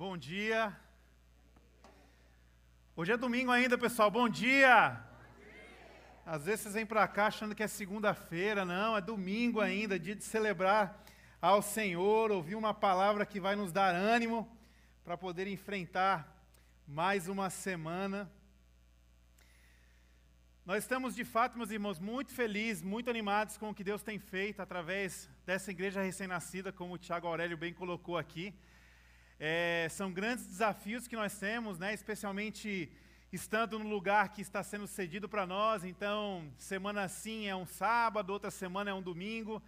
Bom 0.00 0.16
dia. 0.16 0.74
Hoje 2.96 3.12
é 3.12 3.18
domingo 3.18 3.50
ainda, 3.50 3.76
pessoal. 3.76 4.10
Bom 4.10 4.30
dia. 4.30 4.98
Às 6.24 6.46
vezes 6.46 6.60
vocês 6.62 6.74
vêm 6.74 6.86
para 6.86 7.06
cá 7.06 7.26
achando 7.26 7.54
que 7.54 7.62
é 7.62 7.68
segunda-feira, 7.68 8.64
não, 8.64 8.96
é 8.96 9.02
domingo 9.02 9.60
ainda, 9.60 9.98
dia 9.98 10.16
de 10.16 10.24
celebrar 10.24 11.04
ao 11.38 11.60
Senhor, 11.60 12.30
ouvir 12.30 12.54
uma 12.54 12.72
palavra 12.72 13.26
que 13.26 13.38
vai 13.38 13.54
nos 13.54 13.72
dar 13.72 13.94
ânimo 13.94 14.50
para 15.04 15.18
poder 15.18 15.46
enfrentar 15.46 16.34
mais 16.88 17.28
uma 17.28 17.50
semana. 17.50 18.32
Nós 20.64 20.82
estamos, 20.82 21.14
de 21.14 21.26
fato, 21.26 21.58
meus 21.58 21.70
irmãos, 21.70 21.98
muito 21.98 22.32
felizes, 22.32 22.82
muito 22.82 23.10
animados 23.10 23.58
com 23.58 23.68
o 23.68 23.74
que 23.74 23.84
Deus 23.84 24.02
tem 24.02 24.18
feito 24.18 24.62
através 24.62 25.28
dessa 25.44 25.70
igreja 25.70 26.00
recém-nascida, 26.00 26.72
como 26.72 26.94
o 26.94 26.98
Tiago 26.98 27.26
Aurélio 27.26 27.58
bem 27.58 27.74
colocou 27.74 28.16
aqui. 28.16 28.54
É, 29.42 29.88
são 29.88 30.12
grandes 30.12 30.46
desafios 30.46 31.08
que 31.08 31.16
nós 31.16 31.38
temos, 31.38 31.78
né, 31.78 31.94
especialmente 31.94 32.92
estando 33.32 33.78
no 33.78 33.88
lugar 33.88 34.28
que 34.34 34.42
está 34.42 34.62
sendo 34.62 34.86
cedido 34.86 35.30
para 35.30 35.46
nós. 35.46 35.82
Então, 35.82 36.52
semana 36.58 37.08
sim 37.08 37.46
é 37.46 37.56
um 37.56 37.64
sábado, 37.64 38.34
outra 38.34 38.50
semana 38.50 38.90
é 38.90 38.94
um 38.94 39.00
domingo. 39.00 39.62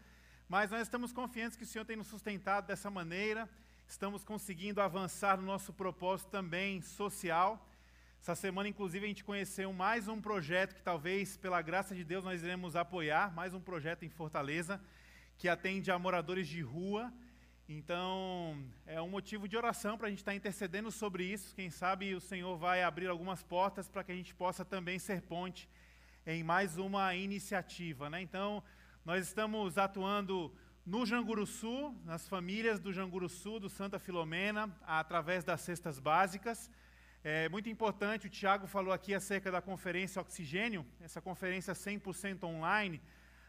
Mas 0.47 0.71
nós 0.71 0.83
estamos 0.83 1.11
confiantes 1.11 1.57
que 1.57 1.65
o 1.65 1.67
Senhor 1.67 1.87
tem 1.87 1.97
nos 1.97 2.09
sustentado 2.09 2.67
dessa 2.67 2.91
maneira. 2.91 3.49
Estamos 3.89 4.23
conseguindo 4.23 4.83
avançar 4.83 5.39
no 5.39 5.45
nosso 5.45 5.73
propósito 5.73 6.29
também 6.29 6.83
social. 6.83 7.67
Essa 8.21 8.35
semana, 8.35 8.69
inclusive, 8.69 9.07
a 9.07 9.09
gente 9.09 9.25
conheceu 9.25 9.73
mais 9.73 10.07
um 10.07 10.21
projeto 10.21 10.75
que 10.75 10.83
talvez, 10.83 11.39
pela 11.39 11.63
graça 11.63 11.95
de 11.95 12.05
Deus, 12.05 12.23
nós 12.23 12.43
iremos 12.43 12.77
apoiar, 12.77 13.33
mais 13.33 13.55
um 13.55 13.61
projeto 13.61 14.05
em 14.05 14.11
Fortaleza, 14.11 14.79
que 15.39 15.49
atende 15.49 15.91
a 15.91 15.99
moradores 15.99 16.47
de 16.47 16.61
rua. 16.61 17.11
Então, 17.75 18.63
é 18.87 19.01
um 19.01 19.09
motivo 19.09 19.49
de 19.49 19.57
oração 19.57 19.97
para 19.97 20.07
a 20.07 20.11
gente 20.11 20.19
estar 20.19 20.35
intercedendo 20.35 20.91
sobre 20.91 21.25
isso. 21.25 21.55
Quem 21.55 21.71
sabe 21.71 22.15
o 22.15 22.21
Senhor 22.21 22.55
vai 22.59 22.83
abrir 22.83 23.07
algumas 23.07 23.43
portas 23.43 23.89
para 23.89 24.05
que 24.05 24.13
a 24.13 24.15
gente 24.15 24.35
possa 24.35 24.63
também 24.63 24.99
ser 24.99 25.23
ponte 25.23 25.67
em 26.27 26.43
mais 26.45 26.77
uma 26.77 27.15
iniciativa. 27.15 28.11
Né? 28.11 28.21
Então, 28.21 28.63
nós 29.07 29.27
estamos 29.27 29.79
atuando 29.79 30.53
no 30.85 31.07
Janguruçu, 31.07 31.95
nas 32.05 32.29
famílias 32.29 32.79
do 32.79 32.93
Janguruçu, 32.93 33.59
do 33.59 33.71
Santa 33.71 33.99
Filomena, 33.99 34.71
através 34.83 35.43
das 35.43 35.63
cestas 35.63 35.99
básicas. 35.99 36.71
É 37.25 37.49
muito 37.49 37.71
importante, 37.71 38.27
o 38.27 38.31
Tiago 38.31 38.67
falou 38.67 38.93
aqui 38.93 39.15
acerca 39.15 39.51
da 39.51 39.63
conferência 39.63 40.21
Oxigênio, 40.21 40.85
essa 41.01 41.23
conferência 41.23 41.73
100% 41.73 42.45
online. 42.45 43.01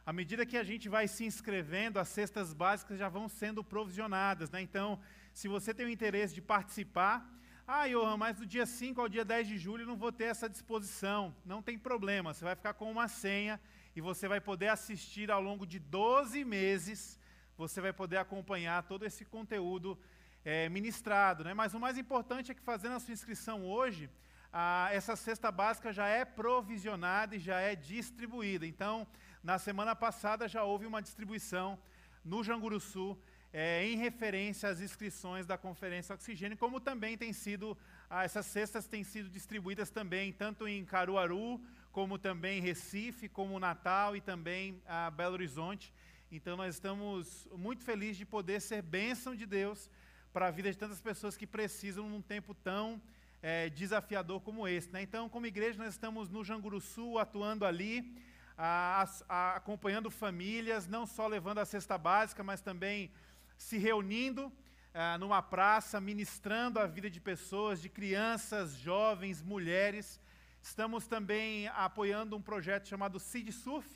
À 0.06 0.12
medida 0.12 0.46
que 0.46 0.58
a 0.58 0.64
gente 0.64 0.90
vai 0.90 1.08
se 1.08 1.24
inscrevendo, 1.24 1.98
as 1.98 2.10
cestas 2.10 2.54
básicas 2.54 3.00
já 3.00 3.08
vão 3.08 3.30
sendo 3.30 3.64
provisionadas. 3.64 4.52
Né? 4.52 4.62
Então, 4.62 5.00
se 5.34 5.48
você 5.48 5.74
tem 5.74 5.86
o 5.86 5.90
interesse 5.90 6.34
de 6.36 6.42
participar, 6.42 7.26
ah, 7.66 7.88
Johan, 7.88 8.18
mas 8.18 8.36
do 8.36 8.46
dia 8.46 8.66
5 8.66 9.00
ao 9.00 9.08
dia 9.08 9.24
10 9.24 9.48
de 9.48 9.58
julho 9.58 9.84
eu 9.84 9.88
não 9.88 9.96
vou 9.96 10.12
ter 10.12 10.26
essa 10.26 10.50
disposição. 10.50 11.34
Não 11.46 11.62
tem 11.62 11.78
problema, 11.80 12.34
você 12.34 12.44
vai 12.44 12.54
ficar 12.54 12.74
com 12.74 12.92
uma 12.92 13.08
senha 13.08 13.58
e 13.96 14.02
você 14.02 14.28
vai 14.28 14.42
poder 14.42 14.68
assistir 14.68 15.32
ao 15.32 15.42
longo 15.42 15.66
de 15.66 15.80
12 15.80 16.44
meses, 16.44 17.18
você 17.58 17.80
vai 17.80 17.94
poder 17.94 18.18
acompanhar 18.18 18.84
todo 18.84 19.06
esse 19.06 19.24
conteúdo 19.24 19.98
é, 20.44 20.68
ministrado. 20.68 21.46
Né? 21.46 21.54
Mas 21.54 21.74
o 21.74 21.80
mais 21.80 21.98
importante 21.98 22.52
é 22.52 22.54
que 22.54 22.62
fazendo 22.62 22.96
a 22.96 23.00
sua 23.00 23.14
inscrição 23.14 23.66
hoje, 23.66 24.10
a, 24.54 24.90
essa 24.92 25.16
cesta 25.16 25.52
básica 25.52 25.92
já 25.92 26.08
é 26.08 26.24
provisionada 26.24 27.36
e 27.36 27.40
já 27.40 27.60
é 27.60 27.76
distribuída. 27.76 28.68
Então, 28.68 29.08
na 29.44 29.58
semana 29.58 29.96
passada 29.96 30.48
já 30.48 30.64
houve 30.64 30.86
uma 30.86 31.02
distribuição 31.02 31.80
no 32.24 32.44
Janguruçu, 32.44 33.18
é, 33.52 33.86
em 33.86 33.98
referência 33.98 34.70
às 34.70 34.80
inscrições 34.80 35.48
da 35.48 35.58
Conferência 35.58 36.14
Oxigênio, 36.14 36.58
como 36.58 36.80
também 36.80 37.18
tem 37.18 37.34
sido, 37.34 37.78
ah, 38.10 38.24
essas 38.24 38.46
cestas 38.46 38.88
têm 38.88 39.04
sido 39.04 39.28
distribuídas 39.28 39.90
também, 39.90 40.32
tanto 40.32 40.68
em 40.68 40.86
Caruaru, 40.86 41.60
como 41.92 42.18
também 42.18 42.60
em 42.60 42.62
Recife, 42.62 43.28
como 43.28 43.60
Natal 43.60 44.16
e 44.16 44.22
também 44.22 44.82
a 44.86 45.12
Belo 45.12 45.34
Horizonte. 45.34 45.94
Então 46.32 46.58
nós 46.58 46.76
estamos 46.76 47.48
muito 47.56 47.84
felizes 47.84 48.18
de 48.18 48.26
poder 48.26 48.60
ser 48.60 48.82
bênção 48.82 49.36
de 49.36 49.46
Deus 49.46 49.90
para 50.32 50.48
a 50.48 50.52
vida 50.52 50.72
de 50.72 50.78
tantas 50.78 51.00
pessoas 51.00 51.38
que 51.38 51.46
precisam 51.46 52.10
num 52.10 52.22
tempo 52.22 52.56
tão 52.56 53.00
é, 53.44 53.70
desafiador 53.70 54.40
como 54.40 54.66
esse. 54.66 54.90
Né? 54.90 55.02
Então, 55.02 55.28
como 55.28 55.46
igreja, 55.46 55.78
nós 55.78 55.94
estamos 55.94 56.30
no 56.30 56.46
Janguruçu, 56.46 57.20
atuando 57.20 57.66
ali, 57.66 58.18
a, 58.58 59.06
a, 59.28 59.56
acompanhando 59.58 60.10
famílias, 60.10 60.88
não 60.88 61.06
só 61.06 61.28
levando 61.28 61.58
a 61.58 61.66
cesta 61.66 61.98
básica, 61.98 62.42
mas 62.42 62.62
também 62.62 63.12
se 63.58 63.78
reunindo 63.78 64.52
ah, 64.94 65.18
numa 65.18 65.42
praça, 65.42 66.00
ministrando 66.00 66.80
a 66.80 66.88
vida 66.88 67.10
de 67.10 67.20
pessoas, 67.20 67.82
de 67.82 67.90
crianças, 67.90 68.76
jovens, 68.76 69.42
mulheres. 69.42 70.22
Estamos 70.62 71.06
também 71.06 71.68
apoiando 71.70 72.38
um 72.38 72.42
projeto 72.42 72.88
chamado 72.88 73.20
Seed 73.20 73.52
Surf, 73.52 73.90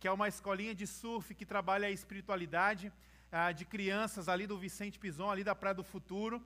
que 0.00 0.08
é 0.08 0.10
uma 0.10 0.28
escolinha 0.28 0.74
de 0.74 0.86
surf 0.86 1.34
que 1.34 1.44
trabalha 1.44 1.88
a 1.88 1.90
espiritualidade 1.90 2.90
ah, 3.30 3.52
de 3.52 3.66
crianças 3.66 4.26
ali 4.26 4.46
do 4.46 4.56
Vicente 4.56 4.98
Pison, 4.98 5.30
ali 5.30 5.44
da 5.44 5.54
Praia 5.54 5.74
do 5.74 5.84
Futuro. 5.84 6.42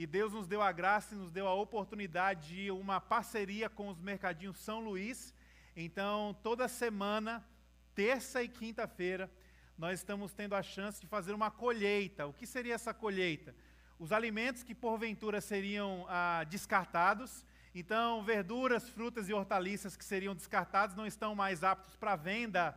E 0.00 0.06
Deus 0.06 0.32
nos 0.32 0.48
deu 0.48 0.62
a 0.62 0.72
graça 0.72 1.14
e 1.14 1.18
nos 1.18 1.30
deu 1.30 1.46
a 1.46 1.52
oportunidade 1.52 2.54
de 2.54 2.70
uma 2.70 3.02
parceria 3.02 3.68
com 3.68 3.90
os 3.90 4.00
Mercadinhos 4.00 4.58
São 4.58 4.80
Luís. 4.80 5.34
Então, 5.76 6.34
toda 6.42 6.66
semana, 6.68 7.46
terça 7.94 8.42
e 8.42 8.48
quinta-feira, 8.48 9.30
nós 9.76 10.00
estamos 10.00 10.32
tendo 10.32 10.54
a 10.54 10.62
chance 10.62 10.98
de 10.98 11.06
fazer 11.06 11.34
uma 11.34 11.50
colheita. 11.50 12.26
O 12.26 12.32
que 12.32 12.46
seria 12.46 12.76
essa 12.76 12.94
colheita? 12.94 13.54
Os 13.98 14.10
alimentos 14.10 14.62
que 14.62 14.74
porventura 14.74 15.38
seriam 15.38 16.06
ah, 16.08 16.44
descartados, 16.48 17.44
então 17.74 18.24
verduras, 18.24 18.88
frutas 18.88 19.28
e 19.28 19.34
hortaliças 19.34 19.98
que 19.98 20.04
seriam 20.12 20.34
descartados 20.34 20.96
não 20.96 21.06
estão 21.06 21.34
mais 21.34 21.62
aptos 21.62 21.94
para 21.94 22.16
venda. 22.16 22.74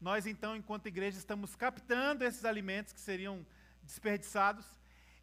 Nós 0.00 0.26
então, 0.26 0.56
enquanto 0.56 0.86
igreja, 0.86 1.18
estamos 1.18 1.54
captando 1.54 2.24
esses 2.24 2.46
alimentos 2.46 2.94
que 2.94 3.00
seriam 3.02 3.44
desperdiçados 3.82 4.64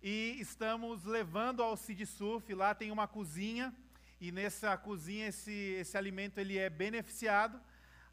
e 0.01 0.37
estamos 0.39 1.03
levando 1.03 1.61
ao 1.61 1.75
Cid 1.75 2.05
Surf. 2.05 2.53
Lá 2.53 2.73
tem 2.73 2.89
uma 2.91 3.07
cozinha 3.07 3.73
e 4.19 4.31
nessa 4.31 4.77
cozinha 4.77 5.27
esse, 5.27 5.51
esse 5.51 5.97
alimento 5.97 6.37
ele 6.37 6.57
é 6.57 6.69
beneficiado. 6.69 7.59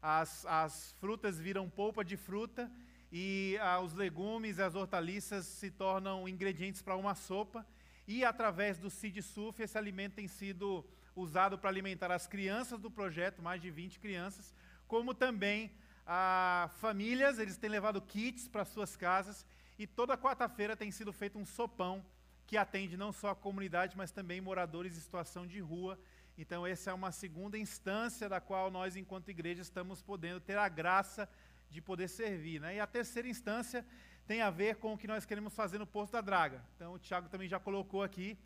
As, 0.01 0.45
as 0.45 0.91
frutas 0.99 1.39
viram 1.39 1.69
polpa 1.69 2.03
de 2.03 2.17
fruta 2.17 2.69
e 3.11 3.57
ah, 3.61 3.79
os 3.79 3.93
legumes 3.93 4.57
e 4.57 4.61
as 4.61 4.75
hortaliças 4.75 5.45
se 5.45 5.71
tornam 5.71 6.27
ingredientes 6.27 6.81
para 6.81 6.95
uma 6.95 7.15
sopa. 7.15 7.65
E 8.05 8.23
através 8.23 8.77
do 8.77 8.89
Seed 8.89 9.21
Surf, 9.21 9.61
esse 9.61 9.77
alimento 9.77 10.15
tem 10.15 10.27
sido 10.27 10.85
usado 11.15 11.57
para 11.57 11.69
alimentar 11.69 12.11
as 12.11 12.27
crianças 12.27 12.79
do 12.79 12.91
projeto, 12.91 13.41
mais 13.41 13.61
de 13.61 13.71
20 13.71 13.99
crianças, 13.99 14.53
como 14.87 15.13
também 15.13 15.71
ah, 16.05 16.69
famílias, 16.79 17.39
eles 17.39 17.57
têm 17.57 17.69
levado 17.69 18.01
kits 18.01 18.47
para 18.47 18.63
suas 18.65 18.95
casas. 18.95 19.45
E 19.77 19.85
toda 19.85 20.17
quarta-feira 20.17 20.75
tem 20.75 20.89
sido 20.91 21.13
feito 21.13 21.37
um 21.37 21.45
sopão 21.45 22.03
que 22.47 22.57
atende 22.57 22.97
não 22.97 23.11
só 23.11 23.29
a 23.29 23.35
comunidade, 23.35 23.95
mas 23.95 24.11
também 24.11 24.41
moradores 24.41 24.97
em 24.97 25.01
situação 25.01 25.45
de 25.45 25.59
rua. 25.59 25.99
Então, 26.37 26.65
essa 26.65 26.91
é 26.91 26.93
uma 26.93 27.11
segunda 27.11 27.57
instância 27.57 28.29
da 28.29 28.39
qual 28.39 28.71
nós, 28.71 28.95
enquanto 28.95 29.29
igreja, 29.29 29.61
estamos 29.61 30.01
podendo 30.01 30.39
ter 30.39 30.57
a 30.57 30.69
graça 30.69 31.29
de 31.69 31.81
poder 31.81 32.07
servir. 32.07 32.61
Né? 32.61 32.75
E 32.75 32.79
a 32.79 32.87
terceira 32.87 33.27
instância 33.27 33.85
tem 34.25 34.41
a 34.41 34.49
ver 34.49 34.77
com 34.77 34.93
o 34.93 34.97
que 34.97 35.07
nós 35.07 35.25
queremos 35.25 35.53
fazer 35.53 35.77
no 35.77 35.85
Poço 35.85 36.11
da 36.11 36.21
Draga. 36.21 36.63
Então, 36.75 36.93
o 36.93 36.99
Tiago 36.99 37.29
também 37.29 37.47
já 37.47 37.59
colocou 37.59 38.01
aqui. 38.01 38.37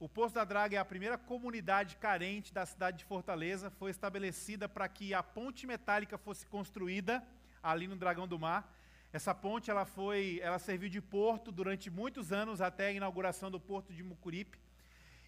O 0.00 0.08
Poço 0.08 0.34
da 0.34 0.44
Draga 0.44 0.76
é 0.76 0.78
a 0.78 0.84
primeira 0.84 1.16
comunidade 1.16 1.96
carente 1.96 2.52
da 2.52 2.66
cidade 2.66 2.98
de 2.98 3.04
Fortaleza. 3.04 3.70
Foi 3.70 3.90
estabelecida 3.90 4.68
para 4.68 4.88
que 4.88 5.14
a 5.14 5.22
ponte 5.22 5.66
metálica 5.66 6.18
fosse 6.18 6.46
construída 6.46 7.22
ali 7.62 7.86
no 7.86 7.96
Dragão 7.96 8.26
do 8.26 8.38
Mar. 8.38 8.70
Essa 9.14 9.32
ponte 9.32 9.70
ela 9.70 9.84
foi, 9.84 10.40
ela 10.42 10.58
serviu 10.58 10.88
de 10.88 11.00
porto 11.00 11.52
durante 11.52 11.88
muitos 11.88 12.32
anos 12.32 12.60
até 12.60 12.88
a 12.88 12.92
inauguração 12.92 13.48
do 13.48 13.60
porto 13.60 13.92
de 13.92 14.02
Mucuripe. 14.02 14.58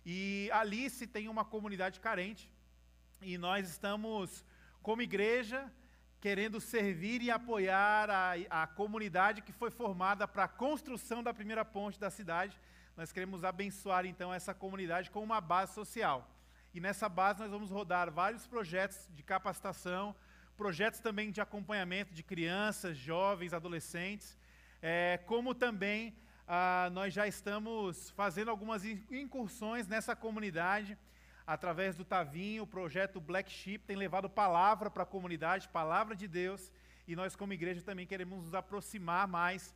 E 0.05 0.51
ali 0.53 0.91
se 0.91 1.07
tem 1.07 1.29
uma 1.29 1.45
comunidade 1.45 2.01
carente. 2.01 2.53
E 3.23 3.39
nós 3.39 3.71
estamos, 3.71 4.45
como 4.83 5.03
igreja, 5.03 5.73
querendo 6.21 6.61
servir 6.61 7.23
e 7.23 7.31
apoiar 7.31 8.11
a, 8.11 8.33
a 8.63 8.67
comunidade 8.67 9.41
que 9.41 9.53
foi 9.53 9.71
formada 9.71 10.27
para 10.27 10.43
a 10.43 10.49
construção 10.49 11.23
da 11.23 11.33
primeira 11.33 11.65
ponte 11.65 12.01
da 12.01 12.11
cidade. 12.11 12.61
Nós 12.97 13.13
queremos 13.13 13.45
abençoar 13.45 14.05
então 14.05 14.35
essa 14.35 14.53
comunidade 14.53 15.13
com 15.13 15.23
uma 15.23 15.41
base 15.41 15.75
social. 15.75 16.29
E 16.75 16.81
nessa 16.81 17.09
base 17.09 17.39
nós 17.39 17.53
vamos 17.53 17.71
rodar 17.71 18.11
vários 18.11 18.49
projetos 18.49 19.09
de 19.15 19.23
capacitação, 19.23 20.13
projetos 20.57 21.01
também 21.01 21.31
de 21.31 21.41
acompanhamento 21.41 22.15
de 22.15 22.23
crianças, 22.23 22.97
jovens, 22.97 23.53
adolescentes, 23.53 24.37
é, 24.81 25.21
como 25.27 25.55
também 25.55 26.17
ah, 26.49 26.89
nós 26.93 27.13
já 27.13 27.27
estamos 27.27 28.11
fazendo 28.11 28.51
algumas 28.51 28.85
incursões 28.85 29.87
nessa 29.87 30.17
comunidade 30.17 30.97
através 31.47 31.95
do 31.95 32.05
Tavinho, 32.05 32.65
o 32.65 32.67
projeto 32.67 33.21
Black 33.21 33.51
Sheep 33.51 33.85
tem 33.85 33.97
levado 33.97 34.29
palavra 34.29 34.91
para 34.91 35.05
a 35.05 35.07
comunidade, 35.07 35.69
palavra 35.69 36.17
de 36.17 36.27
Deus, 36.27 36.73
e 37.07 37.15
nós 37.15 37.37
como 37.37 37.53
igreja 37.53 37.83
também 37.83 38.07
queremos 38.07 38.45
nos 38.45 38.55
aproximar 38.55 39.29
mais 39.29 39.75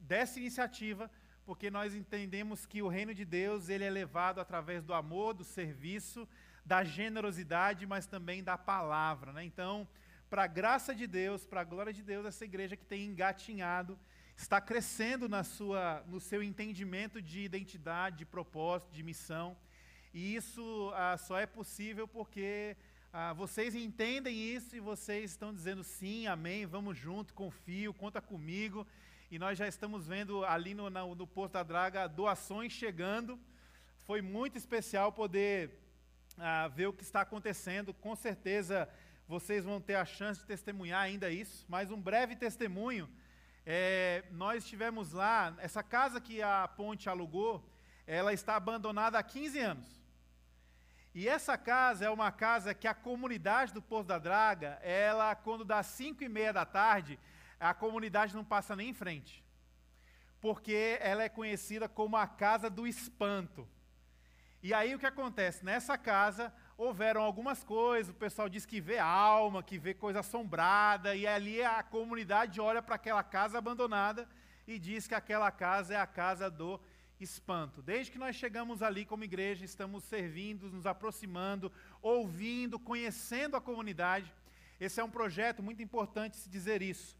dessa 0.00 0.38
iniciativa, 0.38 1.10
porque 1.44 1.70
nós 1.70 1.94
entendemos 1.94 2.64
que 2.64 2.80
o 2.80 2.88
reino 2.88 3.12
de 3.12 3.24
Deus 3.24 3.68
ele 3.68 3.84
é 3.84 3.90
levado 3.90 4.40
através 4.40 4.82
do 4.82 4.94
amor, 4.94 5.34
do 5.34 5.44
serviço, 5.44 6.26
da 6.64 6.84
generosidade, 6.84 7.86
mas 7.86 8.06
também 8.06 8.42
da 8.42 8.56
palavra. 8.56 9.32
Né? 9.32 9.44
Então, 9.44 9.86
para 10.30 10.44
a 10.44 10.46
graça 10.46 10.94
de 10.94 11.08
Deus, 11.08 11.44
para 11.44 11.62
a 11.62 11.64
glória 11.64 11.92
de 11.92 12.04
Deus, 12.04 12.24
essa 12.24 12.44
igreja 12.44 12.76
que 12.76 12.84
tem 12.84 13.04
engatinhado, 13.04 13.98
está 14.36 14.60
crescendo 14.60 15.28
na 15.28 15.42
sua, 15.42 16.04
no 16.06 16.20
seu 16.20 16.40
entendimento 16.40 17.20
de 17.20 17.40
identidade, 17.40 18.18
de 18.18 18.24
propósito, 18.24 18.92
de 18.92 19.02
missão. 19.02 19.56
E 20.14 20.36
isso 20.36 20.92
ah, 20.94 21.16
só 21.18 21.36
é 21.36 21.46
possível 21.46 22.06
porque 22.06 22.76
ah, 23.12 23.32
vocês 23.32 23.74
entendem 23.74 24.40
isso 24.54 24.76
e 24.76 24.80
vocês 24.80 25.32
estão 25.32 25.52
dizendo 25.52 25.82
sim, 25.82 26.28
amém, 26.28 26.64
vamos 26.64 26.96
junto, 26.96 27.34
confio, 27.34 27.92
conta 27.92 28.20
comigo. 28.20 28.86
E 29.32 29.38
nós 29.38 29.58
já 29.58 29.66
estamos 29.66 30.06
vendo 30.06 30.44
ali 30.44 30.74
no, 30.74 30.88
no, 30.88 31.14
no 31.16 31.26
Posto 31.26 31.54
da 31.54 31.64
Draga 31.64 32.06
doações 32.06 32.72
chegando. 32.72 33.36
Foi 34.06 34.22
muito 34.22 34.56
especial 34.56 35.12
poder 35.12 35.76
ah, 36.38 36.68
ver 36.68 36.86
o 36.86 36.92
que 36.92 37.02
está 37.02 37.20
acontecendo. 37.22 37.92
Com 37.92 38.14
certeza 38.14 38.88
vocês 39.30 39.64
vão 39.64 39.80
ter 39.80 39.94
a 39.94 40.04
chance 40.04 40.40
de 40.40 40.46
testemunhar 40.46 41.02
ainda 41.02 41.30
isso. 41.30 41.64
Mas 41.68 41.92
um 41.92 42.02
breve 42.02 42.34
testemunho. 42.34 43.08
É, 43.64 44.24
nós 44.32 44.64
estivemos 44.64 45.12
lá, 45.12 45.54
essa 45.58 45.84
casa 45.84 46.20
que 46.20 46.42
a 46.42 46.66
Ponte 46.66 47.08
alugou, 47.08 47.64
ela 48.08 48.32
está 48.32 48.56
abandonada 48.56 49.20
há 49.20 49.22
15 49.22 49.58
anos. 49.60 50.02
E 51.14 51.28
essa 51.28 51.56
casa 51.56 52.04
é 52.06 52.10
uma 52.10 52.32
casa 52.32 52.74
que 52.74 52.88
a 52.88 52.94
comunidade 52.94 53.72
do 53.72 53.80
Poço 53.80 54.08
da 54.08 54.18
Draga, 54.18 54.80
ela, 54.82 55.32
quando 55.36 55.64
dá 55.64 55.80
5 55.80 56.24
e 56.24 56.28
meia 56.28 56.52
da 56.52 56.64
tarde, 56.64 57.16
a 57.60 57.72
comunidade 57.72 58.34
não 58.34 58.44
passa 58.44 58.74
nem 58.74 58.88
em 58.88 58.94
frente. 58.94 59.44
Porque 60.40 60.98
ela 61.00 61.22
é 61.22 61.28
conhecida 61.28 61.88
como 61.88 62.16
a 62.16 62.26
casa 62.26 62.68
do 62.68 62.84
espanto. 62.84 63.68
E 64.60 64.74
aí 64.74 64.92
o 64.92 64.98
que 64.98 65.06
acontece? 65.06 65.64
Nessa 65.64 65.96
casa 65.96 66.52
houveram 66.82 67.20
algumas 67.20 67.62
coisas, 67.62 68.10
o 68.10 68.14
pessoal 68.14 68.48
diz 68.48 68.64
que 68.64 68.80
vê 68.80 68.98
alma, 68.98 69.62
que 69.62 69.78
vê 69.78 69.92
coisa 69.92 70.20
assombrada, 70.20 71.14
e 71.14 71.26
ali 71.26 71.62
a 71.62 71.82
comunidade 71.82 72.58
olha 72.58 72.80
para 72.80 72.94
aquela 72.94 73.22
casa 73.22 73.58
abandonada 73.58 74.26
e 74.66 74.78
diz 74.78 75.06
que 75.06 75.14
aquela 75.14 75.50
casa 75.50 75.92
é 75.92 75.98
a 75.98 76.06
casa 76.06 76.50
do 76.50 76.80
espanto. 77.20 77.82
Desde 77.82 78.10
que 78.10 78.18
nós 78.18 78.34
chegamos 78.34 78.82
ali 78.82 79.04
como 79.04 79.24
igreja, 79.24 79.62
estamos 79.62 80.04
servindo, 80.04 80.70
nos 80.70 80.86
aproximando, 80.86 81.70
ouvindo, 82.00 82.78
conhecendo 82.78 83.58
a 83.58 83.60
comunidade. 83.60 84.32
Esse 84.80 85.02
é 85.02 85.04
um 85.04 85.10
projeto 85.10 85.62
muito 85.62 85.82
importante 85.82 86.38
se 86.38 86.48
dizer 86.48 86.80
isso. 86.80 87.14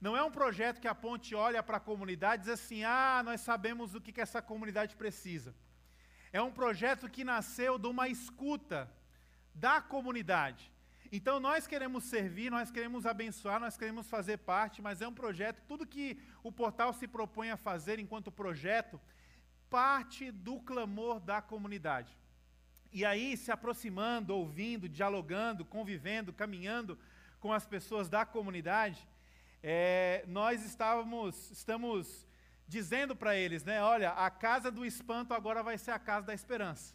Não 0.00 0.16
é 0.16 0.22
um 0.22 0.30
projeto 0.30 0.80
que 0.80 0.86
a 0.86 0.94
ponte 0.94 1.34
olha 1.34 1.64
para 1.64 1.78
a 1.78 1.80
comunidade 1.80 2.42
e 2.42 2.44
diz 2.44 2.54
assim: 2.54 2.84
ah, 2.84 3.22
nós 3.24 3.40
sabemos 3.40 3.92
o 3.92 4.00
que, 4.00 4.12
que 4.12 4.20
essa 4.20 4.40
comunidade 4.40 4.94
precisa. 4.94 5.52
É 6.32 6.40
um 6.40 6.52
projeto 6.52 7.10
que 7.10 7.24
nasceu 7.24 7.76
de 7.76 7.88
uma 7.88 8.06
escuta 8.06 8.88
da 9.54 9.80
comunidade. 9.80 10.70
Então 11.12 11.40
nós 11.40 11.66
queremos 11.66 12.04
servir, 12.04 12.50
nós 12.50 12.70
queremos 12.70 13.04
abençoar, 13.04 13.58
nós 13.58 13.76
queremos 13.76 14.08
fazer 14.08 14.38
parte, 14.38 14.80
mas 14.80 15.00
é 15.00 15.08
um 15.08 15.14
projeto, 15.14 15.60
tudo 15.66 15.86
que 15.86 16.18
o 16.42 16.52
portal 16.52 16.92
se 16.92 17.08
propõe 17.08 17.50
a 17.50 17.56
fazer 17.56 17.98
enquanto 17.98 18.30
projeto, 18.30 19.00
parte 19.68 20.30
do 20.30 20.60
clamor 20.60 21.18
da 21.18 21.42
comunidade. 21.42 22.16
E 22.92 23.04
aí, 23.04 23.36
se 23.36 23.52
aproximando, 23.52 24.34
ouvindo, 24.34 24.88
dialogando, 24.88 25.64
convivendo, 25.64 26.32
caminhando 26.32 26.98
com 27.38 27.52
as 27.52 27.66
pessoas 27.66 28.08
da 28.08 28.26
comunidade, 28.26 29.06
é, 29.62 30.24
nós 30.26 30.64
estávamos, 30.64 31.50
estamos 31.50 32.26
dizendo 32.66 33.16
para 33.16 33.36
eles, 33.36 33.64
né, 33.64 33.82
olha, 33.82 34.10
a 34.10 34.30
casa 34.30 34.70
do 34.70 34.84
espanto 34.84 35.34
agora 35.34 35.62
vai 35.62 35.76
ser 35.76 35.90
a 35.90 35.98
casa 35.98 36.26
da 36.26 36.34
esperança. 36.34 36.94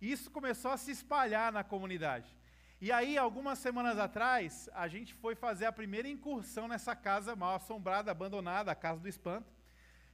Isso 0.00 0.30
começou 0.30 0.70
a 0.70 0.76
se 0.76 0.90
espalhar 0.90 1.52
na 1.52 1.62
comunidade. 1.62 2.34
E 2.80 2.90
aí, 2.90 3.18
algumas 3.18 3.58
semanas 3.58 3.98
atrás, 3.98 4.70
a 4.72 4.88
gente 4.88 5.12
foi 5.12 5.34
fazer 5.34 5.66
a 5.66 5.72
primeira 5.72 6.08
incursão 6.08 6.66
nessa 6.66 6.96
casa 6.96 7.36
mal 7.36 7.56
assombrada, 7.56 8.10
abandonada, 8.10 8.72
a 8.72 8.74
casa 8.74 9.00
do 9.00 9.08
espanto. 9.08 9.52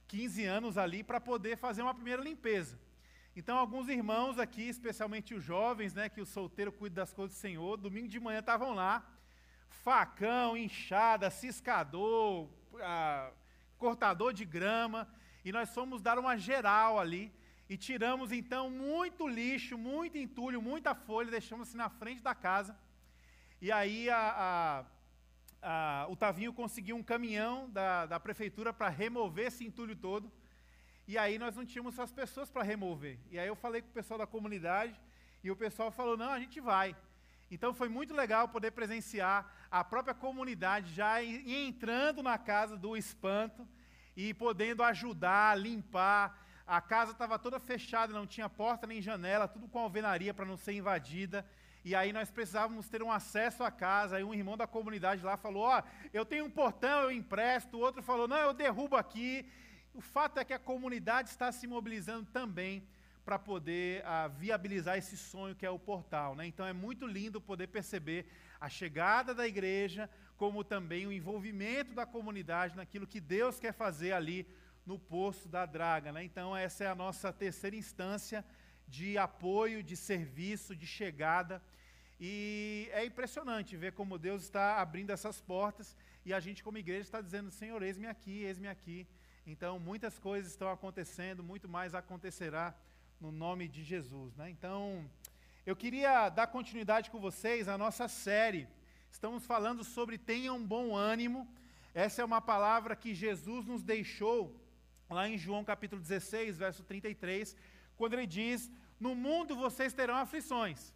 15 0.07 0.43
anos 0.43 0.77
ali 0.77 1.03
para 1.03 1.19
poder 1.21 1.57
fazer 1.57 1.81
uma 1.81 1.93
primeira 1.93 2.21
limpeza. 2.21 2.77
Então, 3.35 3.57
alguns 3.57 3.87
irmãos 3.87 4.37
aqui, 4.39 4.63
especialmente 4.63 5.33
os 5.33 5.43
jovens, 5.43 5.93
né, 5.93 6.09
que 6.09 6.19
o 6.19 6.25
solteiro 6.25 6.71
cuida 6.71 6.95
das 6.95 7.13
coisas 7.13 7.37
do 7.37 7.39
Senhor, 7.39 7.77
domingo 7.77 8.07
de 8.07 8.19
manhã 8.19 8.39
estavam 8.39 8.73
lá, 8.73 9.05
facão, 9.69 10.57
enxada, 10.57 11.29
ciscador, 11.29 12.49
ah, 12.81 13.31
cortador 13.77 14.33
de 14.33 14.43
grama, 14.43 15.07
e 15.45 15.51
nós 15.51 15.69
fomos 15.69 16.01
dar 16.01 16.17
uma 16.17 16.35
geral 16.35 16.99
ali 16.99 17.31
e 17.69 17.75
tiramos 17.75 18.31
então 18.31 18.69
muito 18.69 19.27
lixo, 19.27 19.77
muito 19.77 20.17
entulho, 20.17 20.61
muita 20.61 20.95
folha, 20.95 21.29
deixamos 21.29 21.67
assim 21.67 21.77
na 21.77 21.89
frente 21.89 22.21
da 22.21 22.33
casa. 22.33 22.77
E 23.61 23.71
aí 23.71 24.09
a, 24.09 24.85
a, 25.61 26.03
a, 26.03 26.07
o 26.09 26.15
Tavinho 26.15 26.53
conseguiu 26.53 26.95
um 26.95 27.03
caminhão 27.03 27.69
da, 27.69 28.05
da 28.05 28.19
prefeitura 28.19 28.71
para 28.71 28.87
remover 28.87 29.47
esse 29.47 29.65
entulho 29.65 29.95
todo. 29.95 30.31
E 31.07 31.17
aí 31.17 31.37
nós 31.37 31.55
não 31.55 31.65
tínhamos 31.65 31.99
as 31.99 32.11
pessoas 32.11 32.49
para 32.49 32.63
remover. 32.63 33.17
E 33.31 33.39
aí 33.39 33.47
eu 33.47 33.55
falei 33.55 33.81
com 33.81 33.89
o 33.89 33.93
pessoal 33.93 34.17
da 34.17 34.27
comunidade 34.27 34.99
e 35.43 35.51
o 35.51 35.55
pessoal 35.55 35.91
falou: 35.91 36.15
não, 36.15 36.29
a 36.29 36.39
gente 36.39 36.59
vai. 36.59 36.95
Então 37.49 37.73
foi 37.73 37.87
muito 37.89 38.13
legal 38.13 38.47
poder 38.49 38.71
presenciar 38.71 39.49
a 39.71 39.83
própria 39.83 40.13
comunidade 40.13 40.93
já 40.93 41.23
entrando 41.23 42.21
na 42.21 42.37
casa 42.37 42.75
do 42.75 42.95
espanto 42.95 43.67
e 44.15 44.33
podendo 44.33 44.83
ajudar, 44.83 45.57
limpar. 45.57 46.46
A 46.67 46.81
casa 46.81 47.13
estava 47.13 47.39
toda 47.39 47.59
fechada, 47.59 48.11
não 48.11 48.27
tinha 48.27 48.49
porta 48.49 48.85
nem 48.85 49.01
janela, 49.01 49.47
tudo 49.47 49.69
com 49.69 49.79
alvenaria 49.79 50.33
para 50.33 50.45
não 50.45 50.57
ser 50.57 50.73
invadida. 50.73 51.45
E 51.85 51.95
aí 51.95 52.11
nós 52.11 52.29
precisávamos 52.29 52.89
ter 52.89 53.01
um 53.01 53.09
acesso 53.09 53.63
à 53.63 53.71
casa. 53.71 54.17
Aí 54.17 54.23
um 54.25 54.33
irmão 54.33 54.57
da 54.57 54.67
comunidade 54.67 55.23
lá 55.23 55.37
falou: 55.37 55.63
Ó, 55.63 55.79
oh, 55.79 56.07
eu 56.13 56.25
tenho 56.25 56.43
um 56.43 56.49
portão, 56.49 57.03
eu 57.03 57.11
empresto. 57.11 57.77
O 57.77 57.79
outro 57.79 58.03
falou: 58.03 58.27
Não, 58.27 58.37
eu 58.37 58.53
derrubo 58.53 58.97
aqui. 58.97 59.49
O 59.93 60.01
fato 60.01 60.39
é 60.39 60.43
que 60.43 60.53
a 60.53 60.59
comunidade 60.59 61.29
está 61.29 61.49
se 61.53 61.65
mobilizando 61.65 62.25
também 62.31 62.85
para 63.23 63.39
poder 63.39 64.05
ah, 64.05 64.27
viabilizar 64.27 64.97
esse 64.97 65.15
sonho 65.15 65.55
que 65.55 65.65
é 65.65 65.69
o 65.69 65.79
portal. 65.79 66.35
Né? 66.35 66.47
Então 66.47 66.65
é 66.65 66.73
muito 66.73 67.07
lindo 67.07 67.39
poder 67.39 67.67
perceber 67.67 68.25
a 68.59 68.67
chegada 68.67 69.33
da 69.33 69.47
igreja, 69.47 70.09
como 70.35 70.65
também 70.65 71.07
o 71.07 71.11
envolvimento 71.11 71.93
da 71.93 72.05
comunidade 72.05 72.75
naquilo 72.75 73.07
que 73.07 73.21
Deus 73.21 73.59
quer 73.59 73.73
fazer 73.73 74.11
ali 74.11 74.45
no 74.87 74.97
Poço 74.97 75.47
da 75.47 75.65
Draga. 75.65 76.11
Né? 76.11 76.23
Então, 76.23 76.57
essa 76.57 76.83
é 76.83 76.87
a 76.87 76.95
nossa 76.95 77.31
terceira 77.31 77.75
instância 77.75 78.43
de 78.87 79.17
apoio, 79.17 79.83
de 79.83 79.95
serviço, 79.95 80.75
de 80.75 80.87
chegada. 80.87 81.61
E 82.19 82.89
é 82.91 83.05
impressionante 83.05 83.77
ver 83.77 83.91
como 83.91 84.17
Deus 84.17 84.41
está 84.41 84.81
abrindo 84.81 85.11
essas 85.11 85.39
portas 85.39 85.95
e 86.25 86.33
a 86.33 86.39
gente, 86.39 86.63
como 86.63 86.79
igreja, 86.79 87.01
está 87.01 87.21
dizendo: 87.21 87.51
Senhor, 87.51 87.83
eis-me 87.83 88.07
aqui, 88.07 88.43
eis-me 88.43 88.67
aqui. 88.67 89.05
Então, 89.45 89.79
muitas 89.79 90.17
coisas 90.17 90.51
estão 90.51 90.71
acontecendo, 90.71 91.43
muito 91.43 91.69
mais 91.69 91.93
acontecerá 91.93 92.75
no 93.21 93.31
nome 93.31 93.67
de 93.67 93.83
Jesus. 93.83 94.35
Né? 94.35 94.49
Então, 94.49 95.07
eu 95.65 95.75
queria 95.75 96.29
dar 96.29 96.47
continuidade 96.47 97.11
com 97.11 97.19
vocês 97.19 97.67
à 97.67 97.77
nossa 97.77 98.07
série 98.07 98.67
Estamos 99.11 99.45
falando 99.45 99.83
sobre 99.83 100.17
tenham 100.17 100.63
bom 100.63 100.95
ânimo. 100.95 101.47
Essa 101.93 102.21
é 102.21 102.25
uma 102.25 102.39
palavra 102.39 102.95
que 102.95 103.15
Jesus 103.15 103.65
nos 103.65 103.81
deixou 103.81 104.55
lá 105.09 105.27
em 105.27 105.37
João 105.37 105.63
capítulo 105.63 106.01
16, 106.01 106.57
verso 106.57 106.83
33, 106.83 107.55
quando 107.95 108.13
ele 108.13 108.27
diz: 108.27 108.71
No 108.99 109.15
mundo 109.15 109.55
vocês 109.55 109.93
terão 109.93 110.15
aflições. 110.15 110.93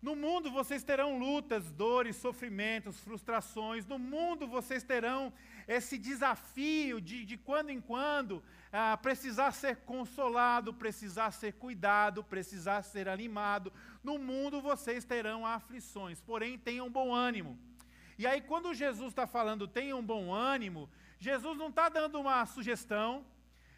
No 0.00 0.14
mundo 0.14 0.48
vocês 0.50 0.84
terão 0.84 1.18
lutas, 1.18 1.72
dores, 1.72 2.14
sofrimentos, 2.16 3.00
frustrações. 3.00 3.84
No 3.84 3.98
mundo 3.98 4.46
vocês 4.46 4.84
terão 4.84 5.32
esse 5.66 5.98
desafio 5.98 7.00
de, 7.00 7.24
de 7.24 7.36
quando 7.36 7.70
em 7.70 7.80
quando 7.80 8.42
ah, 8.72 8.96
precisar 8.96 9.50
ser 9.50 9.78
consolado, 9.78 10.72
precisar 10.72 11.32
ser 11.32 11.54
cuidado, 11.54 12.22
precisar 12.22 12.82
ser 12.82 13.08
animado. 13.08 13.72
No 14.02 14.18
mundo 14.18 14.60
vocês 14.60 15.04
terão 15.04 15.44
aflições, 15.44 16.20
porém 16.20 16.56
tenham 16.56 16.88
bom 16.88 17.12
ânimo. 17.12 17.58
E 18.16 18.26
aí, 18.26 18.40
quando 18.40 18.74
Jesus 18.74 19.10
está 19.10 19.26
falando 19.26 19.66
tenham 19.66 20.04
bom 20.04 20.32
ânimo, 20.32 20.88
Jesus 21.18 21.58
não 21.58 21.68
está 21.68 21.88
dando 21.88 22.20
uma 22.20 22.46
sugestão, 22.46 23.24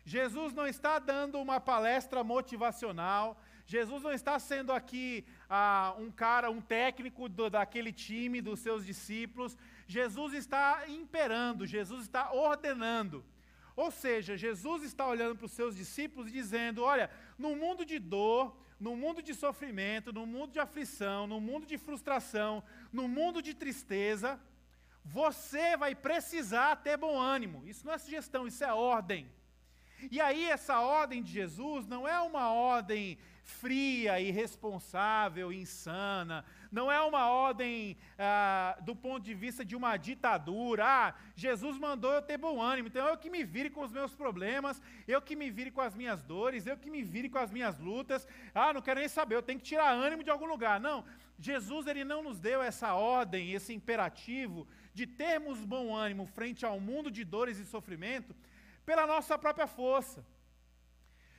Jesus 0.05 0.53
não 0.53 0.67
está 0.67 0.99
dando 0.99 1.39
uma 1.41 1.61
palestra 1.61 2.23
motivacional, 2.23 3.41
Jesus 3.67 4.03
não 4.03 4.13
está 4.13 4.39
sendo 4.39 4.73
aqui 4.73 5.25
ah, 5.49 5.95
um 5.99 6.11
cara, 6.11 6.51
um 6.51 6.61
técnico 6.61 7.29
do, 7.29 7.49
daquele 7.49 7.93
time, 7.93 8.41
dos 8.41 8.61
seus 8.61 8.85
discípulos. 8.85 9.57
Jesus 9.87 10.35
está 10.35 10.89
imperando, 10.89 11.67
Jesus 11.67 12.03
está 12.03 12.33
ordenando. 12.33 13.25
Ou 13.77 13.91
seja, 13.91 14.37
Jesus 14.37 14.83
está 14.83 15.07
olhando 15.07 15.37
para 15.37 15.47
os 15.47 15.53
seus 15.53 15.77
discípulos 15.77 16.29
e 16.29 16.33
dizendo: 16.33 16.83
olha, 16.83 17.11
no 17.39 17.55
mundo 17.55 17.85
de 17.85 17.99
dor, 17.99 18.57
no 18.79 18.97
mundo 18.97 19.23
de 19.23 19.35
sofrimento, 19.35 20.13
no 20.13 20.27
mundo 20.27 20.53
de 20.53 20.59
aflição, 20.59 21.27
no 21.27 21.41
mundo 21.41 21.65
de 21.65 21.79
frustração, 21.79 22.63
no 22.93 23.07
mundo 23.07 23.41
de 23.41 23.55
tristeza, 23.55 24.41
você 25.05 25.77
vai 25.77 25.95
precisar 25.95 26.77
ter 26.77 26.97
bom 26.97 27.19
ânimo. 27.19 27.67
Isso 27.67 27.85
não 27.87 27.93
é 27.93 27.99
sugestão, 27.99 28.47
isso 28.47 28.63
é 28.65 28.73
ordem. 28.73 29.31
E 30.11 30.21
aí, 30.21 30.45
essa 30.49 30.81
ordem 30.81 31.23
de 31.23 31.31
Jesus 31.31 31.87
não 31.87 32.09
é 32.09 32.19
uma 32.21 32.51
ordem 32.53 33.19
fria, 33.51 34.21
irresponsável, 34.21 35.53
insana, 35.53 36.45
não 36.71 36.91
é 36.91 37.01
uma 37.01 37.29
ordem 37.29 37.97
ah, 38.19 38.79
do 38.83 38.95
ponto 38.95 39.25
de 39.25 39.35
vista 39.35 39.65
de 39.65 39.75
uma 39.75 39.97
ditadura. 39.97 40.85
Ah, 40.87 41.15
Jesus 41.35 41.77
mandou 41.77 42.13
eu 42.13 42.23
ter 42.23 42.39
bom 42.39 42.63
ânimo, 42.63 42.89
então 42.89 43.07
eu 43.07 43.17
que 43.17 43.29
me 43.29 43.43
vire 43.43 43.69
com 43.69 43.83
os 43.83 43.93
meus 43.93 44.15
problemas, 44.15 44.81
eu 45.07 45.21
que 45.21 45.35
me 45.35 45.51
vire 45.51 45.71
com 45.71 45.81
as 45.81 45.95
minhas 45.95 46.23
dores, 46.23 46.67
eu 46.67 46.77
que 46.77 46.91
me 46.91 47.03
vire 47.03 47.29
com 47.29 47.39
as 47.39 47.51
minhas 47.51 47.79
lutas. 47.79 48.27
Ah, 48.55 48.73
não 48.73 48.81
quero 48.81 49.01
nem 49.01 49.09
saber, 49.09 49.35
eu 49.35 49.43
tenho 49.43 49.59
que 49.59 49.67
tirar 49.67 49.91
ânimo 49.91 50.23
de 50.23 50.31
algum 50.31 50.47
lugar. 50.47 50.79
Não, 50.79 51.05
Jesus 51.39 51.87
ele 51.87 52.05
não 52.05 52.23
nos 52.23 52.39
deu 52.39 52.63
essa 52.63 52.95
ordem, 52.95 53.53
esse 53.53 53.75
imperativo 53.75 54.67
de 54.93 55.07
termos 55.07 55.65
bom 55.65 55.95
ânimo 55.95 56.27
frente 56.27 56.65
ao 56.65 56.79
mundo 56.81 57.11
de 57.11 57.25
dores 57.25 57.59
e 57.59 57.65
sofrimento 57.65 58.35
pela 58.85 59.07
nossa 59.07 59.39
própria 59.39 59.67
força. 59.67 60.25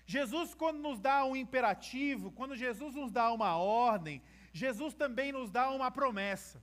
Jesus, 0.06 0.54
quando 0.54 0.80
nos 0.80 1.00
dá 1.00 1.24
um 1.26 1.36
imperativo, 1.36 2.32
quando 2.32 2.56
Jesus 2.56 2.96
nos 2.96 3.12
dá 3.12 3.32
uma 3.32 3.56
ordem, 3.58 4.22
Jesus 4.52 4.94
também 4.94 5.32
nos 5.32 5.50
dá 5.50 5.70
uma 5.72 5.90
promessa. 5.90 6.62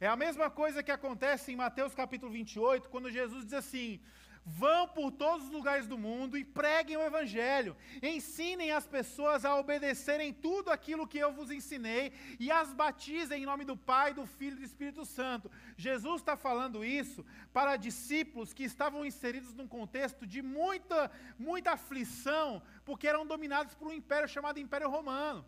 É 0.00 0.06
a 0.06 0.16
mesma 0.16 0.48
coisa 0.48 0.82
que 0.82 0.90
acontece 0.90 1.52
em 1.52 1.56
Mateus 1.56 1.94
capítulo 1.94 2.30
28, 2.32 2.88
quando 2.88 3.10
Jesus 3.10 3.44
diz 3.44 3.54
assim: 3.54 4.00
Vão 4.50 4.88
por 4.88 5.10
todos 5.12 5.46
os 5.46 5.52
lugares 5.52 5.86
do 5.86 5.98
mundo 5.98 6.36
e 6.38 6.42
preguem 6.42 6.96
o 6.96 7.02
Evangelho. 7.02 7.76
Ensinem 8.02 8.72
as 8.72 8.86
pessoas 8.86 9.44
a 9.44 9.54
obedecerem 9.56 10.32
tudo 10.32 10.70
aquilo 10.70 11.06
que 11.06 11.18
eu 11.18 11.32
vos 11.32 11.50
ensinei 11.50 12.12
e 12.40 12.50
as 12.50 12.72
batizem 12.72 13.42
em 13.42 13.46
nome 13.46 13.64
do 13.66 13.76
Pai, 13.76 14.14
do 14.14 14.24
Filho 14.26 14.56
e 14.56 14.60
do 14.60 14.64
Espírito 14.64 15.04
Santo. 15.04 15.50
Jesus 15.76 16.22
está 16.22 16.34
falando 16.34 16.82
isso 16.82 17.24
para 17.52 17.76
discípulos 17.76 18.54
que 18.54 18.64
estavam 18.64 19.04
inseridos 19.04 19.52
num 19.52 19.68
contexto 19.68 20.26
de 20.26 20.40
muita, 20.40 21.10
muita 21.38 21.72
aflição, 21.72 22.62
porque 22.86 23.06
eram 23.06 23.26
dominados 23.26 23.74
por 23.74 23.88
um 23.88 23.92
império 23.92 24.28
chamado 24.28 24.58
Império 24.58 24.88
Romano. 24.88 25.44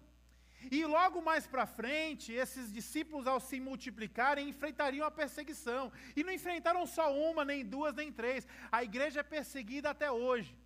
E 0.70 0.84
logo 0.84 1.22
mais 1.22 1.46
para 1.46 1.64
frente, 1.66 2.32
esses 2.32 2.72
discípulos, 2.72 3.26
ao 3.26 3.40
se 3.40 3.60
multiplicarem, 3.60 4.48
enfrentariam 4.48 5.06
a 5.06 5.10
perseguição. 5.10 5.92
E 6.16 6.24
não 6.24 6.32
enfrentaram 6.32 6.86
só 6.86 7.14
uma, 7.14 7.44
nem 7.44 7.64
duas, 7.64 7.94
nem 7.94 8.12
três. 8.12 8.46
A 8.70 8.82
igreja 8.82 9.20
é 9.20 9.22
perseguida 9.22 9.90
até 9.90 10.10
hoje. 10.10 10.58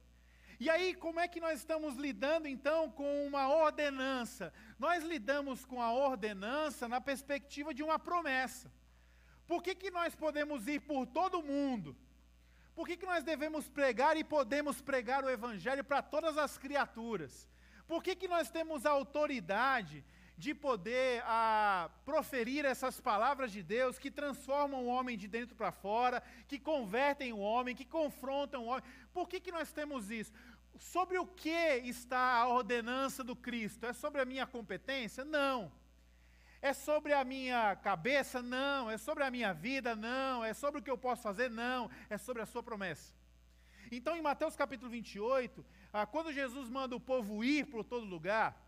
E 0.59 0.71
aí, 0.71 0.95
como 0.95 1.21
é 1.21 1.29
que 1.29 1.41
nós 1.41 1.59
estamos 1.59 1.97
lidando 1.97 2.49
então 2.49 2.91
com 2.91 3.27
uma 3.27 3.49
ordenança? 3.49 4.53
Nós 4.79 5.05
lidamos 5.05 5.65
com 5.65 5.83
a 5.83 5.93
ordenança 5.93 6.89
na 6.89 7.01
perspectiva 7.01 7.75
de 7.75 7.83
uma 7.83 7.99
promessa. 7.99 8.73
Por 9.47 9.63
que, 9.63 9.75
que 9.75 9.91
nós 9.91 10.15
podemos 10.15 10.67
ir 10.67 10.81
por 10.81 11.07
todo 11.07 11.43
mundo? 11.43 11.97
Por 12.75 12.87
que, 12.87 12.97
que 12.97 13.07
nós 13.07 13.23
devemos 13.23 13.69
pregar 13.69 14.17
e 14.17 14.25
podemos 14.25 14.81
pregar 14.81 15.25
o 15.25 15.31
Evangelho 15.31 15.85
para 15.85 16.03
todas 16.03 16.37
as 16.37 16.59
criaturas? 16.59 17.49
Por 17.87 18.03
que, 18.03 18.17
que 18.17 18.29
nós 18.29 18.51
temos 18.51 18.87
a 18.87 18.91
autoridade 18.91 20.05
de 20.37 20.55
poder 20.55 21.23
a, 21.27 21.91
proferir 22.05 22.65
essas 22.65 23.01
palavras 23.01 23.53
de 23.53 23.63
Deus 23.63 23.99
que 23.99 24.11
transformam 24.11 24.85
o 24.85 24.89
homem 24.89 25.17
de 25.17 25.29
dentro 25.29 25.55
para 25.55 25.71
fora, 25.71 26.23
que 26.49 26.59
convertem 26.59 27.33
o 27.33 27.39
homem, 27.39 27.75
que 27.75 27.85
confrontam 27.85 28.65
o 28.65 28.67
homem? 28.67 28.83
Por 29.13 29.29
que, 29.29 29.39
que 29.39 29.53
nós 29.53 29.73
temos 29.73 30.11
isso? 30.11 30.33
Sobre 30.77 31.19
o 31.19 31.27
que 31.27 31.51
está 31.85 32.39
a 32.39 32.49
ordenança 32.49 33.23
do 33.23 33.37
Cristo? 33.37 33.87
É 33.87 33.93
sobre 33.93 34.21
a 34.21 34.25
minha 34.25 34.47
competência? 34.47 35.25
Não. 35.25 35.71
É 36.61 36.73
sobre 36.73 37.13
a 37.13 37.23
minha 37.23 37.77
cabeça? 37.77 38.43
Não. 38.43 38.91
É 38.91 38.99
sobre 38.99 39.23
a 39.23 39.31
minha 39.31 39.53
vida? 39.53 39.95
Não. 39.95 40.45
É 40.45 40.53
sobre 40.53 40.81
o 40.81 40.83
que 40.83 40.91
eu 40.91 40.99
posso 40.99 41.23
fazer? 41.23 41.49
Não. 41.49 41.89
É 42.11 42.19
sobre 42.19 42.43
a 42.43 42.47
sua 42.47 42.63
promessa. 42.63 43.15
Então, 43.93 44.17
em 44.17 44.23
Mateus 44.23 44.57
capítulo 44.57 44.91
28, 44.91 45.65
ah, 45.97 46.05
quando 46.05 46.33
Jesus 46.33 46.69
manda 46.69 46.97
o 46.97 47.01
povo 47.01 47.45
ir 47.45 47.67
por 47.67 47.85
todo 47.85 48.05
lugar, 48.05 48.61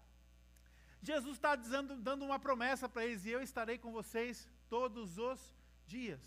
Jesus 1.03 1.35
está 1.35 1.57
dando 1.57 2.25
uma 2.25 2.39
promessa 2.39 2.89
para 2.89 3.05
eles: 3.05 3.25
e 3.25 3.31
eu 3.31 3.43
estarei 3.43 3.79
com 3.79 3.91
vocês 3.91 4.49
todos 4.69 5.19
os 5.19 5.41
dias. 5.89 6.21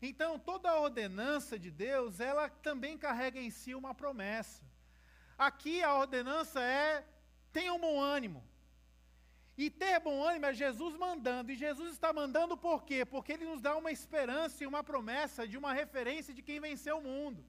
Então, 0.00 0.38
toda 0.38 0.70
a 0.70 0.78
ordenança 0.78 1.58
de 1.58 1.68
Deus, 1.68 2.20
ela 2.20 2.48
também 2.48 2.96
carrega 2.96 3.40
em 3.40 3.50
si 3.50 3.74
uma 3.74 3.92
promessa. 3.92 4.62
Aqui 5.36 5.82
a 5.82 5.96
ordenança 5.96 6.62
é: 6.62 7.04
tenham 7.52 7.76
bom 7.80 8.00
ânimo. 8.00 8.40
E 9.58 9.68
ter 9.68 9.98
bom 9.98 10.22
ânimo 10.22 10.46
é 10.46 10.54
Jesus 10.54 10.94
mandando. 10.94 11.50
E 11.50 11.56
Jesus 11.56 11.90
está 11.90 12.12
mandando 12.12 12.56
por 12.56 12.84
quê? 12.84 13.04
Porque 13.04 13.32
ele 13.32 13.46
nos 13.46 13.60
dá 13.60 13.76
uma 13.76 13.90
esperança 13.90 14.62
e 14.62 14.66
uma 14.68 14.84
promessa 14.84 15.48
de 15.48 15.58
uma 15.58 15.72
referência 15.72 16.32
de 16.32 16.40
quem 16.40 16.60
venceu 16.60 16.98
o 16.98 17.02
mundo. 17.02 17.44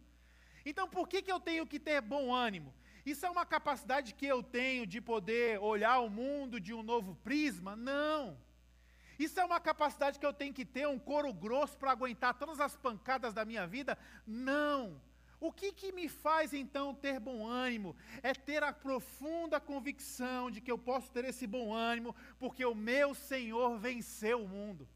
Então, 0.66 0.88
por 0.88 1.08
que, 1.08 1.22
que 1.22 1.32
eu 1.32 1.40
tenho 1.40 1.66
que 1.66 1.80
ter 1.80 2.02
bom 2.02 2.34
ânimo? 2.34 2.74
Isso 3.06 3.26
é 3.26 3.30
uma 3.30 3.46
capacidade 3.46 4.14
que 4.14 4.26
eu 4.26 4.44
tenho 4.44 4.86
de 4.86 5.02
poder 5.02 5.60
olhar 5.60 6.00
o 6.00 6.10
mundo 6.10 6.60
de 6.60 6.74
um 6.74 6.84
novo 6.84 7.16
prisma? 7.24 7.76
Não. 7.76 8.38
Isso 9.18 9.40
é 9.40 9.46
uma 9.46 9.60
capacidade 9.60 10.20
que 10.20 10.26
eu 10.26 10.34
tenho 10.34 10.54
que 10.54 10.66
ter, 10.66 10.88
um 10.88 11.00
couro 11.00 11.34
grosso 11.34 11.78
para 11.78 11.92
aguentar 11.92 12.34
todas 12.36 12.60
as 12.60 12.76
pancadas 12.76 13.34
da 13.34 13.46
minha 13.46 13.68
vida? 13.68 13.98
Não. 14.26 15.02
O 15.40 15.52
que, 15.52 15.72
que 15.72 15.92
me 15.92 16.08
faz 16.08 16.54
então 16.54 16.94
ter 16.94 17.20
bom 17.20 17.48
ânimo? 17.48 17.96
É 18.22 18.32
ter 18.34 18.62
a 18.62 18.72
profunda 18.72 19.60
convicção 19.60 20.52
de 20.52 20.62
que 20.62 20.72
eu 20.72 20.78
posso 20.78 21.12
ter 21.12 21.26
esse 21.26 21.48
bom 21.48 21.74
ânimo, 21.74 22.16
porque 22.38 22.64
o 22.64 22.76
meu 22.76 23.16
Senhor 23.16 23.80
venceu 23.80 24.44
o 24.44 24.48
mundo. 24.48 24.88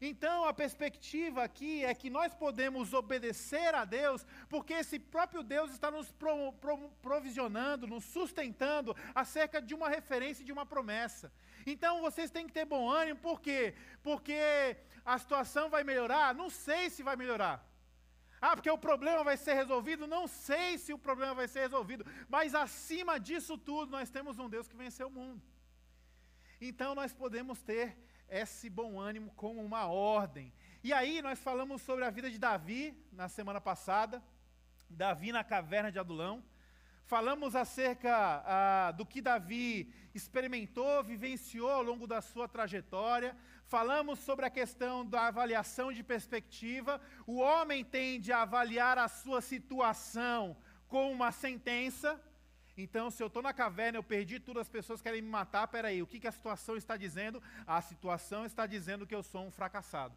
Então 0.00 0.44
a 0.44 0.52
perspectiva 0.52 1.42
aqui 1.42 1.84
é 1.84 1.94
que 1.94 2.10
nós 2.10 2.34
podemos 2.34 2.92
obedecer 2.92 3.74
a 3.74 3.84
Deus, 3.84 4.26
porque 4.48 4.74
esse 4.74 4.98
próprio 4.98 5.42
Deus 5.42 5.70
está 5.70 5.90
nos 5.90 6.10
pro, 6.12 6.52
pro, 6.54 6.90
provisionando, 7.02 7.86
nos 7.86 8.04
sustentando 8.04 8.94
acerca 9.14 9.60
de 9.60 9.74
uma 9.74 9.88
referência, 9.88 10.44
de 10.44 10.52
uma 10.52 10.66
promessa. 10.66 11.32
Então 11.66 12.00
vocês 12.00 12.30
têm 12.30 12.46
que 12.46 12.52
ter 12.52 12.64
bom 12.64 12.88
ânimo, 12.90 13.18
por 13.20 13.40
quê? 13.40 13.74
Porque 14.02 14.76
a 15.04 15.18
situação 15.18 15.68
vai 15.70 15.82
melhorar? 15.82 16.34
Não 16.34 16.50
sei 16.50 16.90
se 16.90 17.02
vai 17.02 17.16
melhorar. 17.16 17.64
Ah, 18.40 18.54
porque 18.54 18.70
o 18.70 18.78
problema 18.78 19.24
vai 19.24 19.36
ser 19.36 19.54
resolvido? 19.54 20.06
Não 20.06 20.28
sei 20.28 20.76
se 20.78 20.92
o 20.92 20.98
problema 20.98 21.34
vai 21.34 21.48
ser 21.48 21.60
resolvido, 21.60 22.04
mas 22.28 22.54
acima 22.54 23.18
disso 23.18 23.56
tudo, 23.56 23.90
nós 23.90 24.10
temos 24.10 24.38
um 24.38 24.48
Deus 24.48 24.68
que 24.68 24.76
venceu 24.76 25.08
o 25.08 25.10
mundo. 25.10 25.42
Então 26.60 26.94
nós 26.94 27.12
podemos 27.12 27.62
ter 27.62 27.96
esse 28.28 28.68
bom 28.68 28.98
ânimo 28.98 29.30
como 29.36 29.62
uma 29.62 29.86
ordem. 29.86 30.52
E 30.82 30.92
aí 30.92 31.22
nós 31.22 31.38
falamos 31.38 31.82
sobre 31.82 32.04
a 32.04 32.10
vida 32.10 32.30
de 32.30 32.38
Davi 32.38 32.96
na 33.12 33.28
semana 33.28 33.60
passada, 33.60 34.22
Davi 34.88 35.32
na 35.32 35.42
caverna 35.42 35.90
de 35.90 35.98
Adulão. 35.98 36.44
Falamos 37.04 37.54
acerca 37.54 38.42
ah, 38.44 38.90
do 38.90 39.06
que 39.06 39.20
Davi 39.20 39.92
experimentou, 40.12 41.04
vivenciou 41.04 41.70
ao 41.70 41.82
longo 41.82 42.06
da 42.06 42.20
sua 42.20 42.48
trajetória. 42.48 43.36
Falamos 43.64 44.18
sobre 44.18 44.44
a 44.44 44.50
questão 44.50 45.06
da 45.06 45.28
avaliação 45.28 45.92
de 45.92 46.02
perspectiva. 46.02 47.00
O 47.26 47.36
homem 47.36 47.84
tende 47.84 48.32
a 48.32 48.42
avaliar 48.42 48.98
a 48.98 49.06
sua 49.06 49.40
situação 49.40 50.56
com 50.88 51.12
uma 51.12 51.30
sentença, 51.30 52.20
então, 52.76 53.10
se 53.10 53.22
eu 53.22 53.28
estou 53.28 53.42
na 53.42 53.54
caverna, 53.54 53.96
eu 53.96 54.02
perdi 54.02 54.38
tudo, 54.38 54.60
as 54.60 54.68
pessoas 54.68 55.00
querem 55.00 55.22
me 55.22 55.28
matar, 55.28 55.66
peraí, 55.66 56.02
o 56.02 56.06
que, 56.06 56.20
que 56.20 56.26
a 56.26 56.32
situação 56.32 56.76
está 56.76 56.94
dizendo? 56.96 57.42
A 57.66 57.80
situação 57.80 58.44
está 58.44 58.66
dizendo 58.66 59.06
que 59.06 59.14
eu 59.14 59.22
sou 59.22 59.46
um 59.46 59.50
fracassado. 59.50 60.14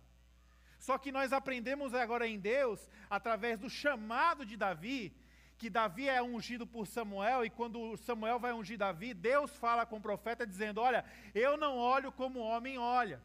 Só 0.77 0.97
que 0.97 1.11
nós 1.11 1.31
aprendemos 1.31 1.93
agora 1.93 2.27
em 2.27 2.37
Deus, 2.37 2.89
através 3.09 3.59
do 3.59 3.69
chamado 3.69 4.45
de 4.45 4.57
Davi, 4.57 5.13
que 5.57 5.69
Davi 5.69 6.07
é 6.07 6.21
ungido 6.21 6.67
por 6.67 6.85
Samuel, 6.85 7.45
e 7.45 7.49
quando 7.49 7.95
Samuel 7.97 8.39
vai 8.39 8.53
ungir 8.53 8.77
Davi, 8.77 9.13
Deus 9.13 9.55
fala 9.57 9.85
com 9.85 9.97
o 9.97 10.01
profeta 10.01 10.47
dizendo: 10.47 10.79
Olha, 10.81 11.03
eu 11.35 11.57
não 11.57 11.77
olho 11.77 12.11
como 12.11 12.39
o 12.39 12.43
homem 12.43 12.77
olha. 12.77 13.21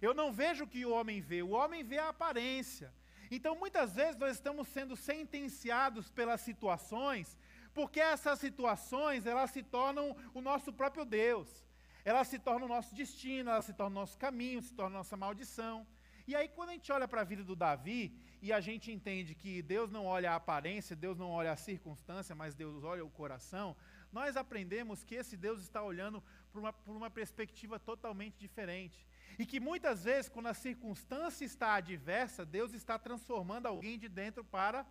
Eu 0.00 0.14
não 0.14 0.32
vejo 0.32 0.64
o 0.64 0.68
que 0.68 0.84
o 0.84 0.92
homem 0.92 1.20
vê, 1.20 1.42
o 1.42 1.50
homem 1.50 1.82
vê 1.82 1.98
a 1.98 2.08
aparência. 2.08 2.92
Então, 3.30 3.54
muitas 3.54 3.94
vezes, 3.94 4.16
nós 4.16 4.36
estamos 4.36 4.68
sendo 4.68 4.96
sentenciados 4.96 6.10
pelas 6.10 6.40
situações 6.40 7.36
porque 7.78 8.00
essas 8.00 8.40
situações, 8.40 9.24
elas 9.24 9.52
se 9.52 9.62
tornam 9.62 10.06
o 10.34 10.40
nosso 10.40 10.72
próprio 10.72 11.04
Deus. 11.04 11.48
Elas 12.04 12.26
se 12.26 12.38
tornam 12.46 12.66
o 12.66 12.74
nosso 12.76 12.92
destino, 12.92 13.50
elas 13.50 13.66
se 13.66 13.72
tornam 13.72 13.98
o 13.98 14.00
nosso 14.02 14.18
caminho, 14.18 14.60
se 14.60 14.74
tornam 14.74 14.96
a 14.96 15.00
nossa 15.02 15.16
maldição. 15.16 15.86
E 16.26 16.34
aí, 16.34 16.48
quando 16.48 16.70
a 16.70 16.72
gente 16.72 16.90
olha 16.90 17.06
para 17.06 17.20
a 17.20 17.24
vida 17.32 17.44
do 17.44 17.54
Davi 17.54 18.02
e 18.42 18.52
a 18.52 18.60
gente 18.60 18.90
entende 18.90 19.32
que 19.32 19.62
Deus 19.62 19.92
não 19.92 20.06
olha 20.06 20.32
a 20.32 20.34
aparência, 20.34 20.96
Deus 20.96 21.16
não 21.16 21.30
olha 21.30 21.52
a 21.52 21.56
circunstância, 21.56 22.34
mas 22.34 22.56
Deus 22.56 22.82
olha 22.82 23.04
o 23.04 23.10
coração, 23.10 23.76
nós 24.12 24.36
aprendemos 24.36 25.04
que 25.04 25.14
esse 25.14 25.36
Deus 25.36 25.62
está 25.62 25.80
olhando 25.80 26.20
por 26.50 26.58
uma, 26.58 26.72
por 26.72 26.96
uma 26.96 27.08
perspectiva 27.08 27.78
totalmente 27.78 28.36
diferente. 28.38 29.06
E 29.38 29.46
que 29.46 29.60
muitas 29.60 30.02
vezes, 30.02 30.28
quando 30.28 30.48
a 30.48 30.54
circunstância 30.54 31.44
está 31.44 31.74
adversa, 31.74 32.44
Deus 32.44 32.74
está 32.74 32.98
transformando 32.98 33.66
alguém 33.66 33.96
de 33.96 34.08
dentro 34.08 34.42
para. 34.42 34.84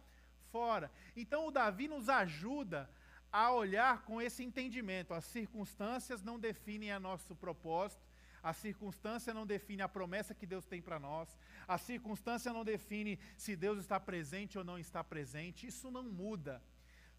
Então 1.16 1.48
o 1.48 1.51
Davi 1.51 1.88
nos 1.88 2.10
ajuda 2.10 2.89
a 3.32 3.51
olhar 3.51 4.04
com 4.04 4.22
esse 4.22 4.44
entendimento. 4.44 5.13
As 5.13 5.25
circunstâncias 5.25 6.24
não 6.24 6.39
definem 6.39 6.92
a 6.92 7.00
nosso 7.00 7.36
propósito, 7.36 8.06
a 8.42 8.54
circunstância 8.54 9.34
não 9.34 9.46
define 9.46 9.82
a 9.82 9.89
promessa 9.89 10.34
que 10.34 10.46
Deus 10.46 10.66
tem 10.66 10.82
para 10.82 11.00
nós, 11.00 11.38
a 11.68 11.77
circunstância 11.77 12.54
não 12.54 12.63
define 12.63 13.20
se 13.36 13.56
Deus 13.56 13.77
está 13.80 14.00
presente 14.00 14.58
ou 14.58 14.63
não 14.63 14.80
está 14.80 15.04
presente, 15.04 15.68
isso 15.68 15.92
não 15.92 16.04
muda. 16.04 16.62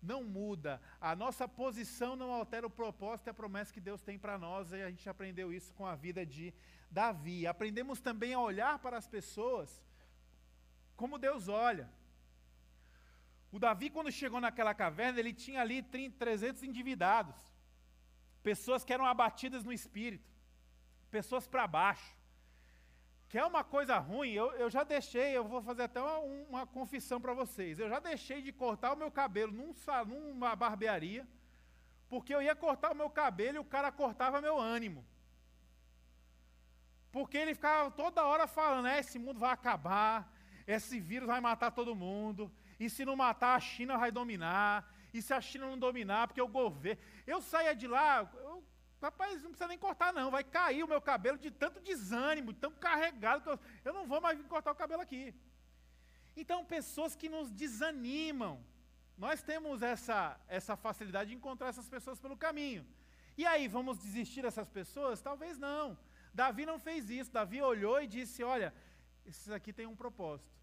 não 0.00 0.22
muda. 0.22 0.80
A 1.00 1.14
nossa 1.14 1.46
posição 1.48 2.16
não 2.16 2.32
altera 2.32 2.66
o 2.66 2.70
propósito 2.70 3.26
e 3.26 3.30
a 3.30 3.34
promessa 3.34 3.72
que 3.72 3.80
Deus 3.80 4.00
tem 4.00 4.18
para 4.18 4.38
nós, 4.38 4.72
e 4.72 4.82
a 4.82 4.90
gente 4.90 5.08
aprendeu 5.08 5.52
isso 5.52 5.74
com 5.74 5.86
a 5.86 5.94
vida 5.94 6.24
de 6.24 6.54
Davi. 6.90 7.46
Aprendemos 7.46 8.00
também 8.00 8.32
a 8.32 8.40
olhar 8.40 8.78
para 8.78 8.96
as 8.96 9.06
pessoas 9.06 9.82
como 10.96 11.18
Deus 11.18 11.48
olha. 11.48 11.90
O 13.50 13.58
Davi, 13.58 13.88
quando 13.88 14.12
chegou 14.12 14.40
naquela 14.40 14.74
caverna, 14.74 15.18
ele 15.18 15.32
tinha 15.32 15.62
ali 15.62 15.82
30, 15.82 16.16
300 16.18 16.62
endividados, 16.62 17.36
pessoas 18.42 18.84
que 18.84 18.92
eram 18.92 19.06
abatidas 19.06 19.64
no 19.64 19.72
espírito, 19.72 20.30
pessoas 21.10 21.46
para 21.46 21.66
baixo. 21.66 22.16
Que 23.28 23.38
é 23.38 23.44
uma 23.44 23.62
coisa 23.62 23.98
ruim, 23.98 24.30
eu, 24.30 24.50
eu 24.52 24.70
já 24.70 24.84
deixei, 24.84 25.36
eu 25.36 25.46
vou 25.46 25.62
fazer 25.62 25.82
até 25.82 26.00
uma, 26.00 26.18
uma 26.18 26.66
confissão 26.66 27.20
para 27.20 27.34
vocês. 27.34 27.78
Eu 27.78 27.88
já 27.88 27.98
deixei 27.98 28.40
de 28.40 28.52
cortar 28.52 28.92
o 28.92 28.96
meu 28.96 29.10
cabelo 29.10 29.52
num, 29.52 29.74
numa 30.06 30.56
barbearia, 30.56 31.26
porque 32.08 32.34
eu 32.34 32.40
ia 32.40 32.56
cortar 32.56 32.92
o 32.92 32.94
meu 32.94 33.10
cabelo 33.10 33.56
e 33.56 33.60
o 33.60 33.64
cara 33.64 33.92
cortava 33.92 34.40
meu 34.40 34.58
ânimo. 34.58 35.04
Porque 37.12 37.36
ele 37.36 37.54
ficava 37.54 37.90
toda 37.90 38.24
hora 38.24 38.46
falando: 38.46 38.88
é, 38.88 38.98
esse 38.98 39.18
mundo 39.18 39.38
vai 39.38 39.50
acabar, 39.50 40.30
esse 40.66 40.98
vírus 40.98 41.26
vai 41.26 41.40
matar 41.40 41.70
todo 41.70 41.94
mundo, 41.94 42.50
e 42.78 42.88
se 42.88 43.04
não 43.04 43.16
matar, 43.16 43.56
a 43.56 43.60
China 43.60 43.96
vai 43.96 44.10
dominar, 44.10 44.92
e 45.12 45.20
se 45.20 45.32
a 45.32 45.40
China 45.40 45.66
não 45.66 45.78
dominar, 45.78 46.28
porque 46.28 46.40
o 46.40 46.48
governo. 46.48 47.00
Eu 47.26 47.40
saía 47.40 47.74
de 47.74 47.86
lá, 47.86 48.30
eu 48.34 48.62
Rapaz, 49.00 49.42
não 49.42 49.50
precisa 49.50 49.68
nem 49.68 49.78
cortar, 49.78 50.12
não. 50.12 50.30
Vai 50.30 50.42
cair 50.42 50.82
o 50.82 50.88
meu 50.88 51.00
cabelo 51.00 51.38
de 51.38 51.50
tanto 51.50 51.80
desânimo, 51.80 52.52
de 52.52 52.58
tão 52.58 52.72
carregado 52.72 53.42
que 53.42 53.48
eu, 53.48 53.60
eu 53.84 53.92
não 53.92 54.06
vou 54.06 54.20
mais 54.20 54.40
cortar 54.46 54.72
o 54.72 54.74
cabelo 54.74 55.02
aqui. 55.02 55.34
Então, 56.36 56.64
pessoas 56.64 57.14
que 57.14 57.28
nos 57.28 57.50
desanimam. 57.50 58.64
Nós 59.16 59.42
temos 59.42 59.82
essa, 59.82 60.38
essa 60.48 60.76
facilidade 60.76 61.30
de 61.30 61.36
encontrar 61.36 61.68
essas 61.68 61.88
pessoas 61.88 62.20
pelo 62.20 62.36
caminho. 62.36 62.86
E 63.36 63.46
aí, 63.46 63.68
vamos 63.68 63.98
desistir 63.98 64.42
dessas 64.42 64.68
pessoas? 64.68 65.20
Talvez 65.20 65.58
não. 65.58 65.96
Davi 66.34 66.66
não 66.66 66.78
fez 66.78 67.08
isso. 67.08 67.30
Davi 67.30 67.62
olhou 67.62 68.00
e 68.02 68.06
disse: 68.06 68.42
Olha, 68.42 68.74
esses 69.26 69.50
aqui 69.50 69.72
têm 69.72 69.86
um 69.86 69.96
propósito. 69.96 70.57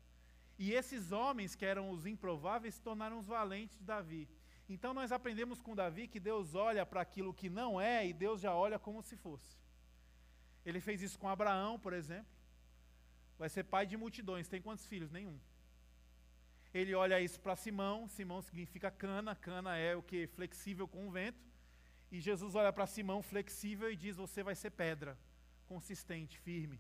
E 0.58 0.72
esses 0.74 1.12
homens, 1.12 1.56
que 1.56 1.66
eram 1.66 1.90
os 1.90 2.06
improváveis, 2.06 2.76
se 2.76 2.82
tornaram 2.82 3.20
os 3.20 3.28
valentes 3.28 3.78
de 3.78 3.84
Davi. 3.84 4.30
Então 4.68 4.94
nós 4.94 5.12
aprendemos 5.12 5.62
com 5.62 5.76
Davi 5.76 6.08
que 6.08 6.20
Deus 6.20 6.56
olha 6.56 6.86
para 6.86 7.02
aquilo 7.02 7.34
que 7.34 7.50
não 7.50 7.80
é 7.80 8.08
e 8.08 8.14
Deus 8.14 8.42
já 8.42 8.54
olha 8.54 8.80
como 8.80 9.02
se 9.02 9.16
fosse. 9.16 9.58
Ele 10.66 10.80
fez 10.80 11.02
isso 11.02 11.20
com 11.20 11.28
Abraão, 11.28 11.78
por 11.78 11.94
exemplo. 11.94 12.34
Vai 13.38 13.50
ser 13.50 13.64
pai 13.64 13.86
de 13.86 13.98
multidões. 13.98 14.48
Tem 14.48 14.62
quantos 14.62 14.86
filhos? 14.88 15.12
Nenhum. 15.12 15.38
Ele 16.74 16.96
olha 16.96 17.22
isso 17.22 17.40
para 17.40 17.56
Simão. 17.56 18.08
Simão 18.08 18.42
significa 18.42 18.90
cana. 18.90 19.36
Cana 19.36 19.78
é 19.78 19.96
o 19.96 20.02
que? 20.02 20.26
Flexível 20.28 20.88
com 20.88 21.08
o 21.08 21.12
vento. 21.12 21.46
E 22.12 22.20
Jesus 22.20 22.56
olha 22.56 22.74
para 22.74 22.88
Simão 22.88 23.22
flexível 23.22 23.92
e 23.92 23.96
diz: 23.96 24.16
Você 24.16 24.42
vai 24.42 24.56
ser 24.56 24.72
pedra, 24.72 25.18
consistente, 25.68 26.40
firme. 26.40 26.80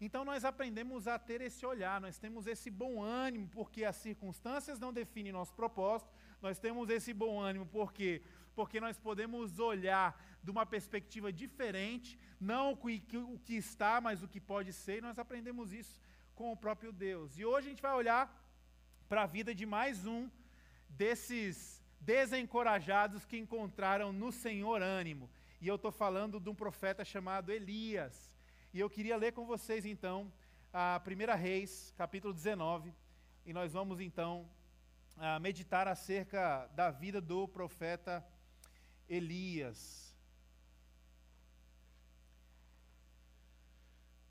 Então 0.00 0.24
nós 0.24 0.44
aprendemos 0.44 1.06
a 1.06 1.18
ter 1.18 1.40
esse 1.42 1.64
olhar, 1.66 2.00
nós 2.00 2.18
temos 2.18 2.46
esse 2.46 2.70
bom 2.70 3.02
ânimo, 3.02 3.48
porque 3.48 3.84
as 3.84 3.96
circunstâncias 3.96 4.78
não 4.78 4.92
definem 4.92 5.32
nosso 5.32 5.52
propósito, 5.54 6.10
nós 6.40 6.58
temos 6.58 6.88
esse 6.88 7.12
bom 7.12 7.38
ânimo 7.38 7.66
porque 7.66 8.22
porque 8.54 8.80
nós 8.80 8.98
podemos 8.98 9.58
olhar 9.58 10.20
de 10.42 10.50
uma 10.50 10.66
perspectiva 10.66 11.32
diferente, 11.32 12.18
não 12.38 12.72
o 12.72 13.38
que, 13.38 13.54
está, 13.54 14.00
mas 14.00 14.22
o 14.22 14.28
que 14.28 14.40
pode 14.40 14.72
ser, 14.72 14.98
e 14.98 15.00
nós 15.00 15.18
aprendemos 15.18 15.72
isso 15.72 16.00
com 16.34 16.52
o 16.52 16.56
próprio 16.56 16.92
Deus. 16.92 17.38
E 17.38 17.44
hoje 17.44 17.66
a 17.66 17.70
gente 17.70 17.82
vai 17.82 17.94
olhar 17.94 18.24
para 19.08 19.22
a 19.22 19.26
vida 19.26 19.54
de 19.54 19.64
mais 19.64 20.06
um 20.06 20.28
desses 20.88 21.82
desencorajados 22.00 23.24
que 23.24 23.38
encontraram 23.38 24.12
no 24.12 24.32
Senhor 24.32 24.82
ânimo. 24.82 25.30
E 25.60 25.68
eu 25.68 25.76
estou 25.76 25.92
falando 25.92 26.40
de 26.40 26.48
um 26.48 26.54
profeta 26.54 27.04
chamado 27.04 27.52
Elias. 27.52 28.29
E 28.72 28.78
eu 28.78 28.88
queria 28.88 29.16
ler 29.16 29.32
com 29.32 29.44
vocês 29.44 29.84
então 29.84 30.32
a 30.72 31.02
1 31.04 31.36
Reis, 31.36 31.92
capítulo 31.96 32.32
19, 32.32 32.94
e 33.44 33.52
nós 33.52 33.72
vamos 33.72 33.98
então 34.00 34.48
meditar 35.40 35.88
acerca 35.88 36.68
da 36.68 36.88
vida 36.88 37.20
do 37.20 37.48
profeta 37.48 38.24
Elias. 39.08 40.16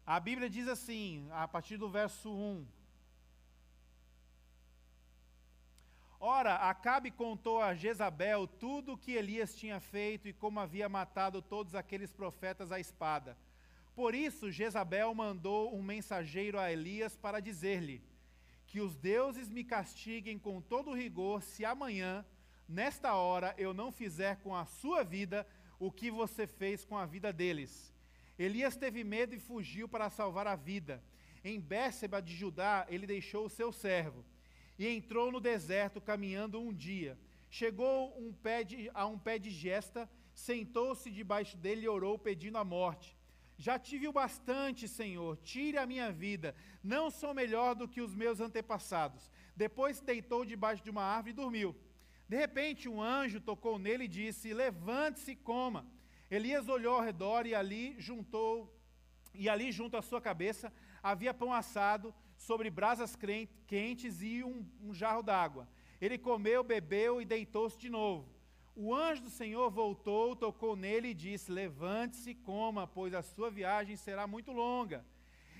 A 0.05 0.21
Bíblia 0.21 0.49
diz 0.49 0.69
assim, 0.69 1.27
a 1.31 1.45
partir 1.45 1.75
do 1.75 1.89
verso 1.89 2.31
1. 2.33 2.65
Ora, 6.17 6.55
Acabe 6.55 7.11
contou 7.11 7.61
a 7.61 7.75
Jezabel 7.75 8.47
tudo 8.47 8.93
o 8.93 8.97
que 8.97 9.11
Elias 9.11 9.53
tinha 9.53 9.81
feito 9.81 10.29
e 10.29 10.33
como 10.33 10.61
havia 10.61 10.87
matado 10.87 11.41
todos 11.41 11.75
aqueles 11.75 12.13
profetas 12.13 12.71
à 12.71 12.79
espada. 12.79 13.37
Por 13.99 14.15
isso, 14.15 14.49
Jezabel 14.49 15.13
mandou 15.13 15.75
um 15.75 15.83
mensageiro 15.83 16.57
a 16.57 16.71
Elias 16.71 17.17
para 17.17 17.41
dizer-lhe: 17.41 18.01
Que 18.65 18.79
os 18.79 18.95
deuses 18.95 19.49
me 19.49 19.61
castiguem 19.61 20.39
com 20.39 20.61
todo 20.61 20.93
rigor, 20.93 21.43
se 21.43 21.65
amanhã, 21.65 22.25
nesta 22.65 23.13
hora, 23.13 23.53
eu 23.57 23.73
não 23.73 23.91
fizer 23.91 24.37
com 24.37 24.55
a 24.55 24.63
sua 24.65 25.03
vida 25.03 25.45
o 25.77 25.91
que 25.91 26.09
você 26.09 26.47
fez 26.47 26.85
com 26.85 26.97
a 26.97 27.05
vida 27.05 27.33
deles. 27.33 27.93
Elias 28.37 28.77
teve 28.77 29.03
medo 29.03 29.35
e 29.35 29.37
fugiu 29.37 29.85
para 29.89 30.09
salvar 30.09 30.47
a 30.47 30.55
vida. 30.55 31.03
Em 31.43 31.59
Bérseba 31.59 32.21
de 32.21 32.33
Judá, 32.33 32.87
ele 32.87 33.05
deixou 33.05 33.47
o 33.47 33.49
seu 33.49 33.69
servo 33.73 34.23
e 34.77 34.87
entrou 34.87 35.29
no 35.29 35.41
deserto 35.41 35.99
caminhando 35.99 36.57
um 36.57 36.73
dia. 36.73 37.19
Chegou 37.49 38.17
um 38.17 38.33
de, 38.65 38.89
a 38.93 39.05
um 39.05 39.19
pé 39.19 39.37
de 39.37 39.49
gesta, 39.49 40.09
sentou-se 40.33 41.11
debaixo 41.11 41.57
dele 41.57 41.81
e 41.81 41.89
orou, 41.89 42.17
pedindo 42.17 42.57
a 42.57 42.63
morte. 42.63 43.18
Já 43.65 43.77
tive 43.77 44.07
o 44.07 44.13
bastante, 44.13 44.87
Senhor, 44.87 45.35
tire 45.43 45.77
a 45.77 45.85
minha 45.85 46.09
vida. 46.13 46.55
Não 46.81 47.11
sou 47.11 47.33
melhor 47.33 47.75
do 47.75 47.89
que 47.89 47.99
os 47.99 48.15
meus 48.15 48.39
antepassados. 48.39 49.29
Depois 49.53 49.99
deitou 49.99 50.45
debaixo 50.45 50.81
de 50.81 50.89
uma 50.89 51.03
árvore 51.03 51.31
e 51.31 51.41
dormiu. 51.41 51.75
De 52.29 52.37
repente, 52.37 52.87
um 52.87 53.01
anjo 53.01 53.41
tocou 53.41 53.77
nele 53.77 54.05
e 54.05 54.07
disse: 54.07 54.53
Levante-se 54.53 55.31
e 55.31 55.35
coma. 55.35 55.85
Elias 56.31 56.69
olhou 56.69 56.95
ao 56.95 57.01
redor 57.01 57.45
e 57.45 57.53
ali 57.53 57.99
juntou, 57.99 58.73
e 59.33 59.49
ali 59.49 59.73
junto 59.73 59.97
à 59.97 60.01
sua 60.01 60.21
cabeça 60.21 60.71
havia 61.03 61.33
pão 61.33 61.51
assado 61.51 62.15
sobre 62.37 62.69
brasas 62.69 63.17
quentes 63.67 64.21
e 64.21 64.41
um, 64.41 64.65
um 64.81 64.93
jarro 64.93 65.21
d'água. 65.21 65.67
Ele 65.99 66.17
comeu, 66.17 66.63
bebeu 66.63 67.21
e 67.21 67.25
deitou-se 67.25 67.77
de 67.77 67.89
novo. 67.89 68.38
O 68.81 68.95
anjo 68.95 69.23
do 69.23 69.29
Senhor 69.29 69.69
voltou, 69.69 70.37
tocou 70.37 70.73
nele 70.73 71.09
e 71.09 71.13
disse: 71.13 71.51
Levante-se, 71.51 72.33
coma, 72.33 72.87
pois 72.87 73.13
a 73.13 73.21
sua 73.21 73.51
viagem 73.51 73.97
será 73.97 74.25
muito 74.25 74.53
longa. 74.53 75.05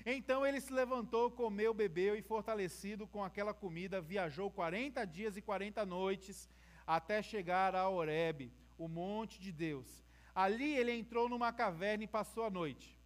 Então 0.06 0.46
ele 0.46 0.58
se 0.58 0.72
levantou, 0.72 1.30
comeu, 1.30 1.74
bebeu 1.74 2.16
e, 2.16 2.22
fortalecido 2.22 3.06
com 3.06 3.22
aquela 3.22 3.52
comida, 3.52 4.00
viajou 4.00 4.50
quarenta 4.50 5.04
dias 5.04 5.36
e 5.36 5.42
quarenta 5.42 5.84
noites 5.84 6.48
até 6.86 7.20
chegar 7.20 7.76
a 7.76 7.86
Horebe, 7.90 8.54
o 8.78 8.88
monte 8.88 9.38
de 9.38 9.52
Deus. 9.52 10.02
Ali 10.34 10.74
ele 10.74 10.92
entrou 10.92 11.28
numa 11.28 11.52
caverna 11.52 12.04
e 12.04 12.06
passou 12.06 12.44
a 12.44 12.48
noite. 12.48 12.98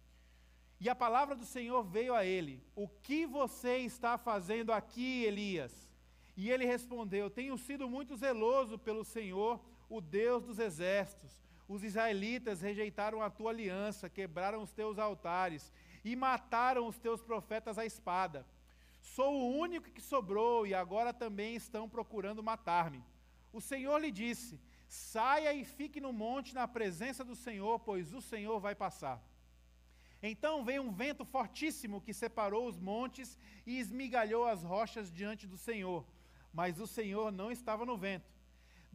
E 0.79 0.87
a 0.87 0.95
palavra 0.95 1.35
do 1.35 1.43
Senhor 1.43 1.83
veio 1.83 2.15
a 2.15 2.23
ele: 2.23 2.63
O 2.73 2.87
que 2.87 3.25
você 3.25 3.79
está 3.79 4.17
fazendo 4.17 4.71
aqui, 4.71 5.25
Elias? 5.25 5.73
E 6.37 6.49
ele 6.49 6.65
respondeu: 6.65 7.29
Tenho 7.29 7.57
sido 7.57 7.89
muito 7.89 8.15
zeloso 8.15 8.79
pelo 8.79 9.03
Senhor 9.03 9.59
o 9.89 10.01
Deus 10.01 10.43
dos 10.43 10.59
exércitos. 10.59 11.31
Os 11.67 11.83
israelitas 11.83 12.61
rejeitaram 12.61 13.21
a 13.21 13.29
tua 13.29 13.51
aliança, 13.51 14.09
quebraram 14.09 14.61
os 14.61 14.71
teus 14.71 14.99
altares 14.99 15.71
e 16.03 16.15
mataram 16.15 16.87
os 16.87 16.97
teus 16.99 17.21
profetas 17.21 17.77
à 17.77 17.85
espada. 17.85 18.45
Sou 19.01 19.33
o 19.33 19.57
único 19.57 19.89
que 19.89 20.01
sobrou 20.01 20.67
e 20.67 20.73
agora 20.73 21.13
também 21.13 21.55
estão 21.55 21.89
procurando 21.89 22.43
matar-me. 22.43 23.03
O 23.51 23.61
Senhor 23.61 23.97
lhe 23.97 24.11
disse: 24.11 24.59
Saia 24.87 25.53
e 25.53 25.63
fique 25.63 25.99
no 25.99 26.13
monte 26.13 26.53
na 26.53 26.67
presença 26.67 27.23
do 27.23 27.35
Senhor, 27.35 27.79
pois 27.79 28.13
o 28.13 28.21
Senhor 28.21 28.59
vai 28.59 28.75
passar. 28.75 29.21
Então 30.21 30.63
veio 30.63 30.81
um 30.81 30.91
vento 30.91 31.23
fortíssimo 31.23 32.01
que 32.01 32.13
separou 32.13 32.67
os 32.67 32.79
montes 32.79 33.37
e 33.65 33.79
esmigalhou 33.79 34.45
as 34.45 34.63
rochas 34.63 35.11
diante 35.11 35.45
do 35.47 35.57
Senhor. 35.57 36.05
Mas 36.53 36.79
o 36.79 36.87
Senhor 36.87 37.31
não 37.31 37.51
estava 37.51 37.85
no 37.85 37.97
vento. 37.97 38.34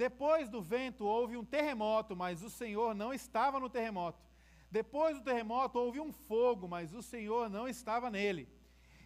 Depois 0.01 0.49
do 0.49 0.63
vento 0.63 1.05
houve 1.05 1.37
um 1.37 1.45
terremoto, 1.45 2.17
mas 2.17 2.43
o 2.43 2.49
Senhor 2.49 2.95
não 2.95 3.13
estava 3.13 3.61
no 3.61 3.69
terremoto. 3.69 4.19
Depois 4.71 5.19
do 5.19 5.23
terremoto 5.23 5.79
houve 5.79 6.01
um 6.01 6.11
fogo, 6.11 6.67
mas 6.67 6.95
o 6.95 7.03
Senhor 7.03 7.51
não 7.51 7.69
estava 7.69 8.11
nele. 8.11 8.49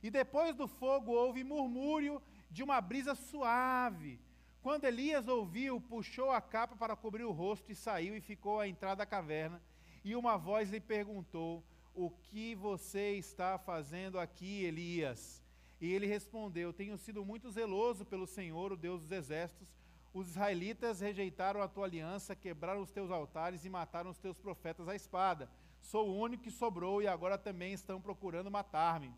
E 0.04 0.08
depois 0.08 0.54
do 0.54 0.68
fogo 0.68 1.10
houve 1.10 1.42
murmúrio 1.42 2.22
de 2.48 2.62
uma 2.62 2.80
brisa 2.80 3.16
suave. 3.16 4.20
Quando 4.62 4.84
Elias 4.84 5.26
ouviu, 5.26 5.80
puxou 5.80 6.30
a 6.30 6.40
capa 6.40 6.76
para 6.76 6.94
cobrir 6.94 7.24
o 7.24 7.32
rosto 7.32 7.72
e 7.72 7.74
saiu 7.74 8.16
e 8.16 8.20
ficou 8.20 8.60
à 8.60 8.68
entrada 8.68 8.98
da 8.98 9.06
caverna. 9.06 9.60
E 10.04 10.14
uma 10.14 10.36
voz 10.36 10.70
lhe 10.70 10.78
perguntou: 10.78 11.64
O 11.92 12.08
que 12.08 12.54
você 12.54 13.16
está 13.16 13.58
fazendo 13.58 14.16
aqui, 14.16 14.62
Elias? 14.62 15.42
E 15.80 15.92
ele 15.92 16.06
respondeu: 16.06 16.72
Tenho 16.72 16.96
sido 16.96 17.24
muito 17.24 17.50
zeloso 17.50 18.04
pelo 18.04 18.28
Senhor, 18.28 18.70
o 18.70 18.76
Deus 18.76 19.02
dos 19.02 19.10
exércitos 19.10 19.74
os 20.14 20.28
israelitas 20.28 21.00
rejeitaram 21.00 21.60
a 21.60 21.66
tua 21.66 21.86
aliança, 21.86 22.36
quebraram 22.36 22.80
os 22.80 22.92
teus 22.92 23.10
altares 23.10 23.64
e 23.64 23.68
mataram 23.68 24.10
os 24.10 24.18
teus 24.18 24.38
profetas 24.38 24.88
à 24.88 24.94
espada. 24.94 25.50
Sou 25.80 26.08
o 26.08 26.16
único 26.16 26.44
que 26.44 26.52
sobrou 26.52 27.02
e 27.02 27.08
agora 27.08 27.36
também 27.36 27.72
estão 27.72 28.00
procurando 28.00 28.48
matar-me. 28.48 29.12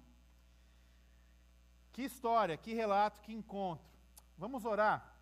Que 1.93 2.03
história, 2.03 2.57
que 2.57 2.73
relato, 2.73 3.21
que 3.21 3.35
encontro. 3.35 3.87
Vamos 4.39 4.65
orar. 4.65 5.15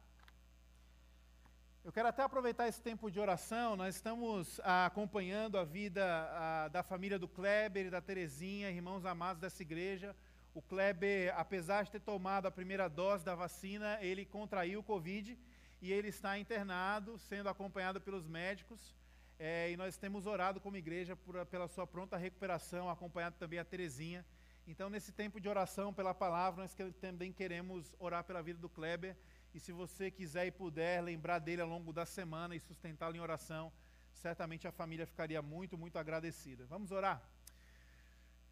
Eu 1.83 1.93
quero 1.93 2.09
até 2.09 2.23
aproveitar 2.23 2.69
esse 2.69 2.81
tempo 2.81 3.11
de 3.11 3.19
oração. 3.19 3.75
Nós 3.75 3.97
estamos 3.97 4.61
ah, 4.63 4.87
acompanhando 4.87 5.59
a 5.59 5.65
vida 5.65 6.05
ah, 6.05 6.69
da 6.69 6.85
família 6.85 7.19
do 7.19 7.27
Kleber 7.27 7.87
e 7.87 7.91
da 7.91 8.01
Terezinha, 8.01 8.71
irmãos 8.71 9.05
amados 9.05 9.41
dessa 9.41 9.61
igreja. 9.61 10.15
O 10.55 10.63
Kleber, 10.63 11.35
apesar 11.37 11.83
de 11.83 11.91
ter 11.91 12.01
tomado 12.01 12.47
a 12.47 12.51
primeira 12.51 12.89
dose 12.89 13.25
da 13.25 13.35
vacina, 13.35 13.99
ele 14.01 14.25
contraiu 14.25 14.79
o 14.79 14.85
Covid 14.85 15.37
e 15.85 15.93
ele 15.93 16.09
está 16.09 16.39
internado, 16.39 17.19
sendo 17.19 17.47
acompanhado 17.47 18.01
pelos 18.01 18.27
médicos. 18.27 18.95
É, 19.39 19.71
e 19.71 19.77
nós 19.77 19.99
temos 19.99 20.27
orado 20.27 20.59
como 20.59 20.79
igreja 20.79 21.15
por, 21.15 21.45
pela 21.45 21.69
sua 21.69 21.87
pronta 21.87 22.17
recuperação, 22.17 22.89
acompanhado 22.89 23.37
também 23.39 23.59
a 23.59 23.65
Terezinha. 23.67 24.25
Então, 24.67 24.89
nesse 24.89 25.13
tempo 25.13 25.39
de 25.39 25.47
oração 25.47 25.93
pela 25.93 26.15
palavra, 26.15 26.63
nós 26.63 26.73
que, 26.73 26.91
também 26.93 27.35
queremos 27.35 27.95
orar 27.99 28.25
pela 28.25 28.43
vida 28.43 28.59
do 28.59 28.67
Kleber. 28.67 29.15
E 29.53 29.61
se 29.61 29.73
você 29.73 30.11
quiser 30.11 30.47
e 30.47 30.51
puder 30.51 31.03
lembrar 31.03 31.39
dele 31.39 31.61
ao 31.61 31.69
longo 31.69 31.93
da 31.93 32.07
semana 32.07 32.57
e 32.57 32.61
sustentá-lo 32.61 33.15
em 33.15 33.21
oração, 33.21 33.71
certamente 34.15 34.67
a 34.67 34.73
família 34.73 35.07
ficaria 35.07 35.43
muito, 35.43 35.77
muito 35.77 35.99
agradecida. 35.99 36.65
Vamos 36.65 36.93
orar? 36.93 37.23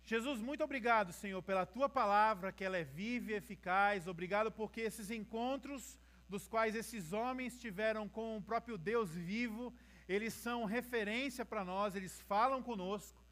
Jesus, 0.05 0.39
muito 0.39 0.63
obrigado, 0.63 1.15
Senhor, 1.15 1.43
pela 1.43 1.65
tua 1.65 1.89
palavra, 1.89 2.53
que 2.53 2.63
ela 2.63 2.77
é 2.77 2.85
viva 2.85 3.33
e 3.33 3.37
eficaz. 3.37 4.07
Obrigado 4.07 4.53
porque 4.53 4.83
esses 4.83 5.11
encontros 5.11 5.99
dos 6.33 6.49
quais 6.49 6.75
esses 6.75 7.13
homens 7.13 7.61
tiveram 7.61 8.09
com 8.09 8.39
o 8.39 8.43
próprio 8.43 8.79
Deus 8.79 9.11
vivo, 9.15 9.71
eles 10.09 10.33
são 10.33 10.65
referência 10.65 11.45
para 11.45 11.63
nós, 11.63 11.95
eles 11.95 12.23
falam 12.23 12.63
conosco. 12.63 13.23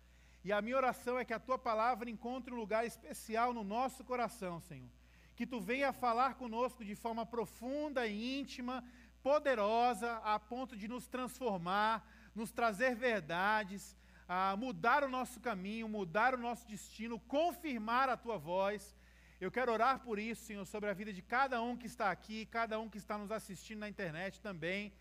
E 0.45 0.53
a 0.53 0.61
minha 0.61 0.77
oração 0.77 1.19
é 1.19 1.25
que 1.25 1.33
a 1.33 1.41
tua 1.41 1.59
palavra 1.59 2.11
encontre 2.11 2.53
um 2.53 2.59
lugar 2.59 2.85
especial 2.85 3.55
no 3.55 3.65
nosso 3.65 4.05
coração, 4.05 4.61
Senhor. 4.61 4.91
Que 5.35 5.47
tu 5.47 5.59
venha 5.59 5.95
falar 5.95 6.35
conosco 6.35 6.85
de 6.85 6.95
forma 6.95 7.25
profunda 7.25 8.07
e 8.07 8.39
íntima, 8.39 8.85
poderosa, 9.23 10.19
a 10.19 10.39
ponto 10.39 10.77
de 10.77 10.87
nos 10.87 11.09
transformar, 11.09 12.07
nos 12.35 12.53
trazer 12.53 12.95
verdades, 12.95 13.97
a 14.29 14.55
mudar 14.59 15.03
o 15.05 15.09
nosso 15.09 15.41
caminho, 15.41 15.89
mudar 15.89 16.35
o 16.35 16.39
nosso 16.39 16.69
destino, 16.69 17.19
confirmar 17.19 18.11
a 18.11 18.17
tua 18.25 18.37
voz. 18.37 18.95
Eu 19.41 19.51
quero 19.51 19.73
orar 19.73 20.01
por 20.01 20.19
isso, 20.19 20.45
Senhor, 20.45 20.67
sobre 20.67 20.91
a 20.91 20.93
vida 20.93 21.11
de 21.15 21.23
cada 21.23 21.63
um 21.63 21.75
que 21.75 21.87
está 21.87 22.11
aqui, 22.11 22.45
cada 22.45 22.79
um 22.79 22.91
que 22.91 22.99
está 22.99 23.17
nos 23.17 23.33
assistindo 23.33 23.79
na 23.79 23.89
internet 23.89 24.39
também. 24.39 24.93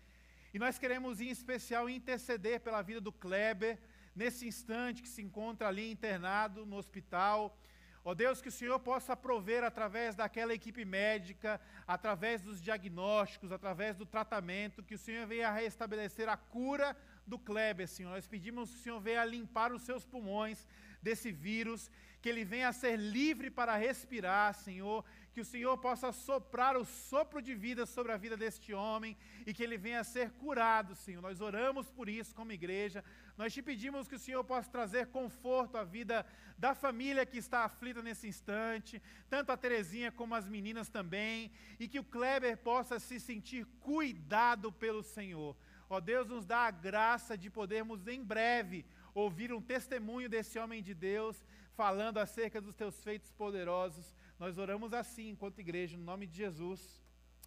E 0.54 0.58
nós 0.58 0.78
queremos, 0.78 1.20
em 1.20 1.28
especial, 1.28 1.90
interceder 1.90 2.60
pela 2.60 2.80
vida 2.80 3.02
do 3.02 3.12
Kleber, 3.12 3.78
nesse 4.16 4.48
instante 4.48 5.02
que 5.02 5.08
se 5.10 5.20
encontra 5.20 5.68
ali 5.68 5.92
internado 5.92 6.64
no 6.64 6.76
hospital. 6.76 7.54
Ó 8.02 8.12
oh 8.12 8.14
Deus, 8.14 8.40
que 8.40 8.48
o 8.48 8.52
Senhor 8.52 8.80
possa 8.80 9.14
prover 9.14 9.62
através 9.62 10.14
daquela 10.14 10.54
equipe 10.54 10.86
médica, 10.86 11.60
através 11.86 12.40
dos 12.40 12.62
diagnósticos, 12.62 13.52
através 13.52 13.94
do 13.94 14.06
tratamento, 14.06 14.82
que 14.82 14.94
o 14.94 14.98
Senhor 14.98 15.26
venha 15.26 15.52
restabelecer 15.52 16.30
a 16.30 16.38
cura 16.38 16.96
do 17.26 17.38
Kleber, 17.38 17.86
Senhor. 17.86 18.08
Nós 18.08 18.26
pedimos 18.26 18.70
que 18.70 18.76
o 18.76 18.82
Senhor 18.82 19.00
venha 19.00 19.22
limpar 19.22 19.70
os 19.70 19.82
seus 19.82 20.06
pulmões 20.06 20.66
desse 21.02 21.30
vírus, 21.30 21.90
que 22.20 22.28
ele 22.28 22.44
venha 22.44 22.68
a 22.68 22.72
ser 22.72 22.96
livre 22.96 23.50
para 23.50 23.76
respirar, 23.76 24.54
Senhor, 24.54 25.04
que 25.32 25.40
o 25.40 25.44
Senhor 25.44 25.78
possa 25.78 26.12
soprar 26.12 26.76
o 26.76 26.84
sopro 26.84 27.40
de 27.40 27.54
vida 27.54 27.86
sobre 27.86 28.12
a 28.12 28.16
vida 28.16 28.36
deste 28.36 28.74
homem 28.74 29.16
e 29.46 29.54
que 29.54 29.62
ele 29.62 29.78
venha 29.78 30.00
a 30.00 30.04
ser 30.04 30.30
curado, 30.32 30.94
Senhor. 30.94 31.22
Nós 31.22 31.40
oramos 31.40 31.90
por 31.90 32.08
isso 32.08 32.34
como 32.34 32.52
igreja. 32.52 33.04
Nós 33.38 33.54
te 33.54 33.62
pedimos 33.62 34.08
que 34.08 34.16
o 34.16 34.18
Senhor 34.18 34.44
possa 34.44 34.68
trazer 34.70 35.06
conforto 35.06 35.76
à 35.78 35.84
vida 35.84 36.26
da 36.58 36.74
família 36.74 37.24
que 37.24 37.38
está 37.38 37.64
aflita 37.64 38.02
nesse 38.02 38.28
instante, 38.28 39.00
tanto 39.30 39.50
a 39.50 39.56
Terezinha 39.56 40.12
como 40.12 40.34
as 40.34 40.46
meninas 40.46 40.90
também, 40.90 41.50
e 41.78 41.88
que 41.88 42.00
o 42.00 42.04
Kleber 42.04 42.58
possa 42.58 42.98
se 42.98 43.18
sentir 43.18 43.64
cuidado 43.80 44.70
pelo 44.70 45.02
Senhor. 45.02 45.56
Ó 45.88 46.00
Deus, 46.00 46.28
nos 46.28 46.44
dá 46.44 46.66
a 46.66 46.70
graça 46.70 47.36
de 47.36 47.48
podermos 47.48 48.06
em 48.06 48.22
breve 48.22 48.84
ouvir 49.14 49.52
um 49.52 49.60
testemunho 49.60 50.28
desse 50.28 50.58
homem 50.58 50.82
de 50.82 50.94
Deus 50.94 51.42
falando 51.80 52.18
acerca 52.18 52.60
dos 52.60 52.74
teus 52.74 53.02
feitos 53.02 53.30
poderosos. 53.32 54.14
Nós 54.38 54.58
oramos 54.58 54.92
assim 54.92 55.30
enquanto 55.30 55.60
igreja, 55.60 55.96
no 55.96 56.04
nome 56.04 56.26
de 56.26 56.36
Jesus. 56.36 56.80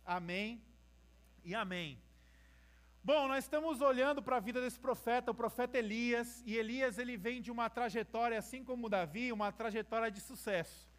Amém 0.03 0.59
e 1.45 1.53
amém. 1.53 2.01
Bom, 3.03 3.27
nós 3.27 3.43
estamos 3.43 3.79
olhando 3.79 4.23
para 4.23 4.37
a 4.37 4.39
vida 4.39 4.59
desse 4.59 4.79
profeta, 4.79 5.29
o 5.29 5.35
profeta 5.35 5.77
Elias, 5.77 6.41
e 6.47 6.55
Elias 6.55 6.97
ele 6.97 7.15
vem 7.15 7.43
de 7.43 7.51
uma 7.51 7.69
trajetória, 7.69 8.39
assim 8.39 8.63
como 8.63 8.89
Davi, 8.89 9.31
uma 9.31 9.51
trajetória 9.51 10.09
de 10.09 10.19
sucesso. 10.19 10.89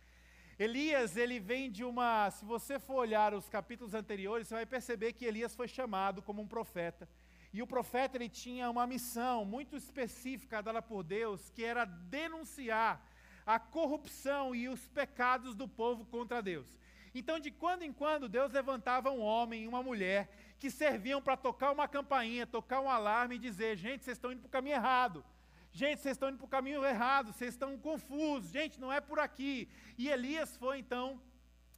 Elias, 0.57 1.17
ele 1.17 1.41
vem 1.41 1.73
de 1.73 1.83
uma, 1.83 2.31
se 2.31 2.45
você 2.45 2.79
for 2.79 2.99
olhar 3.07 3.35
os 3.35 3.49
capítulos 3.49 3.95
anteriores, 3.95 4.47
você 4.47 4.55
vai 4.55 4.67
perceber 4.67 5.13
que 5.13 5.25
Elias 5.25 5.57
foi 5.57 5.67
chamado 5.67 6.23
como 6.23 6.41
um 6.41 6.47
profeta. 6.47 7.09
E 7.53 7.61
o 7.61 7.67
profeta 7.67 8.17
ele 8.17 8.29
tinha 8.29 8.71
uma 8.71 8.87
missão 8.87 9.45
muito 9.45 9.77
específica 9.77 10.63
dada 10.63 10.81
por 10.81 11.03
Deus, 11.03 11.51
que 11.51 11.65
era 11.65 11.85
denunciar 11.85 13.05
a 13.47 13.59
corrupção 13.59 14.55
e 14.55 14.69
os 14.69 14.87
pecados 14.89 15.55
do 15.55 15.69
povo 15.69 16.05
contra 16.07 16.43
Deus. 16.43 16.67
Então, 17.15 17.39
de 17.39 17.51
quando 17.51 17.83
em 17.83 17.93
quando, 17.93 18.29
Deus 18.29 18.53
levantava 18.53 19.11
um 19.11 19.21
homem 19.21 19.65
e 19.65 19.69
uma 19.69 19.83
mulher 19.83 20.29
que 20.59 20.71
serviam 20.71 21.23
para 21.23 21.37
tocar 21.37 21.71
uma 21.71 21.87
campainha, 21.87 22.47
tocar 22.47 22.81
um 22.81 22.91
alarme 22.91 23.37
e 23.37 23.39
dizer: 23.39 23.77
gente, 23.77 24.05
vocês 24.05 24.17
estão 24.17 24.33
indo 24.33 24.41
para 24.41 24.49
o 24.49 24.51
caminho 24.51 24.75
errado. 24.75 25.25
Gente, 25.73 26.01
vocês 26.01 26.15
estão 26.15 26.29
indo 26.29 26.39
para 26.39 26.47
o 26.47 26.49
caminho 26.49 26.85
errado, 26.85 27.33
vocês 27.33 27.55
estão 27.55 27.77
confusos. 27.79 28.51
Gente, 28.51 28.81
não 28.81 28.93
é 28.93 29.01
por 29.01 29.19
aqui. 29.19 29.69
E 29.99 30.09
Elias 30.09 30.57
foi 30.57 30.79
então 30.79 31.21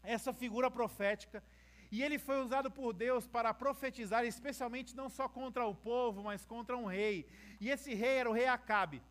essa 0.02 0.33
figura 0.33 0.70
profética 0.70 1.42
e 1.90 2.02
ele 2.02 2.18
foi 2.18 2.40
usado 2.42 2.70
por 2.70 2.92
Deus 2.92 3.26
para 3.26 3.55
profetizar, 3.55 4.24
especialmente 4.24 4.96
não 4.96 5.09
só 5.09 5.29
contra 5.29 5.66
o 5.66 5.74
povo, 5.74 6.22
mas 6.22 6.44
contra 6.44 6.76
um 6.76 6.87
rei. 6.87 7.26
E 7.61 7.70
esse 7.70 7.94
rei 7.94 8.18
era 8.18 8.31
o 8.31 8.33
rei 8.33 8.46
Acabe. 8.46 9.02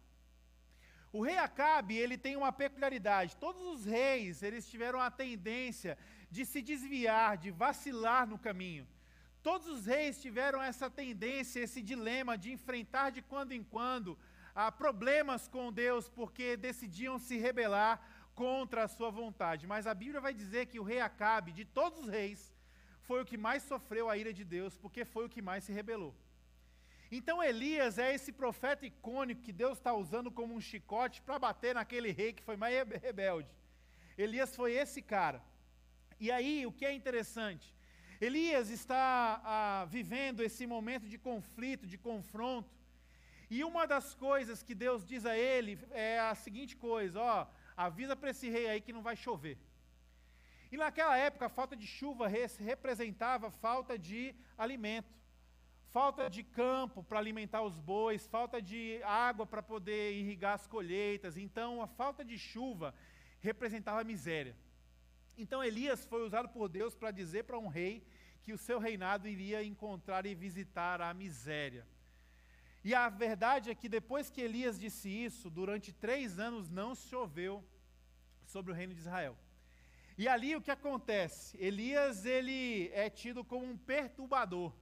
O 1.17 1.21
rei 1.21 1.37
Acabe, 1.37 1.95
ele 1.95 2.17
tem 2.17 2.35
uma 2.35 2.51
peculiaridade. 2.51 3.37
Todos 3.37 3.61
os 3.73 3.85
reis, 3.85 4.43
eles 4.43 4.69
tiveram 4.71 4.99
a 4.99 5.09
tendência 5.09 5.97
de 6.29 6.43
se 6.45 6.61
desviar, 6.61 7.37
de 7.37 7.51
vacilar 7.51 8.27
no 8.27 8.37
caminho. 8.37 8.85
Todos 9.41 9.65
os 9.75 9.85
reis 9.85 10.21
tiveram 10.21 10.61
essa 10.61 10.89
tendência, 10.89 11.61
esse 11.61 11.81
dilema 11.81 12.37
de 12.37 12.51
enfrentar 12.51 13.11
de 13.11 13.21
quando 13.21 13.53
em 13.53 13.63
quando 13.63 14.19
ah, 14.53 14.69
problemas 14.69 15.47
com 15.47 15.71
Deus, 15.71 16.09
porque 16.09 16.57
decidiam 16.57 17.17
se 17.17 17.37
rebelar 17.37 17.95
contra 18.43 18.83
a 18.83 18.89
sua 18.89 19.09
vontade. 19.09 19.65
Mas 19.65 19.87
a 19.87 19.93
Bíblia 19.93 20.19
vai 20.19 20.33
dizer 20.33 20.65
que 20.65 20.81
o 20.81 20.83
rei 20.83 20.99
Acabe, 20.99 21.53
de 21.53 21.63
todos 21.63 22.01
os 22.01 22.09
reis, 22.09 22.53
foi 23.03 23.21
o 23.21 23.25
que 23.25 23.37
mais 23.37 23.63
sofreu 23.63 24.09
a 24.09 24.17
ira 24.17 24.33
de 24.33 24.43
Deus, 24.43 24.75
porque 24.75 25.05
foi 25.05 25.23
o 25.27 25.29
que 25.29 25.41
mais 25.41 25.63
se 25.63 25.71
rebelou. 25.71 26.13
Então 27.17 27.41
Elias 27.41 27.97
é 27.97 28.13
esse 28.13 28.31
profeta 28.31 28.85
icônico 28.85 29.41
que 29.41 29.53
Deus 29.53 29.77
está 29.77 29.93
usando 29.93 30.29
como 30.29 30.53
um 30.53 30.59
chicote 30.59 31.21
para 31.21 31.39
bater 31.39 31.73
naquele 31.75 32.11
rei 32.11 32.33
que 32.33 32.43
foi 32.43 32.57
mais 32.57 32.75
rebelde. 33.07 33.49
Elias 34.17 34.55
foi 34.55 34.73
esse 34.73 35.01
cara. 35.01 35.41
E 36.19 36.29
aí, 36.29 36.65
o 36.65 36.73
que 36.73 36.85
é 36.85 36.93
interessante? 36.93 37.73
Elias 38.19 38.69
está 38.69 39.41
ah, 39.43 39.85
vivendo 39.85 40.41
esse 40.41 40.65
momento 40.65 41.07
de 41.07 41.17
conflito, 41.17 41.87
de 41.87 41.97
confronto. 41.97 42.69
E 43.49 43.63
uma 43.63 43.85
das 43.85 44.13
coisas 44.13 44.61
que 44.61 44.75
Deus 44.75 45.05
diz 45.05 45.25
a 45.25 45.37
ele 45.37 45.79
é 45.91 46.19
a 46.19 46.35
seguinte 46.35 46.75
coisa: 46.75 47.21
ó, 47.21 47.47
avisa 47.77 48.15
para 48.15 48.31
esse 48.31 48.49
rei 48.49 48.67
aí 48.69 48.81
que 48.81 48.93
não 48.93 49.01
vai 49.01 49.15
chover. 49.15 49.57
E 50.71 50.77
naquela 50.77 51.17
época, 51.17 51.45
a 51.45 51.55
falta 51.59 51.75
de 51.75 51.87
chuva 51.87 52.27
representava 52.59 53.51
falta 53.51 53.97
de 53.97 54.35
alimento, 54.57 55.13
falta 55.95 56.29
de 56.29 56.43
campo 56.43 57.01
para 57.05 57.19
alimentar 57.19 57.61
os 57.61 57.79
bois, 57.79 58.27
falta 58.27 58.61
de 58.61 59.01
água 59.03 59.45
para 59.45 59.63
poder 59.63 60.11
irrigar 60.11 60.53
as 60.55 60.67
colheitas. 60.67 61.37
Então, 61.37 61.81
a 61.81 61.87
falta 61.87 62.21
de 62.21 62.37
chuva 62.37 62.93
representava 63.39 64.03
miséria. 64.03 64.57
Então, 65.37 65.63
Elias 65.63 66.05
foi 66.05 66.21
usado 66.25 66.49
por 66.49 66.67
Deus 66.67 66.93
para 66.93 67.11
dizer 67.11 67.45
para 67.45 67.57
um 67.57 67.69
rei 67.69 68.05
que 68.43 68.51
o 68.51 68.57
seu 68.57 68.77
reinado 68.77 69.25
iria 69.25 69.63
encontrar 69.63 70.25
e 70.25 70.35
visitar 70.35 70.99
a 70.99 71.13
miséria. 71.13 71.87
E 72.83 72.93
a 72.93 73.07
verdade 73.07 73.69
é 73.69 73.75
que 73.81 73.87
depois 73.87 74.29
que 74.29 74.41
Elias 74.41 74.77
disse 74.77 75.07
isso, 75.07 75.49
durante 75.49 75.93
três 75.93 76.37
anos 76.37 76.69
não 76.69 76.93
choveu 76.93 77.63
sobre 78.45 78.73
o 78.73 78.75
reino 78.75 78.93
de 78.93 78.99
Israel. 78.99 79.37
E 80.17 80.27
ali 80.27 80.57
o 80.57 80.61
que 80.61 80.71
acontece? 80.71 81.55
Elias 81.57 82.25
ele 82.25 82.89
é 82.93 83.09
tido 83.09 83.45
como 83.45 83.65
um 83.65 83.77
perturbador. 83.77 84.73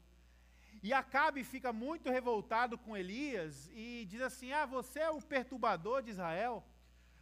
E 0.84 0.92
Acabe 0.92 1.46
fica 1.46 1.72
muito 1.72 2.10
revoltado 2.10 2.78
com 2.78 2.98
Elias 2.98 3.70
e 3.74 4.06
diz 4.12 4.22
assim: 4.22 4.52
Ah, 4.52 4.66
você 4.66 5.00
é 5.00 5.10
o 5.10 5.22
perturbador 5.22 6.04
de 6.04 6.10
Israel? 6.10 6.62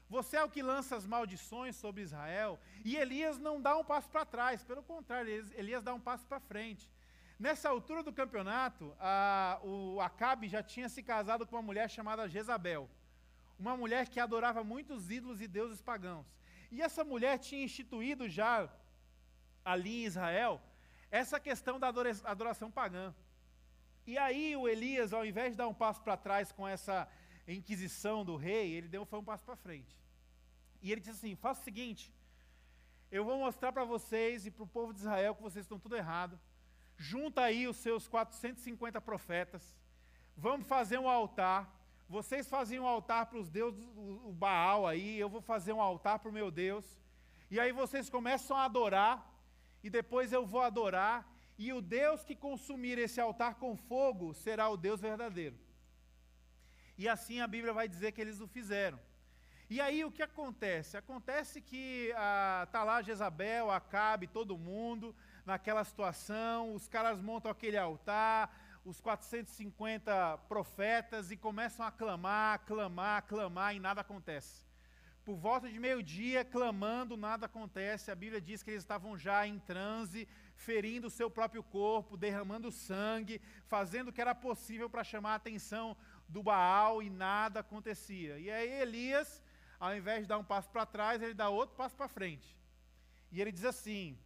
Você 0.10 0.36
é 0.36 0.44
o 0.44 0.50
que 0.50 0.64
lança 0.64 0.96
as 0.96 1.06
maldições 1.06 1.76
sobre 1.76 2.02
Israel? 2.02 2.60
E 2.84 2.98
Elias 2.98 3.38
não 3.38 3.62
dá 3.62 3.78
um 3.78 3.84
passo 3.84 4.10
para 4.10 4.26
trás, 4.26 4.64
pelo 4.64 4.84
contrário, 4.84 5.32
Elias 5.54 5.84
dá 5.84 5.94
um 5.94 6.00
passo 6.00 6.26
para 6.26 6.40
frente. 6.40 6.90
Nessa 7.40 7.70
altura 7.70 8.02
do 8.04 8.12
campeonato, 8.12 8.94
a, 9.00 9.60
o 9.64 10.02
Acabe 10.02 10.50
já 10.50 10.62
tinha 10.62 10.90
se 10.90 11.02
casado 11.02 11.46
com 11.46 11.56
uma 11.56 11.62
mulher 11.62 11.90
chamada 11.90 12.28
Jezabel, 12.28 12.90
uma 13.58 13.78
mulher 13.78 14.10
que 14.10 14.20
adorava 14.20 14.64
muitos 14.64 15.10
ídolos 15.10 15.40
e 15.40 15.48
deuses 15.48 15.82
pagãos. 15.82 16.26
E 16.72 16.82
essa 16.82 17.04
mulher 17.04 17.38
tinha 17.38 17.64
instituído 17.64 18.28
já 18.28 18.68
ali 19.64 20.02
em 20.02 20.06
Israel 20.06 20.60
essa 21.12 21.40
questão 21.40 21.80
da 21.80 21.88
adoração 22.26 22.72
pagã. 22.72 23.14
E 24.06 24.18
aí 24.18 24.56
o 24.56 24.68
Elias, 24.68 25.14
ao 25.14 25.26
invés 25.26 25.52
de 25.52 25.58
dar 25.58 25.68
um 25.68 25.74
passo 25.74 26.02
para 26.02 26.18
trás 26.18 26.52
com 26.52 26.68
essa 26.68 27.08
inquisição 27.48 28.26
do 28.26 28.36
rei, 28.36 28.72
ele 28.72 28.88
deu 28.88 29.06
foi 29.06 29.20
um 29.20 29.24
passo 29.24 29.44
para 29.44 29.56
frente. 29.56 29.96
E 30.82 30.92
ele 30.92 31.02
disse 31.02 31.18
assim: 31.18 31.36
faça 31.36 31.62
o 31.62 31.64
seguinte, 31.64 32.14
eu 33.12 33.24
vou 33.24 33.38
mostrar 33.38 33.72
para 33.72 33.84
vocês 33.84 34.46
e 34.46 34.52
para 34.52 34.64
o 34.64 34.68
povo 34.68 34.94
de 34.94 35.00
Israel 35.00 35.36
que 35.36 35.42
vocês 35.42 35.66
estão 35.66 35.80
tudo 35.80 35.96
errado 35.96 36.40
junta 37.02 37.42
aí 37.42 37.68
os 37.68 37.78
seus 37.78 38.08
450 38.08 39.02
profetas, 39.02 39.76
vamos 40.38 40.68
fazer 40.68 41.00
um 41.00 41.10
altar. 41.10 41.68
Vocês 42.08 42.48
fazem 42.48 42.80
um 42.80 42.86
altar 42.86 43.26
para 43.26 43.40
os 43.40 43.50
deuses, 43.50 43.84
o 43.96 44.32
Baal 44.32 44.86
aí, 44.86 45.18
eu 45.18 45.28
vou 45.28 45.42
fazer 45.42 45.74
um 45.74 45.82
altar 45.82 46.20
para 46.20 46.30
o 46.30 46.34
meu 46.34 46.52
Deus. 46.52 46.86
E 47.50 47.60
aí 47.60 47.72
vocês 47.72 48.10
começam 48.10 48.56
a 48.56 48.66
adorar, 48.66 49.28
e 49.84 49.90
depois 49.90 50.32
eu 50.32 50.46
vou 50.46 50.62
adorar, 50.62 51.28
e 51.66 51.72
o 51.74 51.80
Deus 51.80 52.24
que 52.24 52.36
consumir 52.36 52.98
esse 52.98 53.20
altar 53.22 53.54
com 53.56 53.78
fogo 53.78 54.34
será 54.34 54.68
o 54.68 54.76
Deus 54.76 55.00
verdadeiro. 55.00 55.56
E 56.98 57.08
assim 57.08 57.40
a 57.40 57.48
Bíblia 57.48 57.72
vai 57.72 57.88
dizer 57.88 58.14
que 58.14 58.22
eles 58.22 58.42
o 58.42 58.48
fizeram. 58.48 59.00
E 59.70 59.80
aí 59.80 60.04
o 60.04 60.12
que 60.12 60.24
acontece? 60.24 60.98
Acontece 60.98 61.62
que 61.62 62.08
está 62.08 62.80
ah, 62.80 62.84
lá 62.84 63.02
Jezabel, 63.04 63.70
Acabe, 63.70 64.26
todo 64.26 64.58
mundo, 64.58 65.16
naquela 65.46 65.84
situação, 65.84 66.74
os 66.74 66.88
caras 66.88 67.22
montam 67.22 67.52
aquele 67.52 67.78
altar, 67.78 68.52
os 68.84 69.00
450 69.00 70.40
profetas 70.50 71.30
e 71.30 71.38
começam 71.38 71.86
a 71.86 71.92
clamar, 71.92 72.66
clamar, 72.66 73.24
clamar 73.28 73.76
e 73.76 73.80
nada 73.80 74.02
acontece. 74.02 74.66
Por 75.24 75.38
volta 75.38 75.70
de 75.70 75.80
meio-dia, 75.80 76.44
clamando, 76.44 77.16
nada 77.16 77.46
acontece. 77.46 78.10
A 78.10 78.16
Bíblia 78.16 78.42
diz 78.42 78.64
que 78.64 78.72
eles 78.72 78.82
estavam 78.82 79.16
já 79.16 79.46
em 79.46 79.60
transe, 79.60 80.28
ferindo 80.68 81.08
o 81.08 81.16
seu 81.20 81.30
próprio 81.38 81.64
corpo, 81.64 82.22
derramando 82.26 82.72
sangue, 82.72 83.42
fazendo 83.74 84.10
o 84.10 84.14
que 84.14 84.24
era 84.26 84.36
possível 84.48 84.90
para 84.90 85.04
chamar 85.12 85.34
a 85.34 85.42
atenção 85.42 85.98
do 86.28 86.42
Baal 86.44 87.02
e 87.04 87.10
nada 87.10 87.60
acontecia. 87.62 88.38
E 88.40 88.50
aí 88.50 88.72
Elias, 88.82 89.30
ao 89.80 89.96
invés 90.00 90.22
de 90.22 90.28
dar 90.28 90.38
um 90.38 90.50
passo 90.54 90.70
para 90.70 90.86
trás, 90.86 91.22
ele 91.22 91.34
dá 91.34 91.50
outro 91.50 91.76
passo 91.76 91.96
para 91.96 92.08
frente. 92.08 92.50
E 93.32 93.42
ele 93.42 93.52
diz 93.52 93.66
assim: 93.66 94.18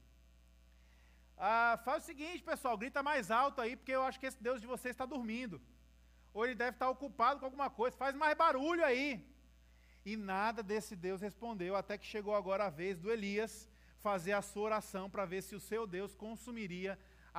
ah, 1.38 1.80
faz 1.84 2.04
o 2.04 2.06
seguinte, 2.06 2.44
pessoal, 2.44 2.78
grita 2.78 3.02
mais 3.04 3.32
alto 3.32 3.62
aí, 3.62 3.76
porque 3.76 3.92
eu 3.92 4.04
acho 4.04 4.20
que 4.20 4.26
esse 4.26 4.42
Deus 4.42 4.62
de 4.62 4.68
vocês 4.68 4.94
está 4.94 5.06
dormindo. 5.06 5.62
Ou 6.34 6.46
ele 6.46 6.56
deve 6.56 6.76
estar 6.76 6.90
ocupado 6.90 7.40
com 7.40 7.46
alguma 7.46 7.70
coisa, 7.70 7.96
faz 7.96 8.16
mais 8.16 8.38
barulho 8.38 8.84
aí. 8.84 9.26
E 10.06 10.16
nada 10.16 10.62
desse 10.62 10.96
Deus 10.96 11.22
respondeu, 11.22 11.76
até 11.76 11.98
que 11.98 12.06
chegou 12.06 12.36
agora 12.36 12.66
a 12.66 12.70
vez 12.70 13.00
do 13.00 13.12
Elias 13.12 13.70
fazer 14.08 14.34
a 14.34 14.42
sua 14.52 14.66
oração 14.70 15.10
para 15.10 15.26
ver 15.34 15.42
se 15.42 15.56
o 15.56 15.60
seu 15.70 15.84
Deus 15.98 16.14
consumiria 16.26 16.94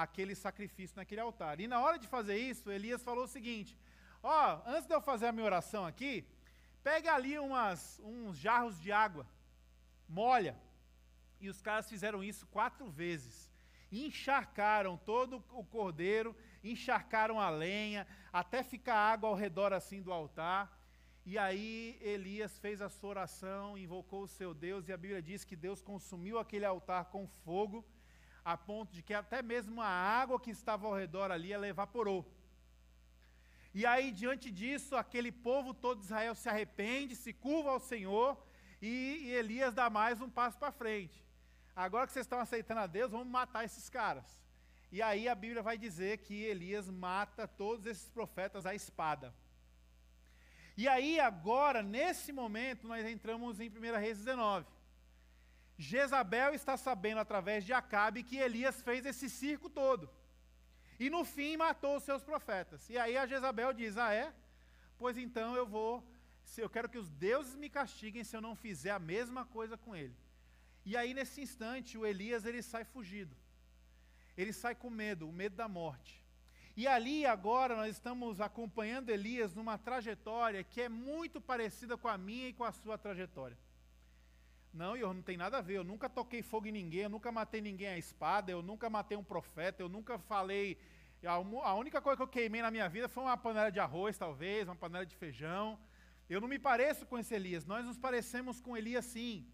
aquele 0.04 0.34
sacrifício 0.34 0.96
naquele 0.96 1.20
altar. 1.20 1.60
E 1.60 1.68
na 1.72 1.78
hora 1.84 1.98
de 2.02 2.08
fazer 2.14 2.36
isso, 2.36 2.70
Elias 2.76 3.04
falou 3.08 3.24
o 3.24 3.34
seguinte: 3.36 3.72
Ó, 4.20 4.36
oh, 4.36 4.70
antes 4.74 4.86
de 4.88 4.94
eu 4.96 5.00
fazer 5.00 5.26
a 5.28 5.32
minha 5.32 5.46
oração 5.52 5.86
aqui, 5.86 6.12
pega 6.82 7.14
ali 7.14 7.38
umas, 7.38 8.00
uns 8.04 8.36
jarros 8.36 8.80
de 8.84 8.90
água, 8.90 9.24
molha. 10.08 10.56
E 11.40 11.48
os 11.48 11.60
caras 11.62 11.88
fizeram 11.88 12.20
isso 12.24 12.44
quatro 12.46 12.86
vezes 12.90 13.34
encharcaram 13.92 14.96
todo 14.96 15.42
o 15.52 15.64
cordeiro, 15.64 16.34
encharcaram 16.62 17.40
a 17.40 17.48
lenha, 17.48 18.06
até 18.32 18.62
ficar 18.62 18.96
água 18.96 19.28
ao 19.28 19.34
redor 19.34 19.72
assim 19.72 20.02
do 20.02 20.12
altar. 20.12 20.62
E 21.30 21.36
aí 21.36 21.98
Elias 22.00 22.56
fez 22.56 22.80
a 22.80 22.88
sua 22.88 23.10
oração, 23.10 23.76
invocou 23.76 24.22
o 24.22 24.28
seu 24.28 24.54
Deus, 24.54 24.86
e 24.86 24.92
a 24.92 24.96
Bíblia 24.96 25.20
diz 25.20 25.42
que 25.42 25.56
Deus 25.56 25.82
consumiu 25.82 26.38
aquele 26.38 26.64
altar 26.64 27.06
com 27.06 27.26
fogo, 27.26 27.84
a 28.44 28.56
ponto 28.56 28.92
de 28.92 29.02
que 29.02 29.12
até 29.12 29.42
mesmo 29.42 29.82
a 29.82 29.88
água 29.88 30.38
que 30.38 30.52
estava 30.52 30.86
ao 30.86 30.94
redor 30.94 31.32
ali, 31.32 31.52
ela 31.52 31.66
evaporou. 31.66 32.24
E 33.74 33.84
aí, 33.84 34.12
diante 34.12 34.52
disso, 34.52 34.94
aquele 34.94 35.32
povo 35.32 35.74
todo 35.74 35.98
de 35.98 36.04
Israel 36.04 36.36
se 36.36 36.48
arrepende, 36.48 37.16
se 37.16 37.32
curva 37.32 37.70
ao 37.70 37.80
Senhor, 37.80 38.40
e, 38.80 39.22
e 39.24 39.30
Elias 39.32 39.74
dá 39.74 39.90
mais 39.90 40.20
um 40.20 40.30
passo 40.30 40.56
para 40.56 40.70
frente. 40.70 41.26
Agora 41.74 42.06
que 42.06 42.12
vocês 42.12 42.24
estão 42.24 42.38
aceitando 42.38 42.82
a 42.82 42.86
Deus, 42.86 43.10
vamos 43.10 43.26
matar 43.26 43.64
esses 43.64 43.88
caras. 43.88 44.40
E 44.92 45.02
aí 45.02 45.28
a 45.28 45.34
Bíblia 45.34 45.60
vai 45.60 45.76
dizer 45.76 46.18
que 46.18 46.44
Elias 46.44 46.88
mata 46.88 47.48
todos 47.48 47.84
esses 47.84 48.08
profetas 48.08 48.64
à 48.64 48.76
espada. 48.76 49.34
E 50.76 50.86
aí, 50.86 51.18
agora, 51.18 51.82
nesse 51.82 52.32
momento, 52.32 52.86
nós 52.86 53.06
entramos 53.06 53.60
em 53.60 53.70
1 53.70 53.98
Reis 53.98 54.18
19. 54.18 54.66
Jezabel 55.78 56.54
está 56.54 56.76
sabendo, 56.76 57.20
através 57.20 57.64
de 57.64 57.72
Acabe, 57.72 58.22
que 58.22 58.36
Elias 58.36 58.82
fez 58.82 59.04
esse 59.06 59.28
circo 59.30 59.70
todo. 59.70 60.10
E 60.98 61.08
no 61.10 61.24
fim 61.24 61.56
matou 61.56 61.96
os 61.96 62.02
seus 62.02 62.22
profetas. 62.22 62.88
E 62.88 62.98
aí 62.98 63.16
a 63.16 63.26
Jezabel 63.26 63.72
diz: 63.72 63.96
Ah, 63.96 64.12
é? 64.12 64.32
Pois 64.98 65.16
então 65.16 65.54
eu 65.54 65.66
vou. 65.66 66.04
Eu 66.56 66.70
quero 66.70 66.88
que 66.88 66.98
os 66.98 67.10
deuses 67.10 67.54
me 67.54 67.68
castiguem 67.68 68.24
se 68.24 68.36
eu 68.36 68.40
não 68.40 68.54
fizer 68.54 68.90
a 68.90 68.98
mesma 68.98 69.44
coisa 69.44 69.76
com 69.76 69.94
ele. 69.96 70.16
E 70.84 70.96
aí, 70.96 71.12
nesse 71.12 71.40
instante, 71.40 71.98
o 71.98 72.06
Elias 72.06 72.44
ele 72.44 72.62
sai 72.62 72.84
fugido. 72.84 73.36
Ele 74.36 74.52
sai 74.52 74.74
com 74.74 74.88
medo, 74.88 75.28
o 75.28 75.32
medo 75.32 75.56
da 75.56 75.68
morte. 75.68 76.24
E 76.76 76.86
ali, 76.86 77.24
agora, 77.24 77.74
nós 77.74 77.92
estamos 77.92 78.38
acompanhando 78.38 79.08
Elias 79.08 79.54
numa 79.54 79.78
trajetória 79.78 80.62
que 80.62 80.82
é 80.82 80.90
muito 80.90 81.40
parecida 81.40 81.96
com 81.96 82.06
a 82.06 82.18
minha 82.18 82.48
e 82.48 82.52
com 82.52 82.64
a 82.64 82.70
sua 82.70 82.98
trajetória. 82.98 83.56
Não, 84.74 84.94
eu 84.94 85.14
não 85.14 85.22
tem 85.22 85.38
nada 85.38 85.56
a 85.56 85.62
ver. 85.62 85.78
Eu 85.78 85.84
nunca 85.84 86.06
toquei 86.06 86.42
fogo 86.42 86.66
em 86.66 86.72
ninguém, 86.72 87.04
eu 87.04 87.08
nunca 87.08 87.32
matei 87.32 87.62
ninguém 87.62 87.88
à 87.88 87.96
espada, 87.96 88.52
eu 88.52 88.60
nunca 88.60 88.90
matei 88.90 89.16
um 89.16 89.24
profeta, 89.24 89.82
eu 89.82 89.88
nunca 89.88 90.18
falei. 90.18 90.76
A 91.24 91.74
única 91.74 92.02
coisa 92.02 92.18
que 92.18 92.22
eu 92.22 92.28
queimei 92.28 92.60
na 92.60 92.70
minha 92.70 92.90
vida 92.90 93.08
foi 93.08 93.22
uma 93.22 93.38
panela 93.38 93.72
de 93.72 93.80
arroz, 93.80 94.18
talvez, 94.18 94.68
uma 94.68 94.76
panela 94.76 95.06
de 95.06 95.16
feijão. 95.16 95.78
Eu 96.28 96.42
não 96.42 96.48
me 96.48 96.58
pareço 96.58 97.06
com 97.06 97.18
esse 97.18 97.34
Elias. 97.34 97.64
Nós 97.64 97.86
nos 97.86 97.96
parecemos 97.96 98.60
com 98.60 98.76
Elias, 98.76 99.06
sim. 99.06 99.46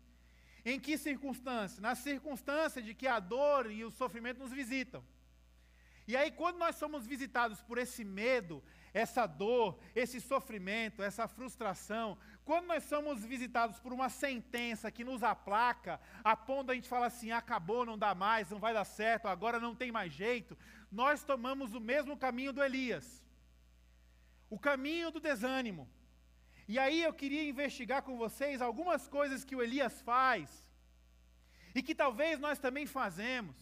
Em 0.64 0.80
que 0.80 0.98
circunstância? 0.98 1.80
Na 1.80 1.94
circunstância 1.94 2.82
de 2.82 2.94
que 2.94 3.06
a 3.06 3.20
dor 3.20 3.70
e 3.70 3.85
o 3.85 3.92
sofrimento 3.92 4.40
nos 4.40 4.50
visitam. 4.50 5.04
E 6.07 6.17
aí, 6.17 6.31
quando 6.31 6.59
nós 6.59 6.77
somos 6.77 7.07
visitados 7.07 7.62
por 7.62 7.79
esse 7.79 8.05
medo, 8.05 8.62
essa 8.93 9.27
dor, 9.27 9.79
esse 9.95 10.21
sofrimento, 10.21 11.03
essa 11.03 11.29
frustração, 11.29 12.19
quando 12.45 12.67
nós 12.67 12.85
somos 12.85 13.25
visitados 13.25 13.79
por 13.79 13.93
uma 13.93 14.09
sentença 14.09 14.91
que 14.91 15.05
nos 15.05 15.23
aplaca, 15.23 16.01
a 16.25 16.37
ponto 16.37 16.73
a 16.73 16.75
gente 16.75 16.88
fala 16.88 17.07
assim: 17.07 17.31
acabou, 17.31 17.87
não 17.87 17.97
dá 17.97 18.15
mais, 18.15 18.51
não 18.51 18.59
vai 18.59 18.75
dar 18.75 18.85
certo, 18.85 19.29
agora 19.29 19.61
não 19.61 19.75
tem 19.75 19.93
mais 19.93 20.12
jeito, 20.12 20.59
nós 20.91 21.23
tomamos 21.23 21.73
o 21.75 21.81
mesmo 21.81 22.17
caminho 22.17 22.53
do 22.53 22.62
Elias 22.62 23.23
o 24.55 24.59
caminho 24.59 25.11
do 25.11 25.19
desânimo. 25.19 25.85
E 26.69 26.79
aí 26.79 27.03
eu 27.03 27.15
queria 27.21 27.49
investigar 27.49 28.03
com 28.03 28.19
vocês 28.19 28.61
algumas 28.61 29.09
coisas 29.09 29.47
que 29.47 29.57
o 29.57 29.62
Elias 29.62 30.03
faz, 30.03 30.47
e 31.75 31.83
que 31.83 31.95
talvez 31.95 32.38
nós 32.38 32.59
também 32.59 32.85
fazemos, 32.85 33.57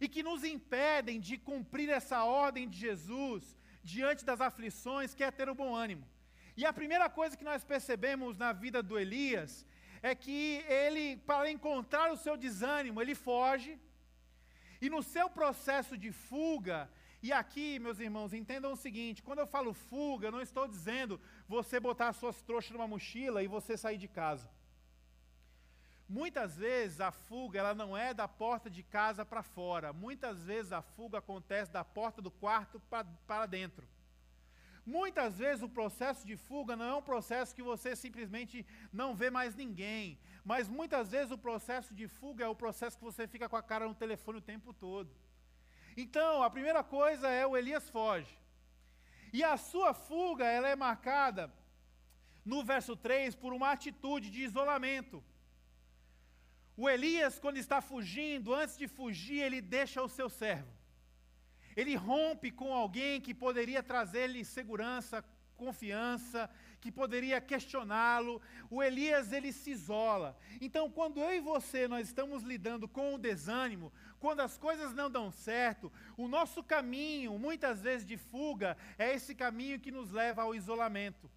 e 0.00 0.08
que 0.08 0.22
nos 0.22 0.44
impedem 0.44 1.18
de 1.20 1.36
cumprir 1.38 1.88
essa 1.88 2.24
ordem 2.24 2.68
de 2.68 2.78
Jesus 2.78 3.56
diante 3.82 4.24
das 4.24 4.40
aflições, 4.40 5.14
que 5.14 5.24
é 5.24 5.30
ter 5.30 5.48
o 5.48 5.54
bom 5.54 5.74
ânimo. 5.74 6.06
E 6.56 6.64
a 6.64 6.72
primeira 6.72 7.08
coisa 7.08 7.36
que 7.36 7.44
nós 7.44 7.64
percebemos 7.64 8.36
na 8.36 8.52
vida 8.52 8.82
do 8.82 8.98
Elias 8.98 9.64
é 10.02 10.14
que 10.14 10.64
ele, 10.68 11.16
para 11.18 11.50
encontrar 11.50 12.12
o 12.12 12.16
seu 12.16 12.36
desânimo, 12.36 13.00
ele 13.00 13.14
foge, 13.14 13.78
e 14.80 14.88
no 14.90 15.02
seu 15.02 15.28
processo 15.28 15.96
de 15.96 16.12
fuga, 16.12 16.90
e 17.22 17.32
aqui, 17.32 17.78
meus 17.78 17.98
irmãos, 17.98 18.32
entendam 18.32 18.72
o 18.72 18.76
seguinte: 18.76 19.22
quando 19.22 19.40
eu 19.40 19.46
falo 19.46 19.72
fuga, 19.72 20.28
eu 20.28 20.32
não 20.32 20.40
estou 20.40 20.66
dizendo 20.68 21.20
você 21.48 21.80
botar 21.80 22.08
as 22.08 22.16
suas 22.16 22.40
trouxas 22.42 22.72
numa 22.72 22.86
mochila 22.86 23.42
e 23.42 23.48
você 23.48 23.76
sair 23.76 23.98
de 23.98 24.08
casa. 24.08 24.48
Muitas 26.08 26.56
vezes 26.56 27.00
a 27.00 27.10
fuga 27.10 27.58
ela 27.58 27.74
não 27.74 27.96
é 27.96 28.14
da 28.14 28.28
porta 28.28 28.70
de 28.70 28.82
casa 28.82 29.24
para 29.24 29.42
fora. 29.42 29.92
Muitas 29.92 30.44
vezes 30.44 30.72
a 30.72 30.80
fuga 30.80 31.18
acontece 31.18 31.72
da 31.72 31.84
porta 31.84 32.22
do 32.22 32.30
quarto 32.30 32.80
para 33.26 33.46
dentro. 33.46 33.88
Muitas 34.84 35.38
vezes 35.38 35.64
o 35.64 35.68
processo 35.68 36.24
de 36.24 36.36
fuga 36.36 36.76
não 36.76 36.84
é 36.84 36.94
um 36.94 37.02
processo 37.02 37.52
que 37.52 37.62
você 37.62 37.96
simplesmente 37.96 38.64
não 38.92 39.16
vê 39.16 39.30
mais 39.30 39.56
ninguém. 39.56 40.16
Mas 40.44 40.68
muitas 40.68 41.10
vezes 41.10 41.32
o 41.32 41.38
processo 41.38 41.92
de 41.92 42.06
fuga 42.06 42.44
é 42.44 42.48
o 42.48 42.54
processo 42.54 42.96
que 42.96 43.02
você 43.02 43.26
fica 43.26 43.48
com 43.48 43.56
a 43.56 43.62
cara 43.62 43.88
no 43.88 43.94
telefone 43.96 44.38
o 44.38 44.48
tempo 44.52 44.72
todo. 44.72 45.10
Então, 45.96 46.40
a 46.40 46.48
primeira 46.48 46.84
coisa 46.84 47.28
é 47.28 47.44
o 47.44 47.56
Elias 47.56 47.90
foge. 47.90 48.38
E 49.32 49.42
a 49.42 49.56
sua 49.56 49.92
fuga, 49.92 50.44
ela 50.44 50.68
é 50.68 50.76
marcada 50.76 51.52
no 52.44 52.62
verso 52.62 52.94
3 52.94 53.34
por 53.34 53.52
uma 53.52 53.72
atitude 53.72 54.30
de 54.30 54.42
isolamento. 54.42 55.22
O 56.76 56.88
Elias, 56.88 57.38
quando 57.38 57.56
está 57.56 57.80
fugindo, 57.80 58.54
antes 58.54 58.76
de 58.76 58.86
fugir, 58.86 59.40
ele 59.40 59.60
deixa 59.60 60.02
o 60.02 60.08
seu 60.08 60.28
servo. 60.28 60.70
Ele 61.74 61.94
rompe 61.94 62.50
com 62.50 62.72
alguém 62.72 63.20
que 63.20 63.34
poderia 63.34 63.82
trazer-lhe 63.82 64.44
segurança, 64.44 65.24
confiança, 65.56 66.50
que 66.80 66.92
poderia 66.92 67.40
questioná-lo. 67.40 68.40
O 68.70 68.82
Elias 68.82 69.32
ele 69.32 69.52
se 69.52 69.70
isola. 69.70 70.38
Então, 70.60 70.90
quando 70.90 71.20
eu 71.20 71.34
e 71.34 71.40
você 71.40 71.88
nós 71.88 72.06
estamos 72.06 72.42
lidando 72.42 72.86
com 72.86 73.14
o 73.14 73.18
desânimo, 73.18 73.92
quando 74.20 74.40
as 74.40 74.56
coisas 74.56 74.94
não 74.94 75.10
dão 75.10 75.30
certo, 75.30 75.90
o 76.16 76.28
nosso 76.28 76.62
caminho, 76.62 77.38
muitas 77.38 77.80
vezes 77.80 78.06
de 78.06 78.16
fuga, 78.16 78.76
é 78.98 79.14
esse 79.14 79.34
caminho 79.34 79.80
que 79.80 79.90
nos 79.90 80.10
leva 80.10 80.42
ao 80.42 80.54
isolamento. 80.54 81.30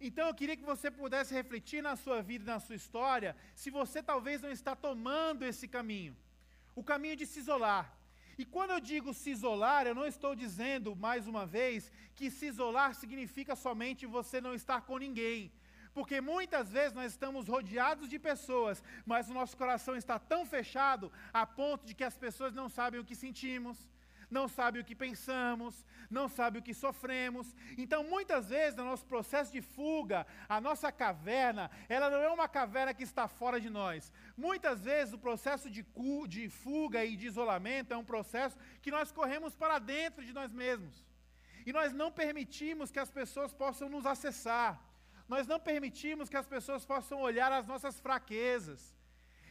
Então 0.00 0.26
eu 0.26 0.34
queria 0.34 0.56
que 0.56 0.64
você 0.64 0.90
pudesse 0.90 1.34
refletir 1.34 1.82
na 1.82 1.94
sua 1.94 2.22
vida, 2.22 2.50
na 2.50 2.58
sua 2.58 2.74
história, 2.74 3.36
se 3.54 3.70
você 3.70 4.02
talvez 4.02 4.40
não 4.40 4.50
está 4.50 4.74
tomando 4.74 5.44
esse 5.44 5.68
caminho, 5.68 6.16
o 6.74 6.82
caminho 6.82 7.16
de 7.16 7.26
se 7.26 7.40
isolar. 7.40 7.94
E 8.38 8.44
quando 8.46 8.70
eu 8.70 8.80
digo 8.80 9.12
se 9.12 9.30
isolar, 9.30 9.86
eu 9.86 9.94
não 9.94 10.06
estou 10.06 10.34
dizendo, 10.34 10.96
mais 10.96 11.26
uma 11.26 11.44
vez, 11.44 11.92
que 12.14 12.30
se 12.30 12.46
isolar 12.46 12.94
significa 12.94 13.54
somente 13.54 14.06
você 14.06 14.40
não 14.40 14.54
estar 14.54 14.80
com 14.80 14.96
ninguém. 14.96 15.52
Porque 15.92 16.20
muitas 16.20 16.70
vezes 16.70 16.94
nós 16.94 17.12
estamos 17.12 17.48
rodeados 17.48 18.08
de 18.08 18.18
pessoas, 18.18 18.82
mas 19.04 19.28
o 19.28 19.34
nosso 19.34 19.56
coração 19.56 19.94
está 19.96 20.18
tão 20.18 20.46
fechado 20.46 21.12
a 21.32 21.44
ponto 21.44 21.84
de 21.84 21.94
que 21.94 22.04
as 22.04 22.16
pessoas 22.16 22.54
não 22.54 22.68
sabem 22.70 23.00
o 23.00 23.04
que 23.04 23.14
sentimos, 23.14 23.86
não 24.30 24.46
sabem 24.48 24.80
o 24.80 24.84
que 24.84 24.94
pensamos, 24.94 25.84
não 26.08 26.28
sabem 26.28 26.60
o 26.60 26.64
que 26.64 26.72
sofremos. 26.72 27.54
Então, 27.76 28.04
muitas 28.04 28.48
vezes, 28.48 28.76
no 28.76 28.84
nosso 28.84 29.04
processo 29.06 29.52
de 29.52 29.60
fuga, 29.60 30.26
a 30.48 30.60
nossa 30.60 30.92
caverna, 30.92 31.70
ela 31.88 32.08
não 32.08 32.18
é 32.18 32.30
uma 32.30 32.48
caverna 32.48 32.94
que 32.94 33.02
está 33.02 33.26
fora 33.26 33.60
de 33.60 33.68
nós. 33.68 34.12
Muitas 34.36 34.80
vezes, 34.82 35.14
o 35.14 35.18
processo 35.18 35.68
de, 35.68 35.84
de 36.28 36.48
fuga 36.48 37.04
e 37.04 37.16
de 37.16 37.26
isolamento 37.26 37.92
é 37.92 37.96
um 37.96 38.04
processo 38.04 38.56
que 38.80 38.90
nós 38.90 39.10
corremos 39.10 39.54
para 39.54 39.78
dentro 39.78 40.24
de 40.24 40.32
nós 40.32 40.52
mesmos. 40.52 41.04
E 41.66 41.72
nós 41.72 41.92
não 41.92 42.10
permitimos 42.10 42.90
que 42.90 42.98
as 42.98 43.10
pessoas 43.10 43.52
possam 43.52 43.88
nos 43.88 44.06
acessar. 44.06 44.80
Nós 45.28 45.46
não 45.46 45.60
permitimos 45.60 46.28
que 46.28 46.36
as 46.36 46.46
pessoas 46.46 46.84
possam 46.84 47.20
olhar 47.20 47.52
as 47.52 47.66
nossas 47.66 48.00
fraquezas. 48.00 48.94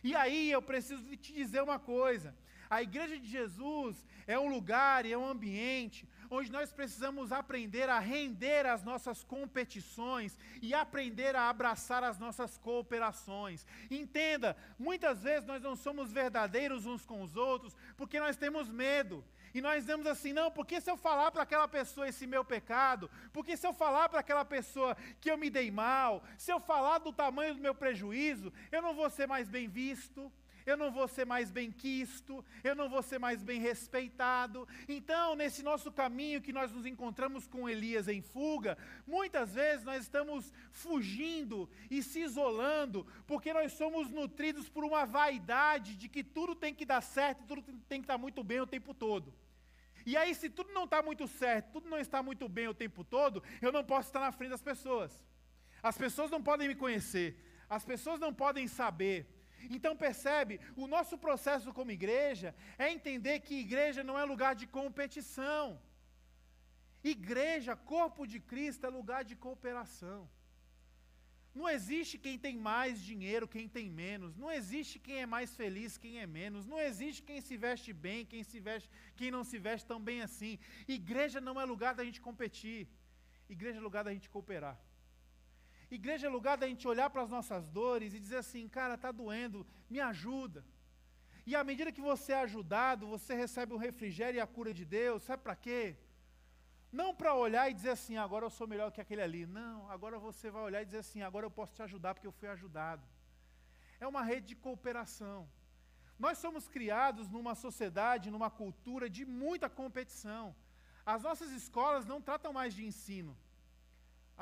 E 0.03 0.15
aí 0.15 0.51
eu 0.51 0.61
preciso 0.61 1.03
te 1.17 1.33
dizer 1.33 1.61
uma 1.61 1.79
coisa: 1.79 2.35
a 2.69 2.83
igreja 2.83 3.17
de 3.17 3.27
Jesus 3.27 4.05
é 4.27 4.37
um 4.37 4.47
lugar 4.47 5.05
e 5.05 5.11
é 5.11 5.17
um 5.17 5.27
ambiente 5.27 6.07
onde 6.29 6.51
nós 6.51 6.71
precisamos 6.71 7.31
aprender 7.31 7.89
a 7.89 7.97
render 7.97 8.65
as 8.67 8.83
nossas 8.83 9.23
competições 9.23 10.37
e 10.61 10.73
aprender 10.73 11.35
a 11.35 11.49
abraçar 11.49 12.03
as 12.03 12.19
nossas 12.19 12.57
cooperações. 12.57 13.65
Entenda, 13.89 14.55
muitas 14.77 15.23
vezes 15.23 15.47
nós 15.47 15.61
não 15.61 15.75
somos 15.75 16.11
verdadeiros 16.11 16.85
uns 16.85 17.05
com 17.05 17.23
os 17.23 17.35
outros 17.35 17.75
porque 17.97 18.19
nós 18.19 18.35
temos 18.35 18.69
medo. 18.69 19.23
E 19.51 19.61
nós 19.61 19.79
dizemos 19.79 20.05
assim: 20.05 20.31
não, 20.31 20.51
porque 20.51 20.79
se 20.79 20.91
eu 20.91 20.95
falar 20.95 21.31
para 21.31 21.41
aquela 21.41 21.67
pessoa 21.67 22.07
esse 22.07 22.27
meu 22.27 22.45
pecado, 22.45 23.09
porque 23.33 23.57
se 23.57 23.65
eu 23.65 23.73
falar 23.73 24.07
para 24.07 24.19
aquela 24.19 24.45
pessoa 24.45 24.95
que 25.19 25.31
eu 25.31 25.37
me 25.39 25.49
dei 25.49 25.71
mal, 25.71 26.23
se 26.37 26.51
eu 26.51 26.59
falar 26.59 26.99
do 26.99 27.11
tamanho 27.11 27.55
do 27.55 27.61
meu 27.61 27.73
prejuízo, 27.73 28.53
eu 28.71 28.79
não 28.79 28.93
vou 28.93 29.09
ser 29.09 29.27
mais 29.27 29.49
bem 29.49 29.67
visto, 29.67 30.31
eu 30.65 30.77
não 30.77 30.91
vou 30.91 31.07
ser 31.07 31.25
mais 31.25 31.51
bem 31.51 31.71
quisto, 31.71 32.43
eu 32.63 32.75
não 32.75 32.89
vou 32.89 33.01
ser 33.01 33.19
mais 33.19 33.43
bem 33.43 33.59
respeitado. 33.59 34.67
Então, 34.87 35.35
nesse 35.35 35.63
nosso 35.63 35.91
caminho 35.91 36.41
que 36.41 36.53
nós 36.53 36.71
nos 36.71 36.85
encontramos 36.85 37.47
com 37.47 37.69
Elias 37.69 38.07
em 38.07 38.21
fuga, 38.21 38.77
muitas 39.05 39.53
vezes 39.53 39.85
nós 39.85 40.03
estamos 40.03 40.53
fugindo 40.71 41.69
e 41.89 42.01
se 42.03 42.21
isolando, 42.21 43.05
porque 43.25 43.53
nós 43.53 43.73
somos 43.73 44.09
nutridos 44.09 44.69
por 44.69 44.83
uma 44.83 45.05
vaidade 45.05 45.95
de 45.95 46.07
que 46.07 46.23
tudo 46.23 46.55
tem 46.55 46.73
que 46.73 46.85
dar 46.85 47.01
certo, 47.01 47.45
tudo 47.45 47.61
tem 47.87 48.01
que 48.01 48.05
estar 48.05 48.17
muito 48.17 48.43
bem 48.43 48.59
o 48.59 48.67
tempo 48.67 48.93
todo. 48.93 49.33
E 50.05 50.15
aí, 50.17 50.33
se 50.33 50.49
tudo 50.49 50.71
não 50.73 50.85
está 50.85 51.01
muito 51.01 51.27
certo, 51.27 51.73
tudo 51.73 51.89
não 51.89 51.99
está 51.99 52.23
muito 52.23 52.47
bem 52.47 52.67
o 52.67 52.73
tempo 52.73 53.03
todo, 53.03 53.43
eu 53.61 53.71
não 53.71 53.83
posso 53.83 54.09
estar 54.09 54.19
na 54.19 54.31
frente 54.31 54.51
das 54.51 54.61
pessoas. 54.61 55.11
As 55.81 55.97
pessoas 55.97 56.31
não 56.31 56.41
podem 56.41 56.67
me 56.67 56.75
conhecer, 56.75 57.37
as 57.69 57.85
pessoas 57.85 58.19
não 58.19 58.33
podem 58.33 58.67
saber. 58.67 59.27
Então 59.69 59.95
percebe, 59.95 60.59
o 60.75 60.87
nosso 60.87 61.17
processo 61.17 61.73
como 61.73 61.91
igreja 61.91 62.55
é 62.77 62.89
entender 62.89 63.39
que 63.39 63.55
igreja 63.55 64.03
não 64.03 64.17
é 64.17 64.23
lugar 64.23 64.55
de 64.55 64.67
competição. 64.67 65.79
Igreja, 67.03 67.75
corpo 67.75 68.25
de 68.27 68.39
Cristo, 68.39 68.85
é 68.85 68.89
lugar 68.89 69.23
de 69.23 69.35
cooperação. 69.35 70.29
Não 71.53 71.67
existe 71.67 72.17
quem 72.17 72.37
tem 72.37 72.55
mais 72.57 73.01
dinheiro, 73.01 73.47
quem 73.47 73.67
tem 73.67 73.89
menos. 73.89 74.35
Não 74.35 74.51
existe 74.51 74.99
quem 74.99 75.17
é 75.21 75.25
mais 75.25 75.55
feliz, 75.55 75.97
quem 75.97 76.19
é 76.19 76.27
menos. 76.27 76.65
Não 76.65 76.79
existe 76.79 77.23
quem 77.23 77.41
se 77.41 77.57
veste 77.57 77.91
bem, 77.91 78.25
quem 78.25 78.43
se 78.43 78.59
veste, 78.59 78.89
quem 79.15 79.31
não 79.31 79.43
se 79.43 79.57
veste 79.57 79.87
tão 79.87 79.99
bem 79.99 80.21
assim. 80.21 80.59
Igreja 80.87 81.41
não 81.41 81.59
é 81.59 81.65
lugar 81.65 81.95
da 81.95 82.05
gente 82.05 82.21
competir. 82.21 82.87
Igreja 83.49 83.79
é 83.79 83.81
lugar 83.81 84.03
da 84.03 84.13
gente 84.13 84.29
cooperar. 84.29 84.77
Igreja 85.91 86.27
é 86.27 86.29
lugar 86.29 86.57
da 86.57 86.67
gente 86.67 86.87
olhar 86.87 87.09
para 87.09 87.23
as 87.23 87.29
nossas 87.29 87.69
dores 87.69 88.13
e 88.13 88.19
dizer 88.19 88.37
assim, 88.37 88.67
cara, 88.67 88.95
está 88.95 89.11
doendo, 89.11 89.65
me 89.89 89.99
ajuda. 89.99 90.63
E 91.45 91.55
à 91.55 91.63
medida 91.63 91.91
que 91.91 92.01
você 92.01 92.31
é 92.33 92.41
ajudado, 92.41 93.07
você 93.07 93.33
recebe 93.33 93.73
o 93.73 93.77
refrigério 93.77 94.37
e 94.37 94.41
a 94.41 94.45
cura 94.45 94.73
de 94.73 94.85
Deus, 94.85 95.23
sabe 95.23 95.41
para 95.41 95.55
quê? 95.55 95.97
Não 96.91 97.13
para 97.13 97.33
olhar 97.33 97.69
e 97.69 97.73
dizer 97.73 97.91
assim, 97.91 98.17
agora 98.17 98.45
eu 98.45 98.49
sou 98.49 98.67
melhor 98.67 98.91
que 98.91 99.01
aquele 99.01 99.21
ali. 99.21 99.45
Não, 99.45 99.89
agora 99.89 100.17
você 100.19 100.49
vai 100.49 100.63
olhar 100.63 100.81
e 100.81 100.85
dizer 100.85 100.99
assim, 100.99 101.21
agora 101.21 101.45
eu 101.45 101.51
posso 101.51 101.73
te 101.73 101.81
ajudar 101.81 102.13
porque 102.13 102.27
eu 102.27 102.31
fui 102.31 102.47
ajudado. 102.47 103.03
É 103.99 104.07
uma 104.07 104.23
rede 104.23 104.47
de 104.47 104.55
cooperação. 104.55 105.49
Nós 106.17 106.37
somos 106.37 106.67
criados 106.67 107.29
numa 107.29 107.55
sociedade, 107.55 108.29
numa 108.29 108.49
cultura 108.49 109.09
de 109.09 109.25
muita 109.25 109.69
competição. 109.69 110.55
As 111.05 111.23
nossas 111.23 111.51
escolas 111.51 112.05
não 112.05 112.21
tratam 112.21 112.51
mais 112.51 112.73
de 112.73 112.85
ensino, 112.85 113.37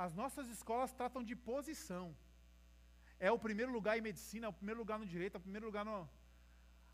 as 0.05 0.13
nossas 0.13 0.47
escolas 0.55 0.93
tratam 0.93 1.23
de 1.23 1.35
posição. 1.35 2.15
É 3.19 3.31
o 3.31 3.39
primeiro 3.39 3.71
lugar 3.71 3.97
em 3.97 4.01
medicina, 4.09 4.45
é 4.45 4.49
o 4.49 4.53
primeiro 4.53 4.79
lugar 4.79 4.99
no 4.99 5.07
direito, 5.07 5.35
é 5.35 5.39
o 5.39 5.45
primeiro 5.47 5.65
lugar 5.65 5.83
no. 5.83 6.07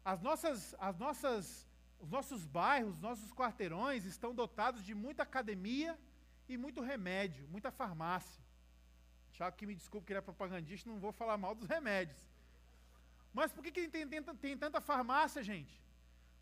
As 0.06 0.22
nossas, 0.22 0.74
as 0.80 0.98
nossas, 0.98 1.68
os 2.00 2.10
nossos 2.10 2.46
bairros, 2.46 2.94
os 2.96 3.02
nossos 3.02 3.34
quarteirões 3.34 4.06
estão 4.06 4.34
dotados 4.34 4.86
de 4.86 4.96
muita 4.96 5.24
academia 5.24 6.00
e 6.48 6.56
muito 6.58 6.80
remédio, 6.80 7.46
muita 7.50 7.72
farmácia. 7.72 8.42
Tiago, 9.34 9.58
que 9.58 9.66
me 9.66 9.76
desculpe 9.76 10.08
que 10.08 10.14
ele 10.14 10.20
é 10.20 10.22
propagandista, 10.22 10.90
não 10.90 11.00
vou 11.00 11.12
falar 11.12 11.38
mal 11.38 11.54
dos 11.54 11.68
remédios. 11.68 12.22
Mas 13.34 13.52
por 13.52 13.62
que, 13.64 13.72
que 13.72 13.90
tem, 13.90 14.08
tem, 14.08 14.24
tem 14.24 14.58
tanta 14.58 14.80
farmácia, 14.80 15.44
gente? 15.44 15.76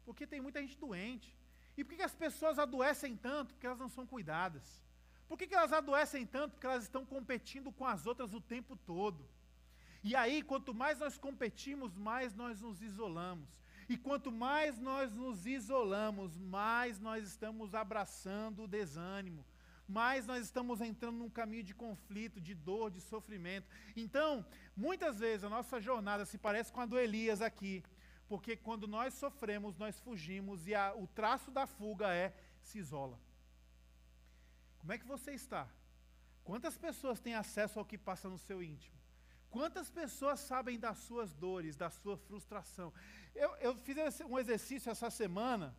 Porque 0.05 0.27
tem 0.27 0.39
muita 0.39 0.61
gente 0.61 0.77
doente. 0.77 1.35
E 1.75 1.83
por 1.83 1.91
que, 1.91 1.97
que 1.97 2.03
as 2.03 2.13
pessoas 2.13 2.59
adoecem 2.59 3.15
tanto? 3.17 3.53
Porque 3.53 3.65
elas 3.65 3.79
não 3.79 3.89
são 3.89 4.05
cuidadas. 4.05 4.83
Por 5.31 5.37
que, 5.37 5.47
que 5.47 5.55
elas 5.55 5.71
adoecem 5.71 6.25
tanto? 6.25 6.51
Porque 6.51 6.67
elas 6.67 6.83
estão 6.83 7.05
competindo 7.05 7.71
com 7.71 7.85
as 7.85 8.05
outras 8.05 8.33
o 8.33 8.41
tempo 8.41 8.75
todo. 8.75 9.25
E 10.03 10.13
aí, 10.13 10.43
quanto 10.43 10.73
mais 10.73 10.99
nós 10.99 11.17
competimos, 11.17 11.95
mais 11.95 12.35
nós 12.35 12.59
nos 12.59 12.81
isolamos. 12.81 13.47
E 13.87 13.95
quanto 13.95 14.29
mais 14.29 14.77
nós 14.77 15.13
nos 15.13 15.45
isolamos, 15.45 16.37
mais 16.37 16.99
nós 16.99 17.25
estamos 17.25 17.73
abraçando 17.73 18.63
o 18.63 18.67
desânimo, 18.67 19.45
mais 19.87 20.27
nós 20.27 20.43
estamos 20.43 20.81
entrando 20.81 21.19
num 21.19 21.29
caminho 21.29 21.63
de 21.63 21.73
conflito, 21.73 22.41
de 22.41 22.53
dor, 22.53 22.91
de 22.91 22.99
sofrimento. 22.99 23.69
Então, 23.95 24.45
muitas 24.75 25.19
vezes 25.19 25.45
a 25.45 25.49
nossa 25.49 25.79
jornada 25.79 26.25
se 26.25 26.37
parece 26.37 26.73
com 26.73 26.81
a 26.81 26.85
do 26.85 26.99
Elias 26.99 27.41
aqui, 27.41 27.81
porque 28.27 28.57
quando 28.57 28.85
nós 28.85 29.13
sofremos, 29.13 29.77
nós 29.77 29.97
fugimos 29.97 30.67
e 30.67 30.75
a, 30.75 30.93
o 30.93 31.07
traço 31.07 31.49
da 31.51 31.65
fuga 31.65 32.13
é 32.13 32.35
se 32.61 32.79
isola. 32.79 33.17
Como 34.81 34.91
é 34.93 34.97
que 34.97 35.05
você 35.05 35.31
está? 35.31 35.69
Quantas 36.43 36.75
pessoas 36.75 37.19
têm 37.19 37.35
acesso 37.35 37.77
ao 37.77 37.85
que 37.85 37.97
passa 37.97 38.27
no 38.27 38.37
seu 38.37 38.61
íntimo? 38.63 38.97
Quantas 39.51 39.89
pessoas 39.91 40.39
sabem 40.39 40.79
das 40.79 40.97
suas 40.97 41.33
dores, 41.33 41.75
da 41.75 41.89
sua 41.89 42.17
frustração? 42.17 42.91
Eu, 43.35 43.55
eu 43.57 43.75
fiz 43.75 43.95
um 44.21 44.39
exercício 44.39 44.89
essa 44.89 45.09
semana 45.11 45.75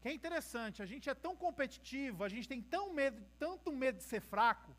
que 0.00 0.08
é 0.08 0.12
interessante. 0.12 0.82
A 0.82 0.86
gente 0.86 1.08
é 1.08 1.14
tão 1.14 1.34
competitivo, 1.34 2.22
a 2.24 2.28
gente 2.28 2.46
tem 2.46 2.60
tão 2.60 2.92
medo, 2.92 3.24
tanto 3.38 3.72
medo 3.72 3.98
de 3.98 4.04
ser 4.04 4.20
fraco, 4.20 4.76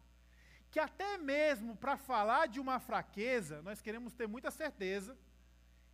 que 0.70 0.80
até 0.80 1.18
mesmo 1.18 1.76
para 1.76 1.98
falar 1.98 2.48
de 2.48 2.60
uma 2.60 2.80
fraqueza, 2.80 3.62
nós 3.64 3.82
queremos 3.82 4.14
ter 4.14 4.28
muita 4.28 4.52
certeza 4.52 5.18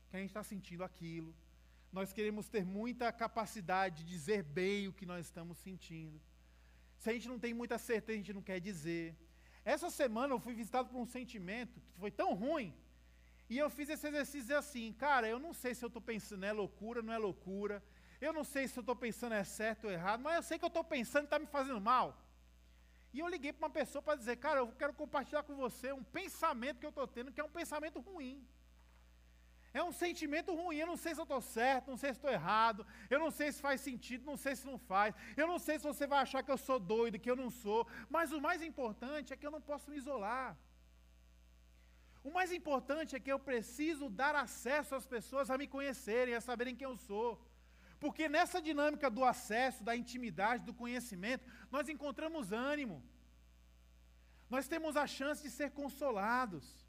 que 0.09 0.17
a 0.17 0.19
gente 0.19 0.31
está 0.31 0.43
sentindo 0.43 0.83
aquilo. 0.83 1.33
Nós 1.93 2.11
queremos 2.11 2.49
ter 2.49 2.65
muita 2.65 3.11
capacidade 3.11 4.03
de 4.03 4.09
dizer 4.09 4.43
bem 4.43 4.87
o 4.87 4.93
que 4.93 5.05
nós 5.05 5.25
estamos 5.27 5.57
sentindo. 5.59 6.19
Se 7.03 7.09
a 7.09 7.13
gente 7.13 7.27
não 7.27 7.37
tem 7.37 7.53
muita 7.53 7.77
certeza, 7.77 8.15
a 8.15 8.21
gente 8.21 8.31
não 8.31 8.41
quer 8.49 8.61
dizer. 8.61 9.13
Essa 9.65 9.89
semana 9.89 10.33
eu 10.33 10.39
fui 10.39 10.53
visitado 10.53 10.87
por 10.87 10.97
um 10.97 11.05
sentimento 11.05 11.81
que 11.81 11.99
foi 11.99 12.09
tão 12.09 12.33
ruim. 12.33 12.73
E 13.49 13.57
eu 13.57 13.69
fiz 13.69 13.89
esse 13.89 14.07
exercício 14.07 14.57
assim, 14.57 14.93
cara, 14.93 15.27
eu 15.27 15.37
não 15.37 15.53
sei 15.53 15.75
se 15.75 15.83
eu 15.83 15.87
estou 15.87 16.01
pensando 16.01 16.45
é 16.45 16.53
loucura, 16.53 17.01
não 17.01 17.11
é 17.11 17.17
loucura. 17.17 17.83
Eu 18.21 18.31
não 18.31 18.45
sei 18.45 18.69
se 18.69 18.79
eu 18.79 18.83
estou 18.85 18.95
pensando 18.95 19.33
é 19.33 19.43
certo 19.43 19.83
ou 19.87 19.91
errado, 19.91 20.21
mas 20.21 20.37
eu 20.37 20.43
sei 20.43 20.57
que 20.57 20.63
eu 20.63 20.69
estou 20.69 20.85
pensando 20.95 21.23
e 21.23 21.25
está 21.25 21.37
me 21.37 21.45
fazendo 21.45 21.81
mal. 21.81 22.07
E 23.13 23.19
eu 23.19 23.27
liguei 23.27 23.51
para 23.51 23.65
uma 23.65 23.73
pessoa 23.81 24.01
para 24.01 24.15
dizer, 24.15 24.37
cara, 24.37 24.61
eu 24.61 24.69
quero 24.69 24.93
compartilhar 24.93 25.43
com 25.43 25.57
você 25.57 25.91
um 25.91 26.05
pensamento 26.05 26.79
que 26.79 26.85
eu 26.85 26.95
estou 26.95 27.05
tendo, 27.05 27.33
que 27.33 27.41
é 27.41 27.43
um 27.43 27.49
pensamento 27.49 27.99
ruim. 27.99 28.47
É 29.73 29.83
um 29.83 29.91
sentimento 29.91 30.53
ruim. 30.53 30.77
Eu 30.77 30.87
não 30.87 30.97
sei 31.03 31.13
se 31.13 31.21
eu 31.21 31.23
estou 31.23 31.41
certo, 31.41 31.89
não 31.89 31.97
sei 31.97 32.11
se 32.11 32.17
estou 32.19 32.31
errado. 32.31 32.85
Eu 33.09 33.19
não 33.19 33.31
sei 33.31 33.51
se 33.51 33.59
faz 33.59 33.81
sentido, 33.81 34.25
não 34.25 34.37
sei 34.37 34.55
se 34.55 34.65
não 34.65 34.77
faz. 34.77 35.15
Eu 35.35 35.47
não 35.47 35.57
sei 35.57 35.79
se 35.79 35.85
você 35.91 36.05
vai 36.05 36.19
achar 36.19 36.43
que 36.43 36.51
eu 36.51 36.57
sou 36.57 36.79
doido, 36.79 37.19
que 37.19 37.31
eu 37.31 37.35
não 37.35 37.49
sou. 37.49 37.87
Mas 38.09 38.31
o 38.31 38.39
mais 38.39 38.61
importante 38.61 39.33
é 39.33 39.37
que 39.37 39.47
eu 39.47 39.51
não 39.51 39.61
posso 39.61 39.89
me 39.89 39.97
isolar. 39.97 40.55
O 42.23 42.31
mais 42.31 42.51
importante 42.51 43.15
é 43.15 43.19
que 43.19 43.31
eu 43.31 43.39
preciso 43.39 44.09
dar 44.09 44.35
acesso 44.35 44.93
às 44.95 45.05
pessoas 45.05 45.49
a 45.49 45.57
me 45.57 45.67
conhecerem, 45.67 46.35
a 46.35 46.41
saberem 46.41 46.75
quem 46.75 46.87
eu 46.87 46.95
sou. 46.95 47.43
Porque 47.99 48.29
nessa 48.29 48.61
dinâmica 48.61 49.09
do 49.09 49.23
acesso, 49.23 49.83
da 49.83 49.95
intimidade, 49.95 50.63
do 50.63 50.73
conhecimento, 50.73 51.45
nós 51.71 51.89
encontramos 51.89 52.51
ânimo. 52.51 53.03
Nós 54.49 54.67
temos 54.67 54.95
a 54.95 55.07
chance 55.07 55.41
de 55.41 55.49
ser 55.49 55.71
consolados. 55.71 56.82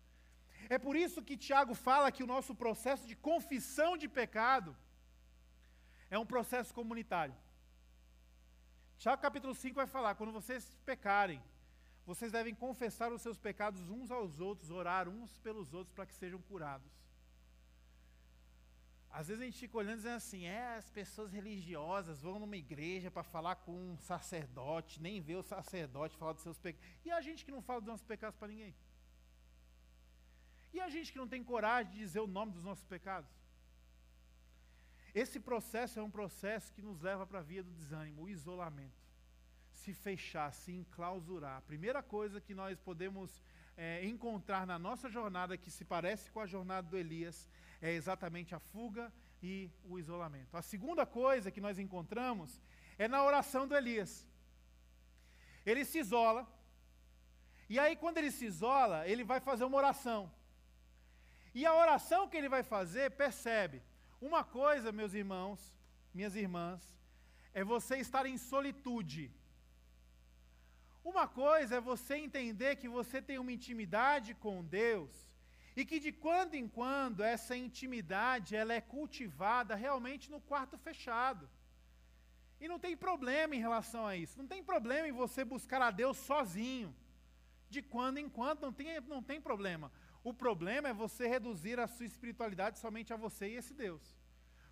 É 0.69 0.79
por 0.79 0.97
isso 0.97 1.23
que 1.23 1.37
Tiago 1.37 1.75
fala 1.75 2.13
que 2.13 2.23
o 2.23 2.27
nosso 2.27 2.55
processo 2.55 3.07
de 3.07 3.17
confissão 3.17 3.97
de 3.97 4.09
pecado 4.09 4.77
é 6.11 6.19
um 6.19 6.27
processo 6.27 6.73
comunitário. 6.73 7.35
Tiago 8.99 9.21
capítulo 9.21 9.55
5 9.55 9.75
vai 9.75 9.87
falar: 9.87 10.15
quando 10.15 10.33
vocês 10.33 10.77
pecarem, 10.85 11.43
vocês 12.07 12.33
devem 12.33 12.55
confessar 12.55 13.13
os 13.13 13.23
seus 13.23 13.39
pecados 13.39 13.89
uns 13.91 14.11
aos 14.11 14.41
outros, 14.41 14.71
orar 14.71 15.09
uns 15.09 15.39
pelos 15.39 15.73
outros 15.73 15.95
para 15.95 16.07
que 16.07 16.15
sejam 16.15 16.41
curados. 16.43 16.91
Às 19.11 19.29
vezes 19.29 19.43
a 19.43 19.45
gente 19.45 19.59
fica 19.59 19.79
olhando 19.79 19.95
e 19.95 19.97
dizendo 19.99 20.17
assim: 20.17 20.45
é, 20.45 20.77
as 20.77 20.91
pessoas 20.91 21.33
religiosas 21.33 22.21
vão 22.21 22.39
numa 22.39 22.57
igreja 22.57 23.11
para 23.11 23.23
falar 23.23 23.57
com 23.57 23.73
um 23.73 23.97
sacerdote, 23.99 25.01
nem 25.01 25.21
vê 25.21 25.37
o 25.37 25.43
sacerdote 25.43 26.17
falar 26.17 26.33
dos 26.33 26.43
seus 26.43 26.59
pecados. 26.59 26.89
E 27.05 27.11
a 27.11 27.21
gente 27.21 27.45
que 27.45 27.53
não 27.53 27.63
fala 27.63 27.81
dos 27.81 27.89
nossos 27.89 28.07
pecados 28.07 28.37
para 28.37 28.49
ninguém? 28.49 28.75
E 30.75 30.81
a 30.81 30.89
gente 30.89 31.13
que 31.13 31.19
não 31.19 31.29
tem 31.29 31.45
coragem 31.45 31.93
de 31.93 31.99
dizer 31.99 32.19
o 32.19 32.27
nome 32.27 32.51
dos 32.51 32.65
nossos 32.65 32.85
pecados? 32.85 33.31
Esse 35.15 35.39
processo 35.39 36.01
é 36.01 36.03
um 36.03 36.11
processo 36.11 36.73
que 36.73 36.83
nos 36.83 37.01
leva 37.01 37.25
para 37.25 37.39
a 37.39 37.43
via 37.43 37.63
do 37.63 37.71
desânimo, 37.71 38.23
o 38.23 38.29
isolamento. 38.29 39.01
Se 39.71 39.95
fechar, 39.95 40.53
se 40.53 40.73
enclausurar. 40.73 41.59
A 41.59 41.63
primeira 41.63 42.03
coisa 42.03 42.41
que 42.41 42.53
nós 42.53 42.81
podemos 42.81 43.41
é, 43.77 44.05
encontrar 44.05 44.67
na 44.67 44.77
nossa 44.77 45.09
jornada, 45.09 45.57
que 45.57 45.71
se 45.71 45.85
parece 45.85 46.29
com 46.33 46.41
a 46.41 46.47
jornada 46.47 46.89
do 46.89 46.97
Elias, 46.97 47.49
é 47.81 47.93
exatamente 47.93 48.53
a 48.53 48.59
fuga 48.59 49.13
e 49.41 49.71
o 49.85 49.97
isolamento. 49.97 50.57
A 50.57 50.63
segunda 50.63 51.07
coisa 51.07 51.53
que 51.53 51.61
nós 51.61 51.79
encontramos 51.79 52.61
é 52.99 53.07
na 53.07 53.23
oração 53.23 53.69
do 53.69 53.77
Elias. 53.77 54.27
Ele 55.65 55.85
se 55.85 56.01
isola, 56.01 56.49
e 57.69 57.79
aí, 57.79 57.95
quando 57.97 58.19
ele 58.19 58.33
se 58.33 58.45
isola, 58.45 59.07
ele 59.07 59.23
vai 59.23 59.39
fazer 59.39 59.65
uma 59.65 59.77
oração. 59.77 60.31
E 61.55 61.65
a 61.65 61.75
oração 61.75 62.29
que 62.29 62.37
ele 62.37 62.49
vai 62.49 62.63
fazer, 62.63 63.13
percebe, 63.13 63.83
uma 64.21 64.43
coisa, 64.43 64.91
meus 64.91 65.15
irmãos, 65.15 65.61
minhas 66.13 66.35
irmãs, 66.35 66.83
é 67.53 67.63
você 67.63 67.99
estar 67.99 68.27
em 68.27 68.37
solitude. 68.37 69.31
Uma 71.05 71.29
coisa 71.29 71.77
é 71.77 71.81
você 71.81 72.17
entender 72.17 72.77
que 72.77 72.89
você 72.89 73.21
tem 73.21 73.39
uma 73.39 73.53
intimidade 73.53 74.35
com 74.35 74.65
Deus 74.65 75.11
e 75.77 75.85
que 75.85 75.99
de 76.01 76.11
quando 76.11 76.55
em 76.55 76.67
quando 76.67 77.23
essa 77.23 77.57
intimidade 77.57 78.57
ela 78.57 78.73
é 78.73 78.81
cultivada 78.81 79.75
realmente 79.75 80.31
no 80.31 80.41
quarto 80.41 80.79
fechado. 80.79 81.49
E 82.61 82.67
não 82.67 82.79
tem 82.79 82.97
problema 82.97 83.55
em 83.55 83.61
relação 83.61 84.07
a 84.07 84.17
isso. 84.17 84.39
Não 84.39 84.47
tem 84.47 84.63
problema 84.63 85.07
em 85.07 85.13
você 85.13 85.45
buscar 85.45 85.83
a 85.83 85.91
Deus 85.91 86.17
sozinho. 86.17 86.95
De 87.69 87.83
quando 87.83 88.19
em 88.19 88.29
quando 88.29 88.63
não 88.63 88.73
tem, 88.73 89.01
não 89.01 89.23
tem 89.23 89.41
problema. 89.41 89.93
O 90.25 90.33
problema 90.33 90.89
é 90.89 90.95
você 90.95 91.29
reduzir 91.29 91.79
a 91.79 91.87
sua 91.87 92.07
espiritualidade 92.07 92.79
somente 92.79 93.13
a 93.13 93.17
você 93.17 93.49
e 93.49 93.57
esse 93.57 93.75
Deus. 93.75 94.03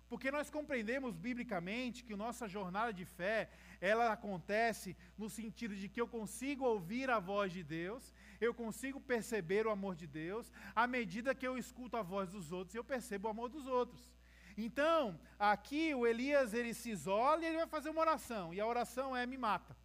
Porque 0.09 0.31
nós 0.31 0.49
compreendemos 0.49 1.15
biblicamente 1.15 2.03
que 2.03 2.15
nossa 2.15 2.47
jornada 2.47 2.91
de 2.91 3.05
fé, 3.05 3.49
ela 3.79 4.11
acontece 4.11 4.97
no 5.17 5.29
sentido 5.29 5.75
de 5.75 5.87
que 5.87 6.01
eu 6.01 6.07
consigo 6.07 6.65
ouvir 6.65 7.09
a 7.09 7.19
voz 7.19 7.53
de 7.53 7.63
Deus, 7.63 8.13
eu 8.41 8.53
consigo 8.53 8.99
perceber 8.99 9.65
o 9.65 9.71
amor 9.71 9.95
de 9.95 10.07
Deus, 10.07 10.51
à 10.75 10.85
medida 10.87 11.35
que 11.35 11.47
eu 11.47 11.57
escuto 11.57 11.97
a 11.97 12.01
voz 12.01 12.29
dos 12.29 12.51
outros, 12.51 12.75
eu 12.75 12.83
percebo 12.83 13.27
o 13.27 13.31
amor 13.31 13.49
dos 13.49 13.65
outros. 13.65 14.11
Então, 14.57 15.19
aqui 15.39 15.95
o 15.95 16.05
Elias 16.05 16.53
ele 16.53 16.73
se 16.73 16.89
isola 16.91 17.41
e 17.41 17.45
ele 17.45 17.57
vai 17.57 17.67
fazer 17.67 17.89
uma 17.89 18.01
oração, 18.01 18.53
e 18.53 18.59
a 18.59 18.67
oração 18.67 19.15
é 19.15 19.25
me 19.25 19.37
mata. 19.37 19.75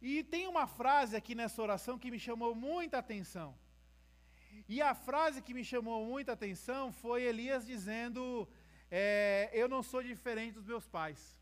E 0.00 0.24
tem 0.24 0.48
uma 0.48 0.66
frase 0.66 1.14
aqui 1.14 1.34
nessa 1.34 1.62
oração 1.62 1.98
que 1.98 2.10
me 2.10 2.18
chamou 2.18 2.54
muita 2.54 2.98
atenção. 2.98 3.56
E 4.68 4.80
a 4.80 4.94
frase 4.94 5.42
que 5.42 5.54
me 5.54 5.64
chamou 5.64 6.06
muita 6.06 6.32
atenção 6.32 6.92
foi 6.92 7.22
Elias 7.22 7.66
dizendo: 7.66 8.48
é, 8.90 9.50
Eu 9.52 9.68
não 9.68 9.82
sou 9.82 10.02
diferente 10.02 10.54
dos 10.54 10.66
meus 10.66 10.86
pais. 10.86 11.40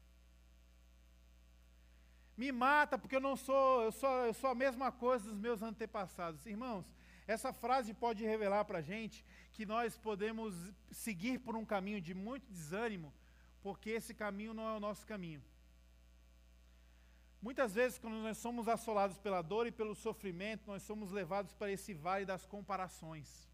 Me 2.36 2.50
mata 2.50 2.98
porque 2.98 3.16
eu 3.16 3.20
não 3.20 3.36
sou, 3.36 3.82
eu 3.82 3.92
sou, 3.92 4.10
eu 4.24 4.32
sou 4.32 4.50
a 4.50 4.54
mesma 4.54 4.90
coisa 4.90 5.28
dos 5.28 5.38
meus 5.38 5.60
antepassados. 5.62 6.46
Irmãos, 6.46 6.86
essa 7.26 7.52
frase 7.52 7.92
pode 7.92 8.24
revelar 8.24 8.64
para 8.64 8.78
a 8.78 8.82
gente 8.82 9.24
que 9.52 9.66
nós 9.66 9.98
podemos 9.98 10.54
seguir 10.90 11.38
por 11.38 11.54
um 11.54 11.64
caminho 11.64 12.00
de 12.00 12.14
muito 12.14 12.50
desânimo, 12.50 13.12
porque 13.62 13.90
esse 13.90 14.14
caminho 14.14 14.54
não 14.54 14.66
é 14.66 14.76
o 14.76 14.80
nosso 14.80 15.06
caminho. 15.06 15.42
Muitas 17.42 17.74
vezes, 17.74 17.98
quando 17.98 18.16
nós 18.16 18.36
somos 18.36 18.68
assolados 18.68 19.16
pela 19.16 19.40
dor 19.40 19.66
e 19.66 19.72
pelo 19.72 19.94
sofrimento, 19.94 20.66
nós 20.66 20.82
somos 20.82 21.10
levados 21.10 21.54
para 21.54 21.72
esse 21.72 21.94
vale 21.94 22.26
das 22.26 22.44
comparações. 22.44 23.48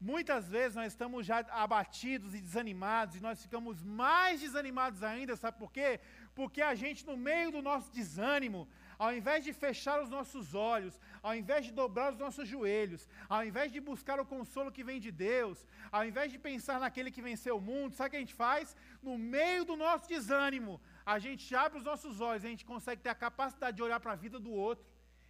Muitas 0.00 0.48
vezes 0.48 0.74
nós 0.74 0.92
estamos 0.92 1.24
já 1.24 1.38
abatidos 1.64 2.34
e 2.34 2.40
desanimados, 2.40 3.16
e 3.16 3.20
nós 3.20 3.40
ficamos 3.40 3.84
mais 3.84 4.40
desanimados 4.40 5.00
ainda, 5.02 5.36
sabe 5.36 5.58
por 5.58 5.70
quê? 5.70 6.00
Porque 6.34 6.60
a 6.60 6.74
gente, 6.74 7.06
no 7.06 7.16
meio 7.16 7.52
do 7.52 7.62
nosso 7.62 7.92
desânimo, 7.92 8.66
ao 8.98 9.14
invés 9.14 9.44
de 9.44 9.52
fechar 9.52 10.02
os 10.02 10.08
nossos 10.08 10.54
olhos, 10.54 10.98
ao 11.22 11.34
invés 11.36 11.66
de 11.66 11.72
dobrar 11.72 12.12
os 12.12 12.18
nossos 12.18 12.48
joelhos, 12.48 13.08
ao 13.28 13.44
invés 13.44 13.70
de 13.70 13.80
buscar 13.80 14.18
o 14.18 14.26
consolo 14.26 14.72
que 14.72 14.82
vem 14.82 14.98
de 14.98 15.12
Deus, 15.12 15.64
ao 15.92 16.04
invés 16.04 16.32
de 16.32 16.38
pensar 16.38 16.80
naquele 16.80 17.10
que 17.12 17.22
venceu 17.22 17.58
o 17.58 17.60
mundo, 17.60 17.94
sabe 17.94 18.08
o 18.08 18.10
que 18.10 18.16
a 18.16 18.24
gente 18.24 18.34
faz? 18.34 18.74
No 19.02 19.16
meio 19.16 19.64
do 19.64 19.76
nosso 19.76 20.08
desânimo, 20.08 20.80
a 21.04 21.18
gente 21.18 21.54
abre 21.54 21.78
os 21.78 21.84
nossos 21.84 22.20
olhos, 22.20 22.44
a 22.44 22.48
gente 22.48 22.64
consegue 22.64 23.02
ter 23.02 23.08
a 23.08 23.14
capacidade 23.14 23.76
de 23.76 23.82
olhar 23.82 24.00
para 24.00 24.12
a 24.12 24.22
vida 24.24 24.38
do 24.38 24.52
outro 24.52 24.84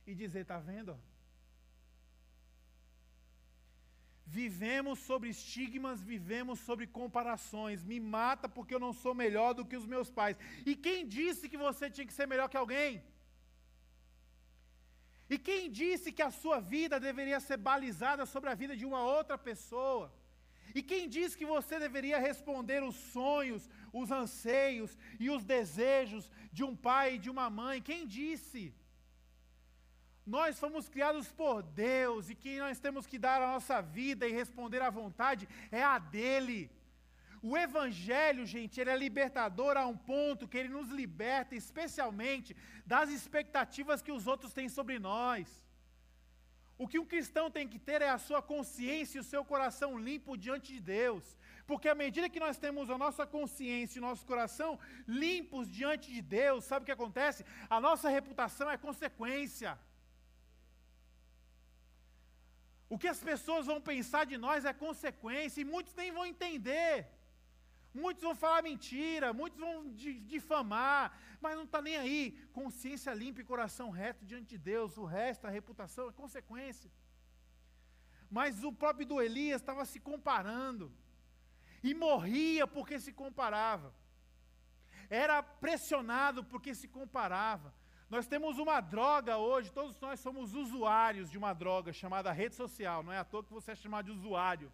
e 0.07 0.15
dizer: 0.15 0.41
está 0.41 0.59
vendo? 0.59 0.99
Vivemos 4.39 4.99
sobre 5.01 5.29
estigmas, 5.29 6.03
vivemos 6.03 6.59
sobre 6.61 6.87
comparações. 6.87 7.85
Me 7.85 7.99
mata 8.01 8.49
porque 8.49 8.75
eu 8.75 8.81
não 8.81 8.93
sou 8.93 9.15
melhor 9.15 9.53
do 9.53 9.65
que 9.65 9.77
os 9.77 9.87
meus 9.87 10.11
pais. 10.11 10.37
E 10.65 10.75
quem 10.75 11.07
disse 11.07 11.49
que 11.49 11.57
você 11.57 11.91
tinha 11.91 12.07
que 12.07 12.19
ser 12.19 12.27
melhor 12.27 12.49
que 12.49 12.57
alguém? 12.57 13.03
E 15.29 15.39
quem 15.39 15.71
disse 15.71 16.13
que 16.13 16.23
a 16.23 16.31
sua 16.31 16.61
vida 16.61 17.01
deveria 17.01 17.41
ser 17.41 17.57
balizada 17.57 18.25
sobre 18.27 18.49
a 18.51 18.55
vida 18.55 18.75
de 18.77 18.87
uma 18.91 19.03
outra 19.03 19.37
pessoa? 19.37 20.13
E 20.75 20.83
quem 20.83 21.09
diz 21.09 21.35
que 21.35 21.45
você 21.45 21.79
deveria 21.79 22.19
responder 22.19 22.83
os 22.83 22.97
sonhos, 22.97 23.69
os 23.93 24.11
anseios 24.11 24.97
e 25.19 25.29
os 25.31 25.45
desejos 25.45 26.31
de 26.53 26.65
um 26.65 26.75
pai 26.75 27.15
e 27.15 27.19
de 27.19 27.31
uma 27.31 27.49
mãe? 27.51 27.83
Quem 27.83 28.07
disse? 28.07 28.75
Nós 30.25 30.59
fomos 30.59 30.89
criados 30.89 31.29
por 31.33 31.63
Deus 31.63 32.31
e 32.31 32.35
quem 32.35 32.59
nós 32.59 32.79
temos 32.79 33.07
que 33.07 33.19
dar 33.19 33.43
a 33.43 33.53
nossa 33.55 33.81
vida 33.81 34.27
e 34.27 34.33
responder 34.33 34.81
à 34.81 34.89
vontade 34.89 35.49
é 35.71 35.83
a 35.83 35.99
dele. 35.99 36.71
O 37.43 37.57
Evangelho, 37.57 38.47
gente, 38.47 38.81
ele 38.81 38.91
é 38.91 38.97
libertador 38.97 39.77
a 39.77 39.85
um 39.85 39.97
ponto 39.97 40.47
que 40.47 40.57
ele 40.57 40.69
nos 40.69 40.91
liberta, 40.91 41.57
especialmente 41.57 42.57
das 42.87 43.11
expectativas 43.11 44.01
que 44.01 44.13
os 44.13 44.29
outros 44.29 44.53
têm 44.53 44.69
sobre 44.69 45.01
nós. 45.01 45.62
O 46.79 46.89
que 46.89 46.99
um 46.99 47.05
cristão 47.05 47.51
tem 47.51 47.69
que 47.69 47.79
ter 47.79 48.03
é 48.03 48.09
a 48.09 48.19
sua 48.19 48.43
consciência 48.43 49.19
e 49.19 49.21
o 49.21 49.25
seu 49.25 49.45
coração 49.45 49.99
limpo 49.99 50.37
diante 50.37 50.73
de 50.73 50.81
Deus. 50.81 51.37
Porque 51.67 51.89
à 51.89 51.95
medida 51.95 52.29
que 52.29 52.41
nós 52.41 52.59
temos 52.59 52.91
a 52.91 52.99
nossa 52.99 53.27
consciência 53.27 53.99
e 53.99 54.03
o 54.03 54.07
nosso 54.09 54.27
coração 54.27 54.79
limpos 55.07 55.71
diante 55.71 56.13
de 56.13 56.21
Deus, 56.21 56.65
sabe 56.65 56.83
o 56.83 56.87
que 56.87 56.93
acontece? 56.93 57.45
A 57.71 57.81
nossa 57.81 58.09
reputação 58.09 58.71
é 58.71 58.77
consequência. 58.77 59.79
O 62.89 62.99
que 62.99 63.09
as 63.09 63.21
pessoas 63.21 63.67
vão 63.67 63.81
pensar 63.81 64.25
de 64.27 64.37
nós 64.37 64.65
é 64.65 64.73
consequência, 64.73 65.61
e 65.61 65.65
muitos 65.65 65.95
nem 65.95 66.11
vão 66.13 66.27
entender. 66.27 67.09
Muitos 67.95 68.23
vão 68.23 68.35
falar 68.35 68.63
mentira, 68.63 69.33
muitos 69.33 69.61
vão 69.61 69.93
difamar, 69.93 71.19
mas 71.41 71.57
não 71.57 71.65
está 71.65 71.83
nem 71.83 71.97
aí. 71.97 72.33
Consciência 72.53 73.13
limpa 73.13 73.41
e 73.41 73.45
coração 73.45 73.91
reto 73.91 74.25
diante 74.25 74.51
de 74.51 74.59
Deus, 74.59 74.97
o 74.97 75.05
resto, 75.05 75.47
a 75.47 75.51
reputação, 75.51 76.09
é 76.09 76.13
consequência. 76.13 76.91
Mas 78.31 78.65
o 78.65 78.73
próprio 78.73 79.07
do 79.07 79.21
Elias 79.21 79.61
estava 79.61 79.85
se 79.85 80.01
comparando, 80.01 80.91
e 81.83 81.95
morria 81.95 82.67
porque 82.67 82.99
se 82.99 83.13
comparava, 83.13 83.93
era 85.11 85.43
pressionado 85.43 86.43
porque 86.45 86.75
se 86.75 86.89
comparava. 86.89 87.75
Nós 88.09 88.27
temos 88.27 88.59
uma 88.59 88.81
droga 88.81 89.37
hoje, 89.37 89.73
todos 89.73 89.99
nós 90.01 90.21
somos 90.21 90.55
usuários 90.55 91.31
de 91.31 91.37
uma 91.37 91.53
droga 91.53 91.93
chamada 91.93 92.31
rede 92.31 92.55
social, 92.55 93.03
não 93.03 93.13
é 93.13 93.19
à 93.19 93.25
toa 93.25 93.43
que 93.43 93.53
você 93.53 93.73
é 93.73 93.75
chamado 93.75 94.07
de 94.07 94.13
usuário. 94.13 94.73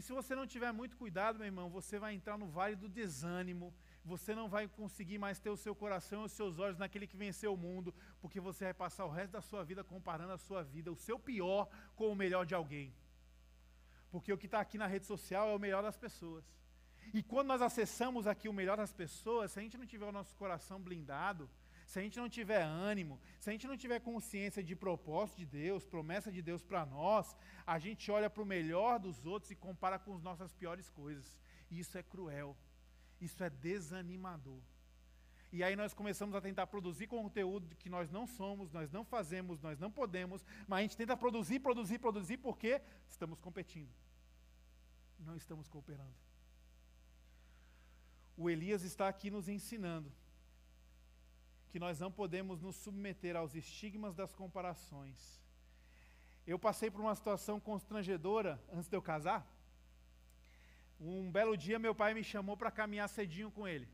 E 0.00 0.02
se 0.02 0.14
você 0.14 0.34
não 0.34 0.46
tiver 0.46 0.72
muito 0.72 0.96
cuidado, 0.96 1.38
meu 1.38 1.44
irmão, 1.44 1.68
você 1.68 1.98
vai 1.98 2.14
entrar 2.14 2.38
no 2.38 2.46
vale 2.46 2.74
do 2.74 2.88
desânimo. 2.88 3.66
Você 4.02 4.34
não 4.34 4.48
vai 4.48 4.66
conseguir 4.66 5.18
mais 5.18 5.38
ter 5.38 5.50
o 5.50 5.58
seu 5.58 5.74
coração 5.74 6.22
e 6.22 6.24
os 6.24 6.32
seus 6.32 6.58
olhos 6.58 6.78
naquele 6.78 7.06
que 7.06 7.18
venceu 7.18 7.52
o 7.52 7.56
mundo, 7.66 7.94
porque 8.18 8.40
você 8.40 8.64
vai 8.64 8.72
passar 8.72 9.04
o 9.04 9.10
resto 9.10 9.32
da 9.32 9.42
sua 9.42 9.62
vida 9.62 9.84
comparando 9.84 10.32
a 10.32 10.38
sua 10.38 10.62
vida, 10.62 10.90
o 10.90 10.96
seu 10.96 11.18
pior, 11.18 11.68
com 11.96 12.10
o 12.10 12.16
melhor 12.16 12.46
de 12.46 12.54
alguém. 12.54 12.94
Porque 14.10 14.32
o 14.32 14.38
que 14.38 14.46
está 14.46 14.58
aqui 14.58 14.78
na 14.78 14.86
rede 14.86 15.04
social 15.04 15.50
é 15.50 15.54
o 15.54 15.58
melhor 15.58 15.82
das 15.82 15.98
pessoas. 15.98 16.46
E 17.12 17.22
quando 17.22 17.48
nós 17.48 17.60
acessamos 17.60 18.26
aqui 18.26 18.48
o 18.48 18.54
melhor 18.54 18.78
das 18.78 18.94
pessoas, 18.94 19.52
se 19.52 19.58
a 19.58 19.62
gente 19.62 19.76
não 19.76 19.84
tiver 19.84 20.06
o 20.06 20.12
nosso 20.12 20.34
coração 20.34 20.80
blindado, 20.80 21.46
se 21.90 21.98
a 21.98 22.02
gente 22.02 22.20
não 22.20 22.28
tiver 22.28 22.62
ânimo, 22.62 23.20
se 23.40 23.50
a 23.50 23.52
gente 23.52 23.66
não 23.66 23.76
tiver 23.76 23.98
consciência 23.98 24.62
de 24.62 24.76
propósito 24.76 25.38
de 25.38 25.46
Deus, 25.46 25.84
promessa 25.84 26.30
de 26.30 26.40
Deus 26.40 26.62
para 26.62 26.86
nós, 26.86 27.34
a 27.66 27.80
gente 27.80 28.12
olha 28.12 28.30
para 28.30 28.44
o 28.44 28.46
melhor 28.46 29.00
dos 29.00 29.26
outros 29.26 29.50
e 29.50 29.56
compara 29.56 29.98
com 29.98 30.14
as 30.14 30.22
nossas 30.22 30.52
piores 30.52 30.88
coisas. 30.88 31.36
E 31.68 31.80
isso 31.80 31.98
é 31.98 32.02
cruel. 32.04 32.56
Isso 33.20 33.42
é 33.42 33.50
desanimador. 33.50 34.62
E 35.52 35.64
aí 35.64 35.74
nós 35.74 35.92
começamos 35.92 36.36
a 36.36 36.40
tentar 36.40 36.68
produzir 36.68 37.08
conteúdo 37.08 37.74
que 37.74 37.90
nós 37.90 38.08
não 38.08 38.24
somos, 38.24 38.70
nós 38.70 38.88
não 38.92 39.04
fazemos, 39.04 39.60
nós 39.60 39.76
não 39.80 39.90
podemos, 39.90 40.46
mas 40.68 40.78
a 40.78 40.82
gente 40.82 40.96
tenta 40.96 41.16
produzir, 41.16 41.58
produzir, 41.58 41.98
produzir 41.98 42.36
porque 42.36 42.80
estamos 43.08 43.40
competindo. 43.40 43.92
Não 45.18 45.34
estamos 45.34 45.66
cooperando. 45.66 46.14
O 48.36 48.48
Elias 48.48 48.84
está 48.84 49.08
aqui 49.08 49.28
nos 49.28 49.48
ensinando 49.48 50.12
que 51.70 51.78
nós 51.78 51.98
não 51.98 52.10
podemos 52.10 52.60
nos 52.60 52.76
submeter 52.76 53.36
aos 53.36 53.54
estigmas 53.54 54.14
das 54.14 54.34
comparações. 54.34 55.40
Eu 56.46 56.58
passei 56.58 56.90
por 56.90 57.00
uma 57.00 57.14
situação 57.14 57.60
constrangedora 57.60 58.60
antes 58.72 58.88
de 58.88 58.96
eu 58.96 59.02
casar. 59.02 59.46
Um 61.00 61.30
belo 61.30 61.56
dia, 61.56 61.78
meu 61.78 61.94
pai 61.94 62.12
me 62.12 62.24
chamou 62.24 62.56
para 62.56 62.70
caminhar 62.70 63.08
cedinho 63.08 63.50
com 63.50 63.66
ele. 63.66 63.88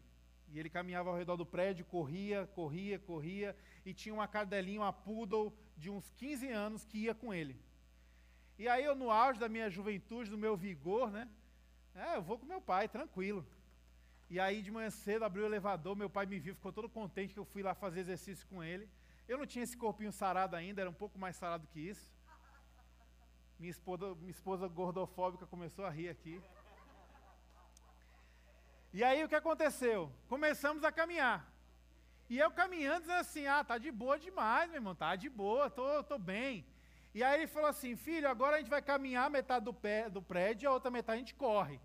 E 0.48 0.58
ele 0.58 0.70
caminhava 0.70 1.10
ao 1.10 1.16
redor 1.16 1.36
do 1.36 1.44
prédio, 1.44 1.84
corria, 1.84 2.46
corria, 2.54 2.98
corria, 2.98 3.56
e 3.84 3.92
tinha 3.92 4.14
uma 4.14 4.26
cadelinha, 4.26 4.80
uma 4.80 4.92
poodle 4.92 5.52
de 5.76 5.90
uns 5.90 6.08
15 6.12 6.48
anos 6.48 6.84
que 6.84 6.98
ia 6.98 7.14
com 7.14 7.34
ele. 7.34 7.60
E 8.58 8.66
aí 8.68 8.84
eu, 8.84 8.94
no 8.94 9.10
auge 9.10 9.38
da 9.38 9.48
minha 9.48 9.68
juventude, 9.68 10.30
do 10.30 10.38
meu 10.38 10.56
vigor, 10.56 11.10
né? 11.10 11.28
É, 11.94 12.16
eu 12.16 12.22
vou 12.22 12.38
com 12.38 12.46
meu 12.46 12.60
pai, 12.60 12.88
tranquilo. 12.88 13.46
E 14.28 14.40
aí 14.40 14.60
de 14.60 14.70
manhã 14.70 14.90
cedo 14.90 15.24
abriu 15.24 15.44
o 15.44 15.46
elevador, 15.46 15.94
meu 15.94 16.10
pai 16.10 16.26
me 16.26 16.38
viu, 16.38 16.54
ficou 16.54 16.72
todo 16.72 16.88
contente 16.88 17.32
que 17.32 17.40
eu 17.40 17.44
fui 17.44 17.62
lá 17.62 17.74
fazer 17.74 18.00
exercício 18.00 18.46
com 18.48 18.62
ele. 18.62 18.88
Eu 19.28 19.38
não 19.38 19.46
tinha 19.46 19.62
esse 19.62 19.76
corpinho 19.76 20.12
sarado 20.12 20.56
ainda, 20.56 20.80
era 20.80 20.90
um 20.90 21.00
pouco 21.02 21.18
mais 21.18 21.36
sarado 21.36 21.66
que 21.68 21.80
isso. 21.80 22.10
Minha 23.58 23.70
esposa, 23.70 24.14
minha 24.16 24.30
esposa 24.30 24.68
gordofóbica 24.68 25.46
começou 25.46 25.84
a 25.84 25.90
rir 25.90 26.08
aqui. 26.08 26.40
E 28.92 29.04
aí 29.04 29.22
o 29.24 29.28
que 29.28 29.34
aconteceu? 29.34 30.12
Começamos 30.28 30.82
a 30.84 30.90
caminhar. 30.90 31.52
E 32.28 32.38
eu 32.38 32.50
caminhando, 32.50 33.02
dizendo 33.02 33.20
assim, 33.20 33.46
ah, 33.46 33.62
tá 33.62 33.78
de 33.78 33.90
boa 33.92 34.18
demais, 34.18 34.68
meu 34.68 34.78
irmão, 34.78 34.94
tá 34.94 35.14
de 35.14 35.28
boa, 35.28 35.70
tô, 35.70 36.02
tô 36.02 36.18
bem. 36.18 36.66
E 37.14 37.22
aí 37.22 37.40
ele 37.40 37.46
falou 37.46 37.68
assim, 37.68 37.94
filho, 37.94 38.28
agora 38.28 38.56
a 38.56 38.58
gente 38.58 38.68
vai 38.68 38.82
caminhar 38.82 39.30
metade 39.30 39.64
do, 39.64 39.72
pé, 39.72 40.10
do 40.10 40.20
prédio 40.20 40.66
e 40.66 40.68
a 40.68 40.72
outra 40.72 40.90
metade 40.90 41.16
a 41.16 41.18
gente 41.20 41.34
corre. 41.34 41.80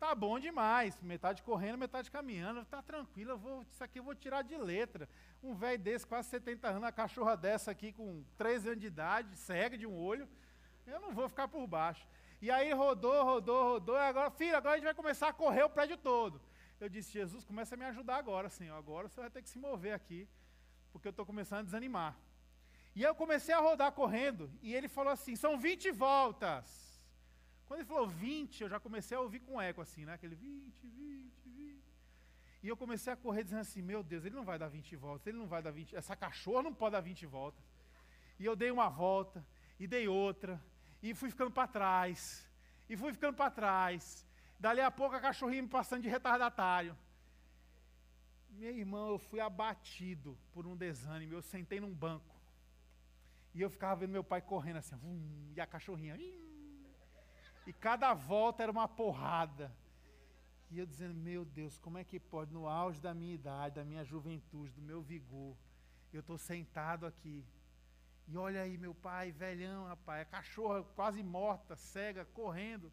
Tá 0.00 0.14
bom 0.14 0.40
demais, 0.40 0.98
metade 1.02 1.42
correndo, 1.42 1.76
metade 1.76 2.10
caminhando, 2.10 2.64
tá 2.64 2.80
tranquilo, 2.80 3.32
eu 3.32 3.38
vou, 3.38 3.62
isso 3.70 3.84
aqui 3.84 3.98
eu 3.98 4.02
vou 4.02 4.14
tirar 4.14 4.40
de 4.40 4.56
letra. 4.56 5.06
Um 5.42 5.54
velho 5.54 5.78
desse, 5.78 6.06
quase 6.06 6.30
70 6.30 6.68
anos, 6.68 6.82
uma 6.82 6.90
cachorra 6.90 7.36
dessa 7.36 7.70
aqui 7.70 7.92
com 7.92 8.24
13 8.38 8.68
anos 8.68 8.80
de 8.80 8.86
idade, 8.86 9.36
cega 9.36 9.76
de 9.76 9.86
um 9.86 9.94
olho, 9.94 10.26
eu 10.86 10.98
não 11.00 11.12
vou 11.12 11.28
ficar 11.28 11.48
por 11.48 11.66
baixo. 11.66 12.08
E 12.40 12.50
aí 12.50 12.72
rodou, 12.72 13.22
rodou, 13.22 13.62
rodou, 13.62 13.94
e 13.94 14.00
agora, 14.00 14.30
filho, 14.30 14.56
agora 14.56 14.72
a 14.72 14.76
gente 14.78 14.86
vai 14.86 14.94
começar 14.94 15.28
a 15.28 15.34
correr 15.34 15.64
o 15.64 15.68
prédio 15.68 15.98
todo. 15.98 16.40
Eu 16.80 16.88
disse, 16.88 17.12
Jesus, 17.12 17.44
começa 17.44 17.74
a 17.74 17.78
me 17.78 17.84
ajudar 17.84 18.16
agora, 18.16 18.48
Senhor, 18.48 18.78
agora 18.78 19.06
você 19.06 19.20
vai 19.20 19.28
ter 19.28 19.42
que 19.42 19.50
se 19.50 19.58
mover 19.58 19.92
aqui, 19.92 20.26
porque 20.92 21.08
eu 21.08 21.10
estou 21.10 21.26
começando 21.26 21.58
a 21.58 21.64
desanimar. 21.64 22.16
E 22.96 23.02
eu 23.02 23.14
comecei 23.14 23.54
a 23.54 23.60
rodar 23.60 23.92
correndo, 23.92 24.50
e 24.62 24.74
ele 24.74 24.88
falou 24.88 25.12
assim, 25.12 25.36
são 25.36 25.58
20 25.58 25.90
voltas. 25.90 26.89
Quando 27.70 27.82
ele 27.82 27.88
falou 27.88 28.08
20, 28.08 28.62
eu 28.62 28.68
já 28.68 28.80
comecei 28.80 29.16
a 29.16 29.20
ouvir 29.20 29.38
com 29.38 29.62
eco 29.62 29.80
assim, 29.80 30.04
né? 30.04 30.14
Aquele 30.14 30.34
20, 30.34 30.88
20, 30.88 31.48
20. 31.50 31.84
E 32.64 32.66
eu 32.66 32.76
comecei 32.76 33.12
a 33.12 33.16
correr 33.16 33.44
dizendo 33.44 33.60
assim: 33.60 33.80
Meu 33.80 34.02
Deus, 34.02 34.24
ele 34.24 34.34
não 34.34 34.44
vai 34.44 34.58
dar 34.58 34.66
20 34.66 34.96
voltas, 34.96 35.28
ele 35.28 35.38
não 35.38 35.46
vai 35.46 35.62
dar 35.62 35.70
20. 35.70 35.94
Essa 35.94 36.16
cachorra 36.16 36.64
não 36.64 36.74
pode 36.74 36.94
dar 36.94 37.00
20 37.00 37.26
voltas. 37.26 37.64
E 38.40 38.44
eu 38.44 38.56
dei 38.56 38.72
uma 38.72 38.88
volta, 38.88 39.46
e 39.78 39.86
dei 39.86 40.08
outra, 40.08 40.60
e 41.00 41.14
fui 41.14 41.30
ficando 41.30 41.52
para 41.52 41.68
trás, 41.68 42.44
e 42.88 42.96
fui 42.96 43.12
ficando 43.12 43.36
para 43.36 43.52
trás. 43.52 44.26
Dali 44.58 44.80
a 44.80 44.90
pouco 44.90 45.14
a 45.14 45.20
cachorrinha 45.20 45.62
me 45.62 45.68
passando 45.68 46.02
de 46.02 46.08
retardatário. 46.08 46.98
Meu 48.48 48.76
irmão, 48.76 49.10
eu 49.10 49.18
fui 49.20 49.38
abatido 49.38 50.36
por 50.52 50.66
um 50.66 50.76
desânimo. 50.76 51.34
Eu 51.34 51.40
sentei 51.40 51.78
num 51.78 51.94
banco. 51.94 52.34
E 53.54 53.60
eu 53.60 53.70
ficava 53.70 54.00
vendo 54.00 54.10
meu 54.10 54.24
pai 54.24 54.42
correndo 54.42 54.78
assim, 54.78 54.96
vum, 54.96 55.52
e 55.54 55.60
a 55.60 55.66
cachorrinha. 55.68 56.16
E 57.70 57.72
cada 57.72 58.12
volta 58.14 58.64
era 58.64 58.72
uma 58.72 58.88
porrada. 58.88 59.72
E 60.72 60.76
eu 60.80 60.84
dizendo, 60.84 61.14
meu 61.14 61.44
Deus, 61.44 61.78
como 61.78 61.98
é 61.98 62.02
que 62.02 62.18
pode, 62.18 62.52
no 62.52 62.66
auge 62.66 63.00
da 63.00 63.14
minha 63.14 63.32
idade, 63.32 63.76
da 63.76 63.84
minha 63.84 64.02
juventude, 64.02 64.72
do 64.72 64.82
meu 64.82 65.00
vigor, 65.00 65.56
eu 66.12 66.18
estou 66.18 66.36
sentado 66.36 67.06
aqui. 67.06 67.46
E 68.26 68.36
olha 68.36 68.62
aí, 68.62 68.76
meu 68.76 68.92
pai, 68.92 69.30
velhão, 69.30 69.84
rapaz, 69.84 70.22
a 70.22 70.24
cachorra 70.24 70.82
quase 70.96 71.22
morta, 71.22 71.76
cega, 71.76 72.24
correndo. 72.24 72.90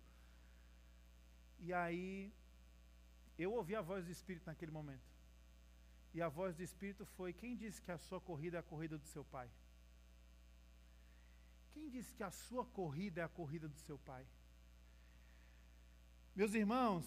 E 1.57 1.73
aí, 1.73 2.31
eu 3.35 3.53
ouvi 3.53 3.75
a 3.75 3.81
voz 3.81 4.05
do 4.05 4.11
Espírito 4.11 4.45
naquele 4.45 4.71
momento. 4.71 5.09
E 6.13 6.21
a 6.21 6.29
voz 6.29 6.55
do 6.55 6.61
Espírito 6.61 7.03
foi: 7.03 7.33
Quem 7.33 7.55
disse 7.55 7.81
que 7.81 7.91
a 7.91 7.97
sua 7.97 8.21
corrida 8.21 8.57
é 8.57 8.59
a 8.59 8.69
corrida 8.71 8.95
do 8.95 9.07
seu 9.07 9.25
pai? 9.25 9.49
Quem 11.73 11.89
disse 11.89 12.13
que 12.13 12.23
a 12.23 12.29
sua 12.29 12.63
corrida 12.63 13.21
é 13.21 13.23
a 13.23 13.35
corrida 13.39 13.67
do 13.67 13.79
seu 13.79 13.97
pai? 13.97 14.23
Meus 16.37 16.53
irmãos, 16.53 17.03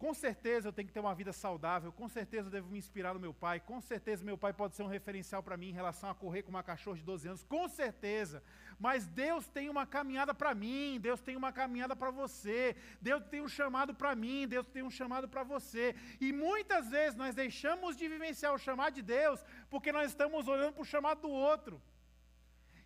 com 0.00 0.12
certeza 0.12 0.66
eu 0.66 0.72
tenho 0.72 0.88
que 0.88 0.92
ter 0.92 0.98
uma 0.98 1.14
vida 1.14 1.32
saudável, 1.32 1.92
com 1.92 2.08
certeza 2.08 2.48
eu 2.48 2.50
devo 2.50 2.72
me 2.72 2.76
inspirar 2.76 3.14
no 3.14 3.20
meu 3.20 3.32
pai, 3.32 3.60
com 3.60 3.80
certeza 3.80 4.24
meu 4.24 4.36
pai 4.36 4.52
pode 4.52 4.74
ser 4.74 4.82
um 4.82 4.88
referencial 4.88 5.44
para 5.44 5.56
mim 5.56 5.68
em 5.68 5.78
relação 5.80 6.10
a 6.10 6.14
correr 6.22 6.42
com 6.42 6.50
uma 6.50 6.64
cachorra 6.64 6.96
de 6.96 7.04
12 7.04 7.28
anos, 7.28 7.44
com 7.44 7.68
certeza. 7.68 8.42
Mas 8.76 9.06
Deus 9.06 9.46
tem 9.46 9.68
uma 9.68 9.86
caminhada 9.86 10.34
para 10.34 10.52
mim, 10.56 10.98
Deus 11.00 11.20
tem 11.20 11.36
uma 11.36 11.52
caminhada 11.52 11.94
para 11.94 12.10
você, 12.10 12.74
Deus 13.00 13.22
tem 13.26 13.42
um 13.42 13.48
chamado 13.48 13.94
para 13.94 14.16
mim, 14.16 14.48
Deus 14.48 14.66
tem 14.66 14.82
um 14.82 14.90
chamado 14.90 15.28
para 15.28 15.44
você. 15.44 15.94
E 16.20 16.32
muitas 16.32 16.90
vezes 16.90 17.14
nós 17.14 17.32
deixamos 17.32 17.96
de 17.96 18.08
vivenciar 18.08 18.52
o 18.52 18.58
chamado 18.58 18.94
de 18.94 19.02
Deus 19.02 19.38
porque 19.70 19.92
nós 19.92 20.10
estamos 20.10 20.48
olhando 20.48 20.72
para 20.72 20.82
o 20.82 20.92
chamado 20.94 21.20
do 21.20 21.30
outro. 21.30 21.80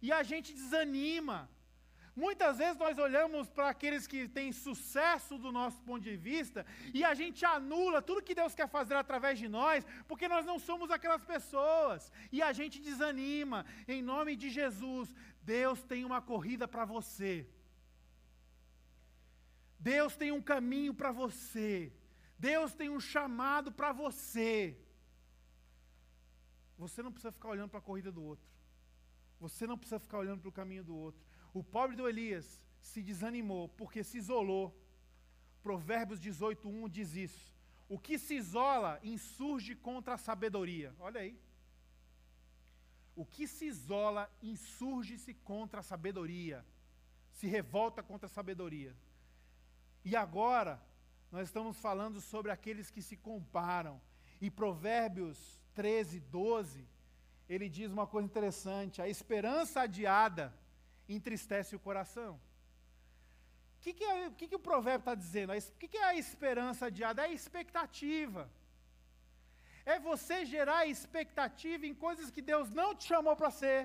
E 0.02 0.12
a 0.12 0.22
gente 0.22 0.52
desanima. 0.52 1.48
Muitas 2.24 2.58
vezes 2.60 2.76
nós 2.84 2.96
olhamos 3.06 3.48
para 3.56 3.68
aqueles 3.68 4.04
que 4.10 4.20
têm 4.36 4.50
sucesso 4.52 5.34
do 5.44 5.50
nosso 5.58 5.80
ponto 5.88 6.02
de 6.08 6.16
vista 6.16 6.60
e 6.98 7.04
a 7.10 7.12
gente 7.20 7.44
anula 7.44 8.02
tudo 8.08 8.26
que 8.28 8.38
Deus 8.40 8.56
quer 8.58 8.68
fazer 8.76 8.96
através 8.96 9.38
de 9.42 9.48
nós, 9.58 9.86
porque 10.08 10.26
nós 10.32 10.44
não 10.50 10.58
somos 10.58 10.90
aquelas 10.90 11.24
pessoas. 11.24 12.10
E 12.32 12.42
a 12.48 12.50
gente 12.52 12.80
desanima. 12.88 13.58
Em 13.86 14.02
nome 14.02 14.34
de 14.34 14.50
Jesus, 14.50 15.14
Deus 15.42 15.84
tem 15.84 16.04
uma 16.04 16.20
corrida 16.20 16.66
para 16.66 16.84
você. 16.84 17.46
Deus 19.78 20.16
tem 20.16 20.32
um 20.32 20.42
caminho 20.42 20.92
para 20.92 21.12
você. 21.12 21.92
Deus 22.36 22.74
tem 22.74 22.88
um 22.96 22.98
chamado 22.98 23.70
para 23.70 23.92
você. 23.92 24.76
Você 26.76 27.00
não 27.00 27.12
precisa 27.12 27.30
ficar 27.30 27.50
olhando 27.54 27.70
para 27.70 27.78
a 27.78 27.88
corrida 27.90 28.10
do 28.10 28.24
outro. 28.24 28.44
Você 29.38 29.68
não 29.68 29.78
precisa 29.78 30.00
ficar 30.00 30.18
olhando 30.18 30.40
para 30.40 30.48
o 30.48 30.58
caminho 30.60 30.82
do 30.82 30.96
outro. 30.96 31.27
O 31.58 31.64
pobre 31.64 31.96
do 31.96 32.08
Elias 32.08 32.46
se 32.80 33.02
desanimou 33.02 33.68
porque 33.70 34.04
se 34.04 34.18
isolou. 34.18 34.66
Provérbios 35.60 36.20
18:1 36.20 36.88
diz 36.88 37.16
isso. 37.16 37.52
O 37.88 37.98
que 37.98 38.16
se 38.16 38.34
isola 38.34 39.00
insurge 39.02 39.74
contra 39.74 40.14
a 40.14 40.18
sabedoria. 40.18 40.94
Olha 41.00 41.20
aí. 41.20 41.36
O 43.16 43.24
que 43.26 43.48
se 43.48 43.64
isola 43.64 44.30
insurge-se 44.40 45.34
contra 45.34 45.80
a 45.80 45.82
sabedoria. 45.82 46.64
Se 47.32 47.48
revolta 47.48 48.04
contra 48.04 48.26
a 48.26 48.36
sabedoria. 48.38 48.94
E 50.04 50.14
agora, 50.14 50.80
nós 51.32 51.48
estamos 51.48 51.76
falando 51.76 52.20
sobre 52.20 52.52
aqueles 52.52 52.88
que 52.88 53.02
se 53.02 53.16
comparam. 53.16 54.00
E 54.40 54.48
Provérbios 54.48 55.60
13, 55.74 56.20
12, 56.20 56.86
ele 57.48 57.68
diz 57.68 57.90
uma 57.90 58.06
coisa 58.06 58.26
interessante: 58.26 59.02
a 59.02 59.08
esperança 59.08 59.80
adiada 59.80 60.54
entristece 61.08 61.74
o 61.74 61.80
coração. 61.80 62.40
O 63.78 63.80
que, 63.80 63.92
que, 63.92 64.04
é, 64.04 64.30
que, 64.30 64.48
que 64.48 64.56
o 64.56 64.66
provérbio 64.70 65.00
está 65.00 65.14
dizendo? 65.14 65.52
O 65.52 65.78
que, 65.80 65.88
que 65.88 65.96
é 65.96 66.04
a 66.04 66.16
esperança 66.16 66.86
adiada? 66.86 67.22
É 67.22 67.26
a 67.26 67.32
expectativa. 67.32 68.50
É 69.86 69.98
você 69.98 70.44
gerar 70.44 70.86
expectativa 70.86 71.86
em 71.86 71.94
coisas 71.94 72.30
que 72.30 72.42
Deus 72.42 72.68
não 72.70 72.94
te 72.94 73.04
chamou 73.04 73.34
para 73.36 73.50
ser, 73.50 73.80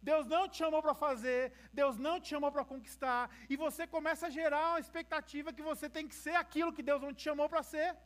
Deus 0.00 0.26
não 0.26 0.48
te 0.48 0.56
chamou 0.58 0.80
para 0.80 0.94
fazer, 0.94 1.52
Deus 1.72 1.96
não 1.98 2.20
te 2.20 2.28
chamou 2.28 2.50
para 2.52 2.64
conquistar, 2.64 3.22
e 3.50 3.56
você 3.56 3.86
começa 3.86 4.26
a 4.28 4.30
gerar 4.30 4.64
uma 4.72 4.80
expectativa 4.80 5.52
que 5.52 5.62
você 5.70 5.88
tem 5.96 6.06
que 6.06 6.14
ser 6.14 6.36
aquilo 6.36 6.72
que 6.72 6.84
Deus 6.90 7.02
não 7.02 7.12
te 7.12 7.22
chamou 7.22 7.48
para 7.48 7.62
ser. 7.62 7.96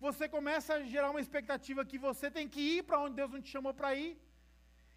Você 0.00 0.28
começa 0.28 0.74
a 0.74 0.82
gerar 0.82 1.10
uma 1.10 1.20
expectativa 1.20 1.84
que 1.84 1.98
você 1.98 2.30
tem 2.30 2.48
que 2.48 2.60
ir 2.60 2.82
para 2.84 3.00
onde 3.00 3.16
Deus 3.16 3.30
não 3.30 3.42
te 3.42 3.50
chamou 3.50 3.74
para 3.74 3.94
ir. 3.94 4.18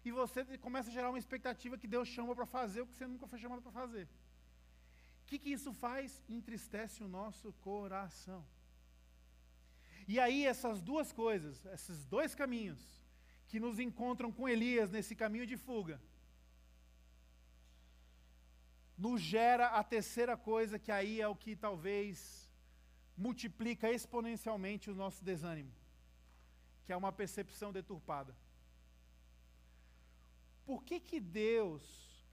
E 0.06 0.12
você 0.12 0.40
começa 0.66 0.88
a 0.88 0.92
gerar 0.96 1.08
uma 1.12 1.18
expectativa 1.18 1.76
que 1.76 1.88
Deus 1.94 2.06
chamou 2.16 2.34
para 2.38 2.46
fazer 2.46 2.80
o 2.80 2.86
que 2.86 2.94
você 2.94 3.08
nunca 3.12 3.26
foi 3.30 3.40
chamado 3.40 3.60
para 3.60 3.72
fazer. 3.72 4.04
O 5.22 5.26
que, 5.28 5.36
que 5.36 5.50
isso 5.56 5.72
faz? 5.72 6.22
Entristece 6.28 7.02
o 7.02 7.08
nosso 7.08 7.52
coração. 7.54 8.46
E 10.06 10.20
aí, 10.20 10.46
essas 10.46 10.80
duas 10.80 11.12
coisas, 11.12 11.66
esses 11.78 12.06
dois 12.06 12.36
caminhos, 12.36 12.80
que 13.48 13.58
nos 13.58 13.80
encontram 13.80 14.30
com 14.30 14.48
Elias 14.48 14.92
nesse 14.92 15.16
caminho 15.16 15.44
de 15.44 15.56
fuga, 15.56 16.00
nos 18.96 19.20
gera 19.20 19.66
a 19.80 19.82
terceira 19.82 20.36
coisa, 20.36 20.78
que 20.78 20.92
aí 20.92 21.20
é 21.20 21.26
o 21.26 21.34
que 21.34 21.56
talvez 21.56 22.48
multiplica 23.16 23.90
exponencialmente 23.90 24.88
o 24.88 24.94
nosso 24.94 25.24
desânimo, 25.24 25.74
que 26.84 26.92
é 26.92 26.96
uma 26.96 27.10
percepção 27.10 27.72
deturpada. 27.72 28.45
Por 30.66 30.82
que 30.82 30.98
que 31.00 31.18
Deus, 31.20 31.82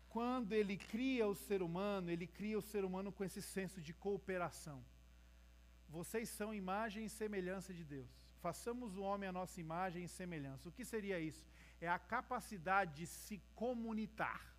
quando 0.09 0.53
ele 0.53 0.75
cria 0.75 1.25
o 1.27 1.36
ser 1.36 1.61
humano, 1.61 2.09
ele 2.09 2.27
cria 2.27 2.57
o 2.57 2.67
ser 2.71 2.84
humano 2.84 3.11
com 3.11 3.23
esse 3.23 3.41
senso 3.41 3.79
de 3.79 3.93
cooperação? 3.93 4.84
Vocês 5.88 6.27
são 6.29 6.53
imagem 6.53 7.05
e 7.05 7.09
semelhança 7.09 7.73
de 7.73 7.84
Deus. 7.84 8.09
Façamos 8.41 8.97
o 8.97 9.03
homem 9.03 9.29
a 9.29 9.31
nossa 9.31 9.61
imagem 9.61 10.03
e 10.03 10.07
semelhança. 10.07 10.67
O 10.67 10.71
que 10.71 10.84
seria 10.84 11.19
isso? 11.19 11.45
É 11.79 11.88
a 11.88 11.99
capacidade 11.99 12.95
de 12.95 13.07
se 13.07 13.41
comunitar 13.55 14.53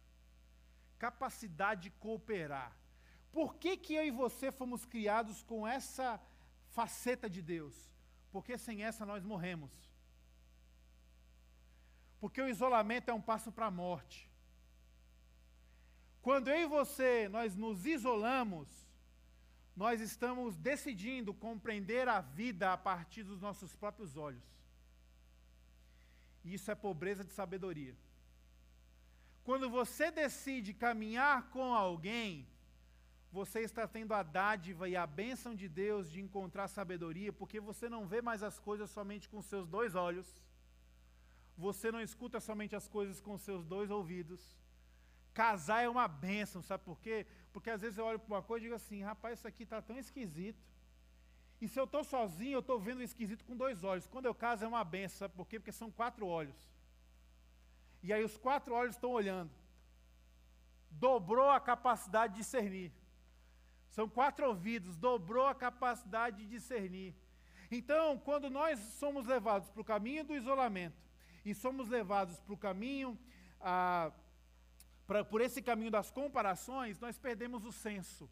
capacidade 1.04 1.82
de 1.82 1.90
cooperar. 1.90 2.72
Por 3.30 3.56
que, 3.56 3.76
que 3.76 3.94
eu 3.94 4.04
e 4.06 4.10
você 4.10 4.50
fomos 4.50 4.86
criados 4.86 5.42
com 5.42 5.66
essa 5.66 6.20
faceta 6.70 7.28
de 7.28 7.42
Deus? 7.42 7.74
Porque 8.32 8.56
sem 8.56 8.84
essa 8.84 9.04
nós 9.04 9.22
morremos. 9.24 9.70
Porque 12.24 12.40
o 12.40 12.48
isolamento 12.48 13.10
é 13.10 13.12
um 13.12 13.20
passo 13.20 13.52
para 13.52 13.66
a 13.66 13.70
morte. 13.70 14.30
Quando 16.22 16.48
eu 16.48 16.58
e 16.62 16.66
você 16.66 17.28
nós 17.28 17.54
nos 17.54 17.84
isolamos, 17.84 18.66
nós 19.76 20.00
estamos 20.00 20.56
decidindo 20.56 21.34
compreender 21.34 22.08
a 22.08 22.22
vida 22.22 22.72
a 22.72 22.78
partir 22.78 23.24
dos 23.24 23.42
nossos 23.42 23.76
próprios 23.76 24.16
olhos. 24.16 24.42
E 26.42 26.54
isso 26.54 26.70
é 26.70 26.74
pobreza 26.74 27.22
de 27.22 27.30
sabedoria. 27.30 27.94
Quando 29.44 29.68
você 29.68 30.10
decide 30.10 30.72
caminhar 30.72 31.50
com 31.50 31.74
alguém, 31.74 32.48
você 33.30 33.60
está 33.60 33.86
tendo 33.86 34.14
a 34.14 34.22
dádiva 34.22 34.88
e 34.88 34.96
a 34.96 35.06
bênção 35.06 35.54
de 35.54 35.68
Deus 35.68 36.10
de 36.10 36.22
encontrar 36.22 36.68
sabedoria, 36.68 37.34
porque 37.34 37.60
você 37.60 37.86
não 37.86 38.06
vê 38.06 38.22
mais 38.22 38.42
as 38.42 38.58
coisas 38.58 38.88
somente 38.88 39.28
com 39.28 39.42
seus 39.42 39.68
dois 39.68 39.94
olhos, 39.94 40.34
você 41.56 41.92
não 41.92 42.00
escuta 42.00 42.40
somente 42.40 42.74
as 42.74 42.88
coisas 42.88 43.20
com 43.20 43.38
seus 43.38 43.64
dois 43.64 43.90
ouvidos. 43.90 44.56
Casar 45.32 45.82
é 45.82 45.88
uma 45.88 46.06
bênção, 46.06 46.62
sabe 46.62 46.84
por 46.84 47.00
quê? 47.00 47.26
Porque 47.52 47.70
às 47.70 47.80
vezes 47.80 47.98
eu 47.98 48.04
olho 48.04 48.18
para 48.18 48.34
uma 48.34 48.42
coisa 48.42 48.64
e 48.64 48.66
digo 48.66 48.74
assim: 48.74 49.02
rapaz, 49.02 49.38
isso 49.38 49.48
aqui 49.48 49.62
está 49.64 49.80
tão 49.80 49.98
esquisito. 49.98 50.62
E 51.60 51.68
se 51.68 51.78
eu 51.78 51.84
estou 51.84 52.04
sozinho, 52.04 52.56
eu 52.56 52.60
estou 52.60 52.78
vendo 52.78 52.98
o 52.98 53.02
esquisito 53.02 53.44
com 53.44 53.56
dois 53.56 53.84
olhos. 53.84 54.06
Quando 54.06 54.26
eu 54.26 54.34
caso 54.34 54.64
é 54.64 54.68
uma 54.68 54.84
benção, 54.84 55.18
sabe 55.18 55.34
por 55.34 55.46
quê? 55.46 55.58
Porque 55.58 55.72
são 55.72 55.90
quatro 55.90 56.26
olhos. 56.26 56.56
E 58.02 58.12
aí 58.12 58.22
os 58.22 58.36
quatro 58.36 58.74
olhos 58.74 58.96
estão 58.96 59.10
olhando. 59.10 59.50
Dobrou 60.90 61.50
a 61.50 61.60
capacidade 61.60 62.34
de 62.34 62.40
discernir. 62.40 62.92
São 63.88 64.08
quatro 64.08 64.46
ouvidos, 64.46 64.96
dobrou 64.96 65.46
a 65.46 65.54
capacidade 65.54 66.38
de 66.38 66.46
discernir. 66.46 67.14
Então, 67.70 68.18
quando 68.18 68.50
nós 68.50 68.78
somos 68.78 69.26
levados 69.26 69.70
para 69.70 69.80
o 69.80 69.84
caminho 69.84 70.24
do 70.24 70.34
isolamento 70.34 71.04
e 71.44 71.54
somos 71.54 71.88
levados 71.88 72.40
para 72.40 72.54
o 72.54 72.56
caminho, 72.56 73.18
ah, 73.60 74.10
pra, 75.06 75.24
por 75.24 75.40
esse 75.40 75.60
caminho 75.60 75.90
das 75.90 76.10
comparações, 76.10 76.98
nós 76.98 77.18
perdemos 77.18 77.64
o 77.64 77.72
senso. 77.72 78.28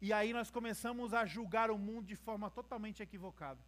E 0.00 0.12
aí 0.12 0.32
nós 0.32 0.50
começamos 0.50 1.14
a 1.14 1.24
julgar 1.24 1.70
o 1.70 1.78
mundo 1.78 2.06
de 2.06 2.16
forma 2.16 2.50
totalmente 2.50 3.02
equivocada. 3.02 3.60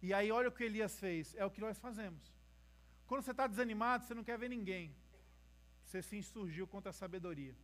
E 0.00 0.12
aí 0.12 0.30
olha 0.30 0.48
o 0.48 0.52
que 0.52 0.64
Elias 0.64 0.98
fez, 0.98 1.34
é 1.34 1.44
o 1.44 1.50
que 1.50 1.60
nós 1.60 1.78
fazemos. 1.78 2.32
Quando 3.06 3.22
você 3.22 3.32
está 3.32 3.46
desanimado, 3.46 4.04
você 4.04 4.14
não 4.14 4.24
quer 4.24 4.38
ver 4.38 4.48
ninguém. 4.48 4.94
Você 5.84 6.00
se 6.02 6.16
insurgiu 6.16 6.66
contra 6.66 6.90
a 6.90 6.92
sabedoria. 6.92 7.54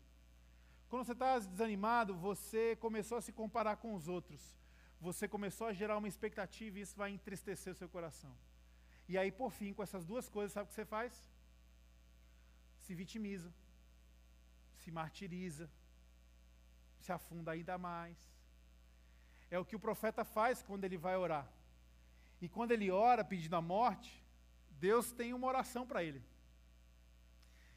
Quando 0.88 1.04
você 1.04 1.12
está 1.12 1.38
desanimado, 1.38 2.14
você 2.14 2.76
começou 2.76 3.16
a 3.16 3.22
se 3.22 3.32
comparar 3.32 3.76
com 3.76 3.94
os 3.94 4.08
outros. 4.08 4.58
Você 5.00 5.26
começou 5.26 5.66
a 5.66 5.72
gerar 5.72 5.96
uma 5.96 6.08
expectativa 6.08 6.78
e 6.78 6.82
isso 6.82 6.96
vai 6.96 7.10
entristecer 7.10 7.72
o 7.72 7.76
seu 7.76 7.88
coração. 7.88 8.36
E 9.10 9.18
aí, 9.18 9.30
por 9.38 9.50
fim, 9.58 9.70
com 9.76 9.82
essas 9.82 10.04
duas 10.10 10.26
coisas, 10.28 10.52
sabe 10.52 10.66
o 10.66 10.68
que 10.68 10.74
você 10.74 10.84
faz? 10.84 11.12
Se 12.84 12.94
vitimiza, 13.00 13.50
se 14.82 14.90
martiriza, 14.98 15.66
se 17.04 17.10
afunda 17.16 17.50
ainda 17.50 17.76
mais. 17.76 18.16
É 19.50 19.58
o 19.58 19.64
que 19.64 19.74
o 19.74 19.84
profeta 19.86 20.24
faz 20.24 20.62
quando 20.62 20.84
ele 20.84 20.96
vai 21.06 21.16
orar. 21.16 21.46
E 22.40 22.48
quando 22.48 22.70
ele 22.70 22.88
ora 22.88 23.24
pedindo 23.24 23.56
a 23.56 23.60
morte, 23.60 24.12
Deus 24.86 25.10
tem 25.10 25.34
uma 25.34 25.48
oração 25.48 25.84
para 25.84 26.04
ele. 26.04 26.22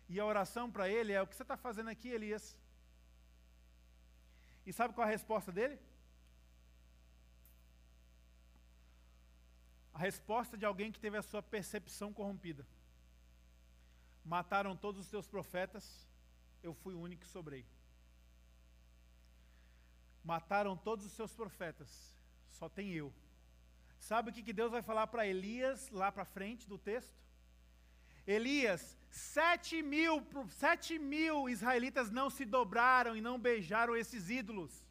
E 0.07 0.19
a 0.19 0.25
oração 0.33 0.69
para 0.69 0.87
ele 0.87 1.13
é: 1.13 1.21
O 1.21 1.25
que 1.25 1.35
você 1.35 1.41
está 1.41 1.57
fazendo 1.57 1.89
aqui, 1.89 2.09
Elias? 2.09 2.45
E 4.67 4.71
sabe 4.71 4.93
qual 4.93 5.07
é 5.07 5.09
a 5.09 5.17
resposta 5.17 5.51
dele? 5.51 5.79
A 9.93 9.99
resposta 9.99 10.57
de 10.57 10.65
alguém 10.65 10.91
que 10.91 10.99
teve 10.99 11.17
a 11.17 11.21
sua 11.21 11.41
percepção 11.41 12.11
corrompida. 12.11 12.65
Mataram 14.25 14.75
todos 14.75 15.01
os 15.01 15.07
teus 15.07 15.27
profetas, 15.27 16.07
eu 16.63 16.73
fui 16.73 16.93
o 16.93 16.99
único 16.99 17.21
que 17.21 17.27
sobrei. 17.27 17.65
Mataram 20.23 20.75
todos 20.77 21.05
os 21.05 21.11
seus 21.11 21.33
profetas, 21.33 22.15
só 22.49 22.69
tem 22.69 22.91
eu. 22.91 23.13
Sabe 23.99 24.29
o 24.29 24.33
que, 24.33 24.41
que 24.41 24.53
Deus 24.53 24.71
vai 24.71 24.81
falar 24.81 25.07
para 25.07 25.27
Elias 25.27 25.89
lá 25.89 26.11
para 26.11 26.25
frente 26.25 26.67
do 26.67 26.77
texto? 26.77 27.13
Elias, 28.25 28.97
sete 29.09 29.81
mil, 29.81 30.25
sete 30.51 30.97
mil 30.97 31.49
israelitas 31.49 32.09
não 32.09 32.29
se 32.29 32.45
dobraram 32.45 33.15
e 33.17 33.21
não 33.21 33.37
beijaram 33.37 33.95
esses 33.95 34.29
ídolos. 34.29 34.83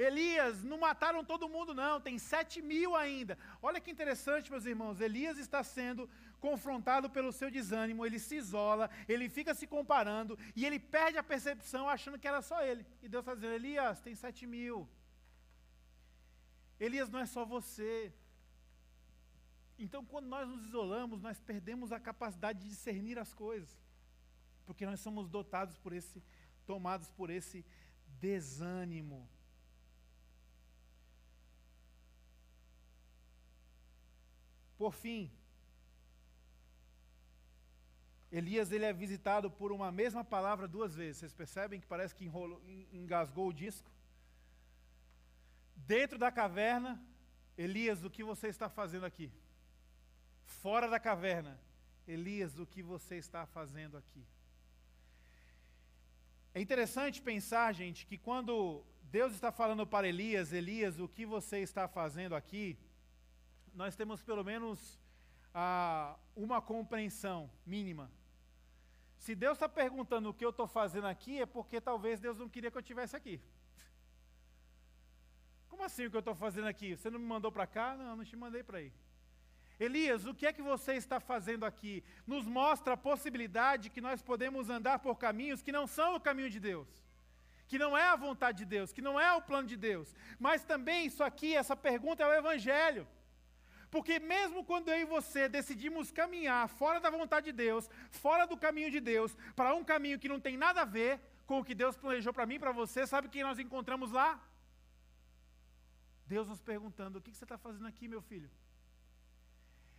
Elias, 0.00 0.62
não 0.64 0.78
mataram 0.78 1.22
todo 1.22 1.48
mundo, 1.54 1.74
não, 1.74 2.00
tem 2.00 2.18
sete 2.18 2.62
mil 2.62 2.96
ainda. 2.96 3.36
Olha 3.60 3.80
que 3.80 3.90
interessante, 3.90 4.50
meus 4.50 4.64
irmãos. 4.64 4.98
Elias 4.98 5.36
está 5.36 5.62
sendo 5.62 6.08
confrontado 6.40 7.10
pelo 7.10 7.32
seu 7.32 7.50
desânimo, 7.50 8.06
ele 8.06 8.18
se 8.18 8.36
isola, 8.36 8.88
ele 9.06 9.28
fica 9.28 9.54
se 9.54 9.66
comparando 9.66 10.38
e 10.56 10.64
ele 10.64 10.78
perde 10.78 11.18
a 11.18 11.22
percepção 11.22 11.86
achando 11.86 12.18
que 12.18 12.26
era 12.26 12.40
só 12.40 12.62
ele. 12.64 12.86
E 13.02 13.08
Deus 13.08 13.22
está 13.22 13.34
dizendo: 13.34 13.52
Elias, 13.52 14.00
tem 14.00 14.14
sete 14.14 14.46
mil. 14.46 14.88
Elias 16.78 17.10
não 17.10 17.20
é 17.20 17.26
só 17.26 17.44
você. 17.44 18.10
Então, 19.78 20.02
quando 20.04 20.28
nós 20.28 20.48
nos 20.48 20.64
isolamos, 20.64 21.20
nós 21.20 21.38
perdemos 21.40 21.92
a 21.92 22.00
capacidade 22.00 22.60
de 22.60 22.68
discernir 22.68 23.18
as 23.18 23.34
coisas, 23.34 23.70
porque 24.64 24.86
nós 24.86 25.00
somos 25.00 25.28
dotados 25.28 25.76
por 25.76 25.92
esse, 25.92 26.22
tomados 26.66 27.10
por 27.10 27.28
esse 27.28 27.66
desânimo. 28.18 29.28
Por 34.80 34.94
fim, 34.94 35.30
Elias 38.32 38.72
ele 38.72 38.86
é 38.86 38.94
visitado 38.94 39.50
por 39.50 39.72
uma 39.72 39.92
mesma 39.92 40.24
palavra 40.24 40.66
duas 40.66 40.94
vezes. 40.94 41.18
Vocês 41.18 41.34
percebem 41.34 41.78
que 41.78 41.86
parece 41.86 42.14
que 42.14 42.24
enrolou, 42.24 42.62
engasgou 42.90 43.48
o 43.48 43.52
disco? 43.52 43.90
Dentro 45.76 46.18
da 46.18 46.32
caverna, 46.32 46.98
Elias, 47.58 48.02
o 48.02 48.08
que 48.08 48.24
você 48.24 48.48
está 48.48 48.70
fazendo 48.70 49.04
aqui? 49.04 49.30
Fora 50.62 50.88
da 50.88 50.98
caverna, 50.98 51.60
Elias, 52.08 52.58
o 52.58 52.64
que 52.64 52.82
você 52.82 53.16
está 53.16 53.44
fazendo 53.44 53.98
aqui? 53.98 54.24
É 56.54 56.60
interessante 56.62 57.20
pensar, 57.20 57.70
gente, 57.74 58.06
que 58.06 58.16
quando 58.16 58.82
Deus 59.02 59.34
está 59.34 59.52
falando 59.52 59.86
para 59.86 60.08
Elias, 60.08 60.54
Elias, 60.54 60.98
o 60.98 61.06
que 61.06 61.26
você 61.26 61.58
está 61.58 61.86
fazendo 61.86 62.34
aqui, 62.34 62.78
nós 63.74 63.96
temos 63.96 64.22
pelo 64.22 64.44
menos 64.44 65.00
ah, 65.54 66.16
uma 66.36 66.60
compreensão 66.60 67.50
mínima. 67.66 68.10
Se 69.18 69.34
Deus 69.34 69.56
está 69.56 69.68
perguntando 69.68 70.30
o 70.30 70.34
que 70.34 70.44
eu 70.44 70.50
estou 70.50 70.66
fazendo 70.66 71.06
aqui, 71.06 71.40
é 71.40 71.46
porque 71.46 71.80
talvez 71.80 72.18
Deus 72.20 72.38
não 72.38 72.48
queria 72.48 72.70
que 72.70 72.76
eu 72.76 72.80
estivesse 72.80 73.14
aqui. 73.14 73.40
Como 75.68 75.84
assim 75.84 76.06
o 76.06 76.10
que 76.10 76.16
eu 76.16 76.20
estou 76.20 76.34
fazendo 76.34 76.66
aqui? 76.66 76.96
Você 76.96 77.10
não 77.10 77.18
me 77.18 77.26
mandou 77.26 77.52
para 77.52 77.66
cá? 77.66 77.96
Não, 77.96 78.16
não 78.16 78.24
te 78.24 78.36
mandei 78.36 78.62
para 78.62 78.78
aí. 78.78 78.92
Elias, 79.78 80.26
o 80.26 80.34
que 80.34 80.46
é 80.46 80.52
que 80.52 80.60
você 80.60 80.94
está 80.94 81.18
fazendo 81.18 81.64
aqui? 81.64 82.04
Nos 82.26 82.46
mostra 82.46 82.94
a 82.94 82.96
possibilidade 82.98 83.88
que 83.88 84.00
nós 84.00 84.20
podemos 84.20 84.68
andar 84.68 84.98
por 84.98 85.16
caminhos 85.16 85.62
que 85.62 85.72
não 85.72 85.86
são 85.86 86.16
o 86.16 86.20
caminho 86.20 86.50
de 86.50 86.60
Deus, 86.60 86.88
que 87.66 87.78
não 87.78 87.96
é 87.96 88.06
a 88.08 88.16
vontade 88.16 88.58
de 88.58 88.66
Deus, 88.66 88.92
que 88.92 89.00
não 89.00 89.18
é 89.18 89.32
o 89.32 89.40
plano 89.40 89.66
de 89.66 89.76
Deus. 89.76 90.14
Mas 90.38 90.64
também 90.64 91.06
isso 91.06 91.24
aqui, 91.24 91.54
essa 91.54 91.74
pergunta 91.74 92.22
é 92.22 92.26
o 92.26 92.34
Evangelho. 92.34 93.06
Porque 93.90 94.18
mesmo 94.20 94.64
quando 94.64 94.88
eu 94.88 95.00
e 95.00 95.04
você 95.04 95.48
decidimos 95.48 96.12
caminhar 96.12 96.68
fora 96.68 97.00
da 97.00 97.10
vontade 97.10 97.46
de 97.46 97.52
Deus, 97.52 97.90
fora 98.10 98.46
do 98.46 98.56
caminho 98.56 98.90
de 98.90 99.00
Deus, 99.00 99.36
para 99.56 99.74
um 99.74 99.84
caminho 99.84 100.18
que 100.18 100.28
não 100.28 100.40
tem 100.40 100.56
nada 100.56 100.82
a 100.82 100.84
ver 100.84 101.20
com 101.46 101.58
o 101.58 101.64
que 101.64 101.74
Deus 101.74 101.96
planejou 101.96 102.32
para 102.32 102.46
mim 102.46 102.54
e 102.54 102.58
para 102.60 102.70
você, 102.70 103.06
sabe 103.06 103.28
quem 103.28 103.42
nós 103.42 103.58
encontramos 103.58 104.12
lá? 104.12 104.40
Deus 106.24 106.46
nos 106.46 106.60
perguntando: 106.60 107.18
o 107.18 107.20
que 107.20 107.34
você 107.34 107.44
está 107.44 107.58
fazendo 107.58 107.88
aqui, 107.88 108.06
meu 108.06 108.22
filho? 108.22 108.48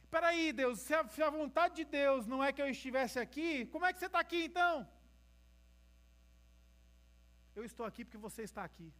Espera 0.03 0.27
aí, 0.27 0.53
Deus, 0.53 0.79
se 0.79 0.93
a, 0.93 1.05
se 1.07 1.21
a, 1.21 1.29
vontade 1.29 1.75
de 1.75 1.85
Deus 1.85 2.25
não 2.25 2.43
é 2.43 2.53
que 2.53 2.61
eu 2.61 2.69
estivesse 2.69 3.17
aqui, 3.19 3.65
como 3.67 3.85
é 3.85 3.91
que 3.91 3.99
você 3.99 4.05
está 4.05 4.19
aqui 4.19 4.45
então? 4.45 4.87
Eu 7.53 7.65
estou 7.65 7.85
aqui 7.85 8.05
porque 8.05 8.17
você 8.17 8.43
está 8.43 8.63
aqui. 8.63 8.93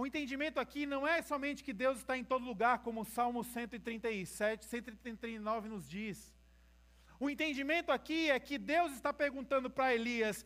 O 0.00 0.06
entendimento 0.06 0.58
aqui 0.58 0.82
não 0.86 1.06
é 1.06 1.20
somente 1.20 1.62
que 1.62 1.74
Deus 1.74 1.98
está 1.98 2.16
em 2.16 2.24
todo 2.24 2.50
lugar, 2.50 2.78
como 2.84 3.02
o 3.02 3.04
Salmo 3.04 3.40
137, 3.44 4.64
139 4.64 5.68
nos 5.68 5.86
diz. 5.86 6.18
O 7.22 7.28
entendimento 7.28 7.92
aqui 7.92 8.30
é 8.30 8.38
que 8.40 8.56
Deus 8.56 8.92
está 8.94 9.12
perguntando 9.12 9.68
para 9.68 9.94
Elias: 9.94 10.38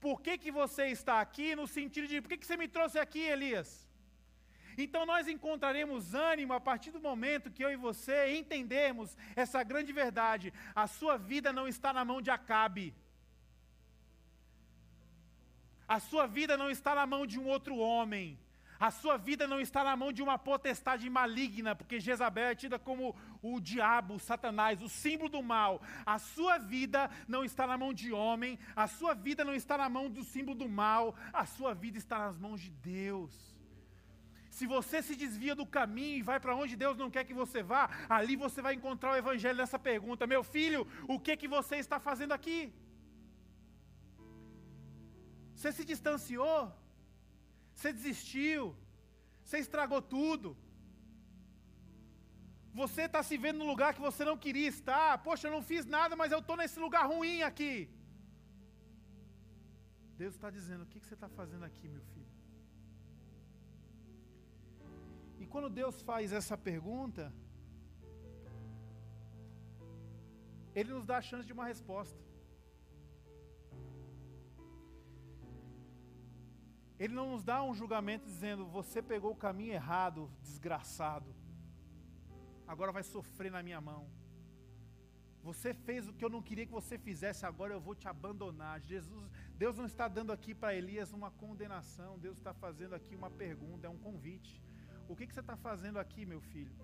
por 0.00 0.22
que, 0.22 0.38
que 0.38 0.50
você 0.50 0.86
está 0.86 1.20
aqui? 1.20 1.54
No 1.54 1.66
sentido 1.66 2.08
de, 2.08 2.22
por 2.22 2.30
que, 2.30 2.38
que 2.38 2.46
você 2.46 2.56
me 2.56 2.66
trouxe 2.66 2.98
aqui, 2.98 3.18
Elias? 3.18 3.86
Então 4.78 5.04
nós 5.04 5.28
encontraremos 5.28 6.14
ânimo 6.14 6.54
a 6.54 6.60
partir 6.70 6.90
do 6.90 7.02
momento 7.08 7.50
que 7.50 7.62
eu 7.62 7.70
e 7.70 7.76
você 7.76 8.34
entendemos 8.34 9.14
essa 9.36 9.62
grande 9.62 9.92
verdade. 9.92 10.54
A 10.74 10.86
sua 10.86 11.18
vida 11.18 11.52
não 11.52 11.68
está 11.68 11.92
na 11.92 12.02
mão 12.02 12.22
de 12.22 12.30
Acabe. 12.30 12.94
A 15.86 16.00
sua 16.00 16.26
vida 16.26 16.56
não 16.56 16.70
está 16.70 16.94
na 16.94 17.06
mão 17.14 17.26
de 17.26 17.38
um 17.38 17.46
outro 17.46 17.76
homem. 17.76 18.38
A 18.86 18.90
sua 18.90 19.16
vida 19.16 19.44
não 19.50 19.60
está 19.60 19.80
na 19.84 19.94
mão 20.00 20.10
de 20.12 20.22
uma 20.24 20.36
potestade 20.36 21.08
maligna, 21.08 21.72
porque 21.72 22.00
Jezabel 22.00 22.46
é 22.46 22.54
tida 22.62 22.78
como 22.86 23.14
o 23.40 23.60
diabo, 23.60 24.14
o 24.14 24.18
Satanás, 24.28 24.82
o 24.82 24.88
símbolo 24.88 25.30
do 25.36 25.40
mal. 25.40 25.80
A 26.14 26.18
sua 26.18 26.58
vida 26.58 27.08
não 27.28 27.44
está 27.44 27.64
na 27.64 27.76
mão 27.82 27.90
de 28.00 28.08
homem, 28.12 28.58
a 28.74 28.88
sua 28.88 29.14
vida 29.14 29.44
não 29.44 29.54
está 29.54 29.78
na 29.82 29.88
mão 29.88 30.10
do 30.10 30.24
símbolo 30.24 30.58
do 30.62 30.68
mal, 30.68 31.14
a 31.32 31.46
sua 31.46 31.72
vida 31.74 31.96
está 31.96 32.18
nas 32.24 32.36
mãos 32.36 32.60
de 32.60 32.70
Deus. 32.70 33.32
Se 34.50 34.66
você 34.66 35.00
se 35.00 35.14
desvia 35.14 35.54
do 35.54 35.64
caminho 35.78 36.18
e 36.18 36.28
vai 36.30 36.40
para 36.40 36.56
onde 36.56 36.74
Deus 36.84 36.98
não 36.98 37.08
quer 37.08 37.24
que 37.24 37.40
você 37.42 37.62
vá, 37.62 37.88
ali 38.08 38.34
você 38.34 38.60
vai 38.60 38.74
encontrar 38.74 39.12
o 39.12 39.20
evangelho 39.24 39.58
nessa 39.62 39.78
pergunta: 39.78 40.26
Meu 40.26 40.42
filho, 40.42 40.88
o 41.06 41.20
que 41.20 41.36
que 41.36 41.46
você 41.56 41.76
está 41.76 42.00
fazendo 42.00 42.32
aqui? 42.32 42.60
Você 45.54 45.70
se 45.70 45.84
distanciou? 45.84 46.81
Você 47.82 47.92
desistiu? 48.00 48.60
Você 49.44 49.58
estragou 49.58 50.00
tudo? 50.00 50.48
Você 52.80 53.02
está 53.08 53.20
se 53.28 53.36
vendo 53.44 53.58
no 53.62 53.70
lugar 53.70 53.88
que 53.96 54.04
você 54.08 54.22
não 54.28 54.36
queria 54.44 54.68
estar. 54.74 55.08
Poxa, 55.24 55.46
eu 55.46 55.54
não 55.56 55.62
fiz 55.70 55.84
nada, 55.96 56.14
mas 56.20 56.30
eu 56.34 56.38
estou 56.42 56.56
nesse 56.60 56.78
lugar 56.84 57.04
ruim 57.12 57.42
aqui. 57.48 57.74
Deus 60.20 60.34
está 60.36 60.48
dizendo: 60.58 60.84
o 60.84 60.90
que, 60.90 61.00
que 61.00 61.08
você 61.08 61.16
está 61.18 61.28
fazendo 61.40 61.64
aqui, 61.70 61.88
meu 61.96 62.04
filho? 62.12 62.30
E 65.40 65.46
quando 65.54 65.68
Deus 65.80 65.96
faz 66.10 66.32
essa 66.40 66.56
pergunta, 66.70 67.24
Ele 70.78 70.92
nos 70.96 71.04
dá 71.10 71.16
a 71.18 71.28
chance 71.30 71.48
de 71.50 71.56
uma 71.58 71.66
resposta. 71.72 72.20
Ele 77.02 77.14
não 77.14 77.32
nos 77.32 77.42
dá 77.42 77.60
um 77.64 77.74
julgamento 77.74 78.26
dizendo: 78.26 78.64
você 78.64 79.02
pegou 79.02 79.32
o 79.32 79.40
caminho 79.44 79.72
errado, 79.72 80.30
desgraçado, 80.40 81.34
agora 82.72 82.92
vai 82.92 83.02
sofrer 83.02 83.50
na 83.50 83.60
minha 83.60 83.80
mão. 83.80 84.02
Você 85.42 85.74
fez 85.74 86.06
o 86.06 86.12
que 86.12 86.24
eu 86.24 86.30
não 86.30 86.40
queria 86.40 86.64
que 86.64 86.78
você 86.80 86.96
fizesse, 86.96 87.44
agora 87.44 87.74
eu 87.74 87.80
vou 87.80 87.96
te 87.96 88.06
abandonar. 88.06 88.80
Jesus, 88.80 89.28
Deus 89.56 89.76
não 89.76 89.86
está 89.86 90.06
dando 90.06 90.30
aqui 90.30 90.54
para 90.54 90.76
Elias 90.76 91.12
uma 91.12 91.32
condenação, 91.32 92.20
Deus 92.20 92.38
está 92.38 92.54
fazendo 92.54 92.94
aqui 92.94 93.16
uma 93.16 93.30
pergunta, 93.44 93.88
é 93.88 93.90
um 93.90 93.98
convite. 93.98 94.62
O 95.08 95.16
que, 95.16 95.26
que 95.26 95.34
você 95.34 95.40
está 95.40 95.56
fazendo 95.56 95.98
aqui, 95.98 96.24
meu 96.24 96.40
filho? 96.40 96.76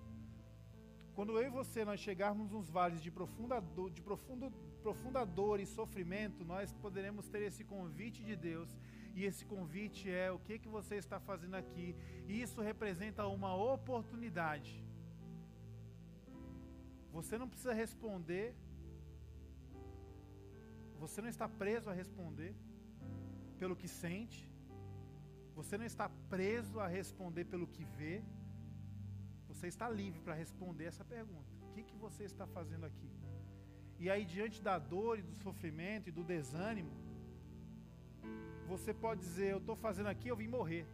Quando 1.15 1.37
eu 1.37 1.47
e 1.47 1.49
você 1.49 1.85
nós 1.85 2.01
chegarmos 2.01 2.51
nos 2.51 2.69
vales 2.69 3.01
de 3.01 3.09
profunda, 3.09 3.63
de 3.93 4.01
profundo, 4.01 4.51
profunda 4.83 5.25
dor 5.25 5.61
e 5.61 5.65
sofrimento, 5.65 6.43
nós 6.43 6.73
poderemos 6.73 7.29
ter 7.29 7.43
esse 7.43 7.63
convite 7.63 8.21
de 8.21 8.35
Deus. 8.35 8.69
E 9.15 9.25
esse 9.25 9.43
convite 9.45 10.09
é 10.09 10.31
o 10.31 10.39
que, 10.39 10.57
que 10.59 10.69
você 10.69 10.95
está 10.95 11.19
fazendo 11.19 11.55
aqui. 11.55 11.95
E 12.27 12.41
isso 12.41 12.61
representa 12.61 13.27
uma 13.27 13.53
oportunidade. 13.55 14.83
Você 17.11 17.37
não 17.37 17.49
precisa 17.49 17.73
responder. 17.73 18.55
Você 20.99 21.21
não 21.21 21.29
está 21.29 21.47
preso 21.47 21.89
a 21.89 21.93
responder 21.93 22.53
pelo 23.57 23.75
que 23.75 23.87
sente. 23.87 24.49
Você 25.55 25.77
não 25.77 25.85
está 25.85 26.07
preso 26.29 26.79
a 26.79 26.87
responder 26.87 27.45
pelo 27.45 27.67
que 27.67 27.83
vê. 27.83 28.23
Você 29.47 29.67
está 29.67 29.89
livre 29.89 30.21
para 30.21 30.33
responder 30.33 30.85
essa 30.85 31.03
pergunta: 31.03 31.51
O 31.61 31.73
que, 31.73 31.83
que 31.83 31.95
você 31.95 32.23
está 32.23 32.45
fazendo 32.47 32.85
aqui? 32.85 33.09
E 33.97 34.09
aí, 34.09 34.23
diante 34.23 34.61
da 34.61 34.79
dor 34.79 35.19
e 35.19 35.21
do 35.21 35.33
sofrimento 35.33 36.07
e 36.07 36.11
do 36.11 36.23
desânimo, 36.23 36.91
você 38.73 38.93
pode 39.03 39.19
dizer: 39.27 39.49
Eu 39.51 39.61
estou 39.63 39.75
fazendo 39.85 40.09
aqui, 40.13 40.27
eu 40.29 40.39
vim 40.41 40.49
morrer. 40.57 40.85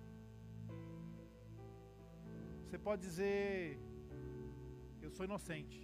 Você 2.63 2.77
pode 2.87 3.01
dizer: 3.07 3.77
Eu 5.01 5.11
sou 5.15 5.25
inocente. 5.29 5.79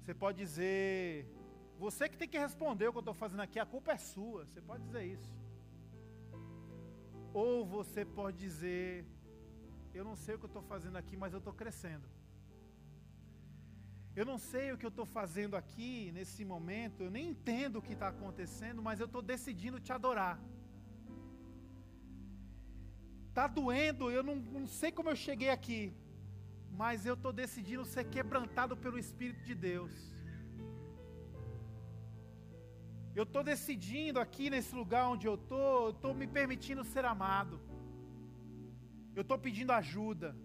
Você 0.00 0.14
pode 0.22 0.38
dizer: 0.44 1.26
Você 1.84 2.08
que 2.08 2.20
tem 2.22 2.32
que 2.32 2.44
responder 2.46 2.88
o 2.88 2.92
que 2.92 3.00
eu 3.02 3.06
estou 3.06 3.18
fazendo 3.22 3.44
aqui, 3.46 3.58
a 3.58 3.66
culpa 3.74 3.92
é 3.92 4.00
sua. 4.12 4.40
Você 4.46 4.60
pode 4.70 4.82
dizer 4.88 5.04
isso. 5.16 5.32
Ou 7.42 7.66
você 7.76 8.04
pode 8.20 8.38
dizer: 8.46 9.06
Eu 9.92 10.04
não 10.10 10.16
sei 10.24 10.34
o 10.34 10.38
que 10.38 10.46
eu 10.48 10.54
estou 10.54 10.66
fazendo 10.74 10.96
aqui, 11.02 11.16
mas 11.16 11.32
eu 11.32 11.42
estou 11.44 11.54
crescendo. 11.62 12.08
Eu 14.16 14.24
não 14.24 14.38
sei 14.38 14.70
o 14.70 14.78
que 14.78 14.86
eu 14.86 14.94
estou 14.94 15.04
fazendo 15.04 15.56
aqui 15.56 16.12
nesse 16.12 16.44
momento, 16.44 17.02
eu 17.02 17.10
nem 17.10 17.30
entendo 17.30 17.78
o 17.78 17.82
que 17.82 17.94
está 17.94 18.08
acontecendo, 18.08 18.80
mas 18.80 19.00
eu 19.00 19.06
estou 19.06 19.20
decidindo 19.20 19.80
te 19.80 19.92
adorar. 19.92 20.38
Está 23.28 23.48
doendo, 23.48 24.10
eu 24.12 24.22
não, 24.22 24.36
não 24.36 24.66
sei 24.66 24.92
como 24.92 25.10
eu 25.10 25.16
cheguei 25.16 25.50
aqui, 25.50 25.92
mas 26.70 27.04
eu 27.04 27.14
estou 27.14 27.32
decidindo 27.32 27.84
ser 27.84 28.04
quebrantado 28.04 28.76
pelo 28.76 28.98
Espírito 28.98 29.42
de 29.44 29.54
Deus. 29.54 29.92
Eu 33.16 33.24
estou 33.24 33.42
decidindo 33.42 34.20
aqui 34.20 34.50
nesse 34.50 34.74
lugar 34.74 35.08
onde 35.08 35.26
eu 35.26 35.34
estou, 35.34 35.86
eu 35.86 35.90
estou 35.90 36.14
me 36.14 36.26
permitindo 36.26 36.84
ser 36.84 37.04
amado. 37.04 37.60
Eu 39.14 39.22
estou 39.22 39.38
pedindo 39.38 39.72
ajuda. 39.72 40.36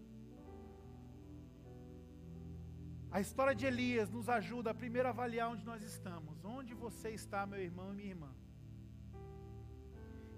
A 3.11 3.19
história 3.19 3.55
de 3.55 3.65
Elias 3.65 4.09
nos 4.09 4.29
ajuda 4.29 4.69
a 4.69 4.73
primeiro 4.81 5.09
avaliar 5.09 5.49
onde 5.49 5.65
nós 5.65 5.81
estamos. 5.81 6.45
Onde 6.45 6.75
você 6.75 7.09
está, 7.09 7.45
meu 7.45 7.59
irmão 7.59 7.91
e 7.91 7.95
minha 7.95 8.09
irmã? 8.09 8.31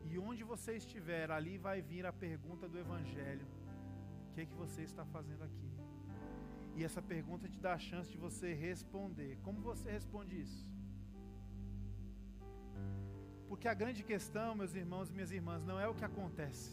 E 0.09 0.17
onde 0.17 0.43
você 0.43 0.75
estiver, 0.75 1.29
ali 1.31 1.57
vai 1.57 1.81
vir 1.81 2.05
a 2.05 2.13
pergunta 2.13 2.69
do 2.69 2.79
Evangelho: 2.79 3.45
O 4.29 4.33
que 4.33 4.41
é 4.41 4.45
que 4.45 4.53
você 4.53 4.83
está 4.83 5.05
fazendo 5.05 5.43
aqui? 5.43 5.69
E 6.77 6.83
essa 6.85 7.01
pergunta 7.01 7.49
te 7.49 7.59
dá 7.59 7.73
a 7.73 7.77
chance 7.89 8.09
de 8.09 8.17
você 8.17 8.53
responder. 8.53 9.37
Como 9.43 9.59
você 9.61 9.91
responde 9.91 10.39
isso? 10.39 10.65
Porque 13.49 13.67
a 13.67 13.73
grande 13.73 14.01
questão, 14.01 14.55
meus 14.55 14.73
irmãos 14.73 15.09
e 15.09 15.13
minhas 15.13 15.31
irmãs, 15.31 15.61
não 15.65 15.77
é 15.77 15.87
o 15.89 15.93
que 15.93 16.05
acontece. 16.05 16.71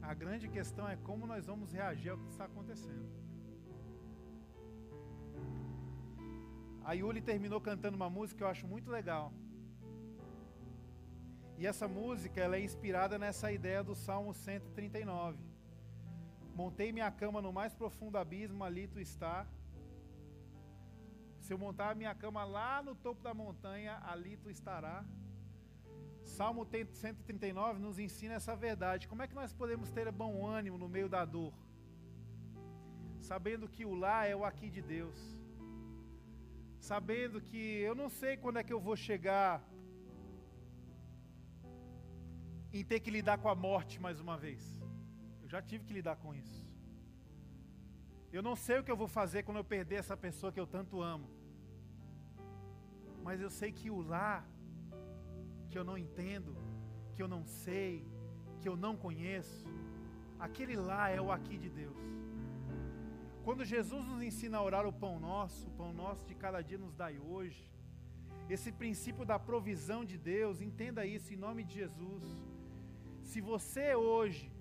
A 0.00 0.14
grande 0.14 0.48
questão 0.48 0.88
é 0.88 0.96
como 0.96 1.26
nós 1.26 1.44
vamos 1.44 1.70
reagir 1.70 2.10
ao 2.12 2.18
que 2.18 2.28
está 2.28 2.46
acontecendo. 2.46 3.19
A 6.90 6.94
Yuli 6.98 7.20
terminou 7.22 7.60
cantando 7.60 7.96
uma 7.96 8.10
música 8.10 8.38
que 8.38 8.42
eu 8.42 8.48
acho 8.48 8.66
muito 8.66 8.90
legal. 8.90 9.32
E 11.56 11.64
essa 11.70 11.86
música 11.86 12.40
ela 12.40 12.56
é 12.56 12.62
inspirada 12.68 13.16
nessa 13.16 13.52
ideia 13.52 13.82
do 13.88 13.94
Salmo 13.94 14.32
139. 14.34 15.38
Montei 16.60 16.90
minha 16.90 17.08
cama 17.20 17.40
no 17.40 17.52
mais 17.52 17.72
profundo 17.72 18.18
abismo, 18.18 18.64
ali 18.64 18.88
tu 18.88 18.98
está. 18.98 19.46
Se 21.38 21.52
eu 21.52 21.58
montar 21.58 21.90
a 21.90 21.94
minha 21.94 22.12
cama 22.12 22.42
lá 22.42 22.82
no 22.82 22.96
topo 22.96 23.22
da 23.22 23.32
montanha, 23.32 24.02
ali 24.12 24.36
tu 24.36 24.50
estará. 24.50 25.04
Salmo 26.24 26.64
139 26.64 27.78
nos 27.78 28.00
ensina 28.00 28.34
essa 28.34 28.56
verdade. 28.56 29.06
Como 29.06 29.22
é 29.22 29.28
que 29.28 29.40
nós 29.42 29.52
podemos 29.52 29.92
ter 29.92 30.10
bom 30.10 30.44
ânimo 30.44 30.76
no 30.76 30.88
meio 30.88 31.08
da 31.08 31.24
dor? 31.24 31.52
sabendo 33.20 33.68
que 33.68 33.84
o 33.84 33.94
lá 33.94 34.26
é 34.26 34.34
o 34.34 34.44
aqui 34.44 34.68
de 34.68 34.82
Deus, 34.82 35.39
sabendo 36.80 37.40
que 37.40 37.60
eu 37.88 37.94
não 37.94 38.08
sei 38.08 38.36
quando 38.36 38.58
é 38.58 38.64
que 38.64 38.72
eu 38.72 38.80
vou 38.80 38.96
chegar 38.96 39.62
em 42.72 42.82
ter 42.84 43.00
que 43.00 43.10
lidar 43.10 43.36
com 43.38 43.48
a 43.48 43.54
morte 43.54 44.00
mais 44.00 44.18
uma 44.20 44.36
vez. 44.36 44.62
Eu 45.42 45.48
já 45.48 45.60
tive 45.60 45.84
que 45.84 45.92
lidar 45.92 46.16
com 46.16 46.34
isso. 46.34 46.60
Eu 48.32 48.42
não 48.42 48.54
sei 48.54 48.78
o 48.78 48.84
que 48.84 48.90
eu 48.90 48.96
vou 48.96 49.08
fazer 49.08 49.42
quando 49.42 49.58
eu 49.58 49.64
perder 49.64 49.96
essa 49.96 50.16
pessoa 50.16 50.52
que 50.52 50.60
eu 50.60 50.66
tanto 50.66 51.02
amo. 51.02 51.28
Mas 53.22 53.40
eu 53.40 53.50
sei 53.50 53.70
que 53.72 53.90
o 53.90 54.00
lá, 54.00 54.44
que 55.68 55.76
eu 55.76 55.84
não 55.84 55.98
entendo, 55.98 56.56
que 57.14 57.22
eu 57.22 57.28
não 57.28 57.44
sei, 57.44 58.06
que 58.60 58.68
eu 58.68 58.76
não 58.76 58.96
conheço, 58.96 59.66
aquele 60.38 60.76
lá 60.76 61.10
é 61.10 61.20
o 61.20 61.30
aqui 61.30 61.58
de 61.58 61.68
Deus. 61.68 62.19
Quando 63.44 63.64
Jesus 63.64 64.04
nos 64.04 64.22
ensina 64.22 64.58
a 64.58 64.62
orar 64.62 64.86
o 64.86 64.92
pão 64.92 65.18
nosso, 65.18 65.68
o 65.68 65.70
pão 65.72 65.92
nosso 65.92 66.26
de 66.26 66.34
cada 66.34 66.60
dia 66.62 66.78
nos 66.78 66.94
dai 66.94 67.18
hoje, 67.18 67.70
esse 68.48 68.70
princípio 68.70 69.24
da 69.24 69.38
provisão 69.38 70.04
de 70.04 70.18
Deus, 70.18 70.60
entenda 70.60 71.06
isso 71.06 71.32
em 71.32 71.36
nome 71.36 71.62
de 71.64 71.74
Jesus. 71.74 72.24
Se 73.22 73.40
você 73.40 73.94
hoje 73.94 74.52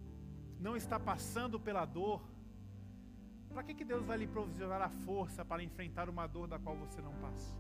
não 0.60 0.78
está 0.78 1.00
passando 1.00 1.60
pela 1.60 1.86
dor, 1.86 2.22
para 3.50 3.64
que, 3.64 3.74
que 3.74 3.84
Deus 3.84 4.06
vai 4.06 4.18
lhe 4.18 4.28
provisionar 4.28 4.82
a 4.82 4.90
força 4.90 5.44
para 5.44 5.64
enfrentar 5.64 6.08
uma 6.08 6.28
dor 6.28 6.48
da 6.48 6.60
qual 6.60 6.76
você 6.76 7.02
não 7.02 7.14
passa? 7.16 7.56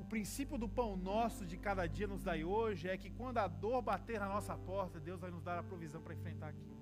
O 0.00 0.04
princípio 0.04 0.56
do 0.56 0.68
pão 0.68 0.96
nosso 0.96 1.44
de 1.44 1.56
cada 1.58 1.86
dia 1.86 2.06
nos 2.06 2.22
dai 2.22 2.42
hoje 2.42 2.88
é 2.88 2.96
que 2.96 3.10
quando 3.10 3.38
a 3.38 3.46
dor 3.46 3.82
bater 3.82 4.18
na 4.18 4.28
nossa 4.28 4.56
porta, 4.56 4.98
Deus 4.98 5.20
vai 5.20 5.30
nos 5.30 5.42
dar 5.42 5.58
a 5.58 5.62
provisão 5.62 6.00
para 6.00 6.14
enfrentar 6.14 6.48
aquilo. 6.48 6.75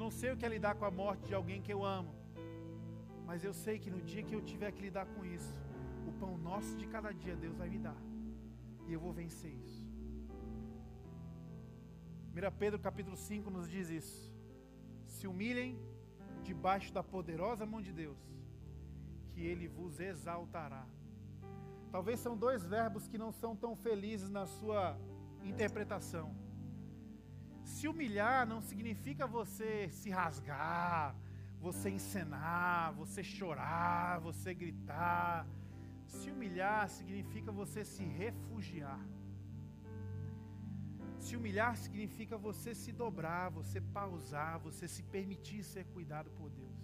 Não 0.00 0.10
sei 0.10 0.30
o 0.32 0.36
que 0.36 0.46
é 0.46 0.48
lidar 0.48 0.74
com 0.76 0.86
a 0.86 0.90
morte 0.90 1.26
de 1.28 1.34
alguém 1.34 1.60
que 1.60 1.72
eu 1.74 1.84
amo, 1.84 2.14
mas 3.26 3.44
eu 3.44 3.52
sei 3.52 3.78
que 3.78 3.90
no 3.94 4.00
dia 4.00 4.22
que 4.22 4.34
eu 4.34 4.40
tiver 4.40 4.72
que 4.72 4.80
lidar 4.80 5.04
com 5.14 5.22
isso, 5.22 5.54
o 6.08 6.12
pão 6.20 6.38
nosso 6.38 6.74
de 6.78 6.86
cada 6.86 7.12
dia 7.12 7.36
Deus 7.36 7.58
vai 7.58 7.68
me 7.68 7.78
dar, 7.78 8.00
e 8.86 8.94
eu 8.94 8.98
vou 8.98 9.12
vencer 9.12 9.52
isso. 9.52 9.84
1 12.32 12.56
Pedro 12.58 12.78
capítulo 12.78 13.14
5 13.14 13.50
nos 13.50 13.68
diz 13.68 13.90
isso. 13.90 14.34
Se 15.04 15.26
humilhem 15.26 15.78
debaixo 16.42 16.94
da 16.94 17.02
poderosa 17.02 17.66
mão 17.66 17.82
de 17.82 17.92
Deus, 17.92 18.18
que 19.28 19.44
Ele 19.44 19.68
vos 19.68 20.00
exaltará. 20.00 20.86
Talvez 21.92 22.20
são 22.20 22.34
dois 22.38 22.64
verbos 22.64 23.06
que 23.06 23.18
não 23.18 23.32
são 23.32 23.54
tão 23.54 23.76
felizes 23.76 24.30
na 24.30 24.46
sua 24.46 24.98
interpretação. 25.44 26.39
Se 27.74 27.86
humilhar 27.88 28.40
não 28.52 28.60
significa 28.60 29.26
você 29.26 29.88
se 29.98 30.10
rasgar, 30.10 31.14
você 31.66 31.88
encenar, 31.88 32.92
você 33.00 33.22
chorar, 33.22 34.18
você 34.20 34.52
gritar. 34.52 35.46
Se 36.06 36.30
humilhar 36.30 36.88
significa 36.88 37.50
você 37.52 37.84
se 37.84 38.04
refugiar. 38.04 39.00
Se 41.18 41.36
humilhar 41.36 41.76
significa 41.76 42.36
você 42.36 42.74
se 42.74 42.92
dobrar, 42.92 43.50
você 43.50 43.80
pausar, 43.80 44.58
você 44.58 44.88
se 44.88 45.02
permitir 45.02 45.62
ser 45.62 45.84
cuidado 45.94 46.30
por 46.38 46.50
Deus. 46.50 46.80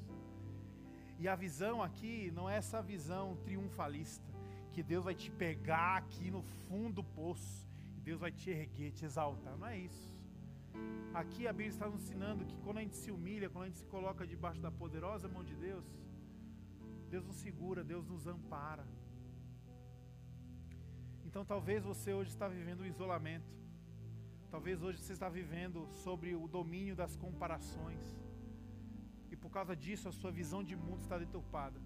E 1.18 1.26
a 1.26 1.34
visão 1.34 1.82
aqui 1.82 2.30
não 2.32 2.48
é 2.48 2.56
essa 2.56 2.80
visão 2.80 3.36
triunfalista, 3.44 4.30
que 4.72 4.82
Deus 4.82 5.04
vai 5.04 5.14
te 5.14 5.30
pegar 5.30 5.96
aqui 5.96 6.30
no 6.30 6.42
fundo 6.42 6.96
do 6.96 7.04
poço, 7.04 7.66
e 7.96 8.00
Deus 8.00 8.20
vai 8.20 8.30
te 8.30 8.50
erguer, 8.50 8.92
te 8.92 9.04
exaltar. 9.04 9.56
Não 9.56 9.66
é 9.66 9.78
isso. 9.78 10.15
Aqui 11.20 11.46
a 11.46 11.52
Bíblia 11.52 11.70
está 11.70 11.88
nos 11.88 12.02
ensinando 12.02 12.44
que 12.44 12.56
quando 12.58 12.78
a 12.78 12.82
gente 12.82 12.96
se 12.96 13.10
humilha, 13.10 13.48
quando 13.48 13.64
a 13.64 13.68
gente 13.68 13.78
se 13.78 13.86
coloca 13.86 14.26
debaixo 14.26 14.60
da 14.60 14.70
poderosa 14.70 15.26
mão 15.28 15.42
de 15.42 15.56
Deus, 15.56 15.86
Deus 17.08 17.24
nos 17.24 17.36
segura, 17.36 17.82
Deus 17.82 18.06
nos 18.06 18.26
ampara. 18.26 18.86
Então 21.24 21.44
talvez 21.44 21.84
você 21.84 22.12
hoje 22.12 22.30
está 22.30 22.48
vivendo 22.48 22.82
um 22.82 22.86
isolamento. 22.86 23.50
Talvez 24.50 24.82
hoje 24.82 24.98
você 24.98 25.12
está 25.12 25.28
vivendo 25.28 25.88
sobre 26.04 26.34
o 26.34 26.46
domínio 26.46 26.94
das 26.94 27.16
comparações. 27.16 28.04
E 29.30 29.36
por 29.36 29.50
causa 29.50 29.74
disso 29.74 30.08
a 30.08 30.12
sua 30.12 30.30
visão 30.30 30.62
de 30.62 30.76
mundo 30.76 31.00
está 31.00 31.18
deturpada. 31.18 31.80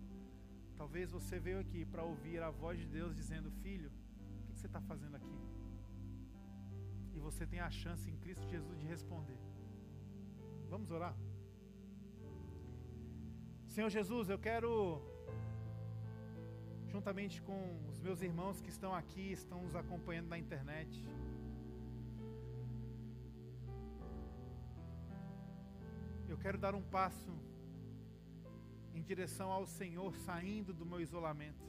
Talvez 0.77 1.11
você 1.11 1.39
veio 1.39 1.61
aqui 1.61 1.85
para 1.85 2.03
ouvir 2.03 2.43
a 2.43 2.51
voz 2.51 2.79
de 2.79 2.87
Deus 2.87 3.15
dizendo: 3.15 3.51
Filho, 3.63 3.91
o 4.49 4.53
que 4.53 4.59
você 4.59 4.67
está 4.67 4.81
fazendo 4.81 5.17
aqui? 5.17 5.40
Você 7.21 7.47
tem 7.47 7.61
a 7.61 7.71
chance 7.71 8.09
em 8.11 8.17
Cristo 8.17 8.47
Jesus 8.49 8.79
de 8.79 8.87
responder. 8.87 9.39
Vamos 10.69 10.91
orar? 10.91 11.17
Senhor 13.69 13.89
Jesus, 13.89 14.29
eu 14.29 14.39
quero, 14.39 14.71
juntamente 16.89 17.41
com 17.43 17.61
os 17.89 18.01
meus 18.01 18.21
irmãos 18.23 18.61
que 18.61 18.69
estão 18.69 18.93
aqui, 18.95 19.33
estão 19.33 19.63
nos 19.63 19.77
acompanhando 19.77 20.29
na 20.29 20.39
internet, 20.39 21.05
Eu 26.31 26.39
quero 26.39 26.57
dar 26.57 26.77
um 26.77 26.83
passo 26.97 27.33
em 28.95 29.03
direção 29.03 29.51
ao 29.51 29.67
Senhor, 29.67 30.15
saindo 30.15 30.73
do 30.73 30.87
meu 30.87 31.01
isolamento. 31.01 31.65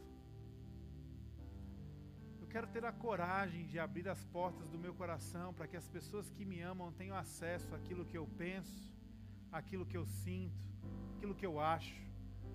Quero 2.52 2.68
ter 2.68 2.84
a 2.86 2.92
coragem 2.92 3.66
de 3.66 3.80
abrir 3.80 4.08
as 4.10 4.24
portas 4.26 4.70
do 4.70 4.78
meu 4.78 4.94
coração 4.94 5.54
para 5.54 5.68
que 5.68 5.78
as 5.78 5.88
pessoas 5.88 6.30
que 6.30 6.44
me 6.44 6.60
amam 6.62 6.92
tenham 6.92 7.16
acesso 7.16 7.74
àquilo 7.74 8.06
que 8.06 8.18
eu 8.18 8.28
penso, 8.38 8.92
àquilo 9.52 9.86
que 9.86 9.98
eu 9.98 10.06
sinto, 10.06 10.66
àquilo 11.16 11.34
que 11.34 11.46
eu 11.46 11.60
acho, 11.60 12.02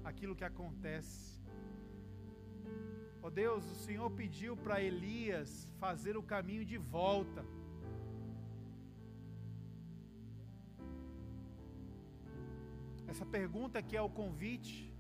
àquilo 0.05 0.37
que 0.37 0.45
acontece. 0.45 1.41
Ó 3.23 3.29
oh 3.29 3.31
Deus, 3.31 3.65
o 3.65 3.75
Senhor 3.87 4.11
pediu 4.11 4.57
para 4.57 4.83
Elias 4.83 5.51
fazer 5.81 6.17
o 6.17 6.23
caminho 6.23 6.65
de 6.65 6.77
volta 6.77 7.43
Essa 13.17 13.25
pergunta 13.25 13.81
que 13.81 13.97
é 13.97 14.03
o 14.03 14.11
convite 14.11 14.93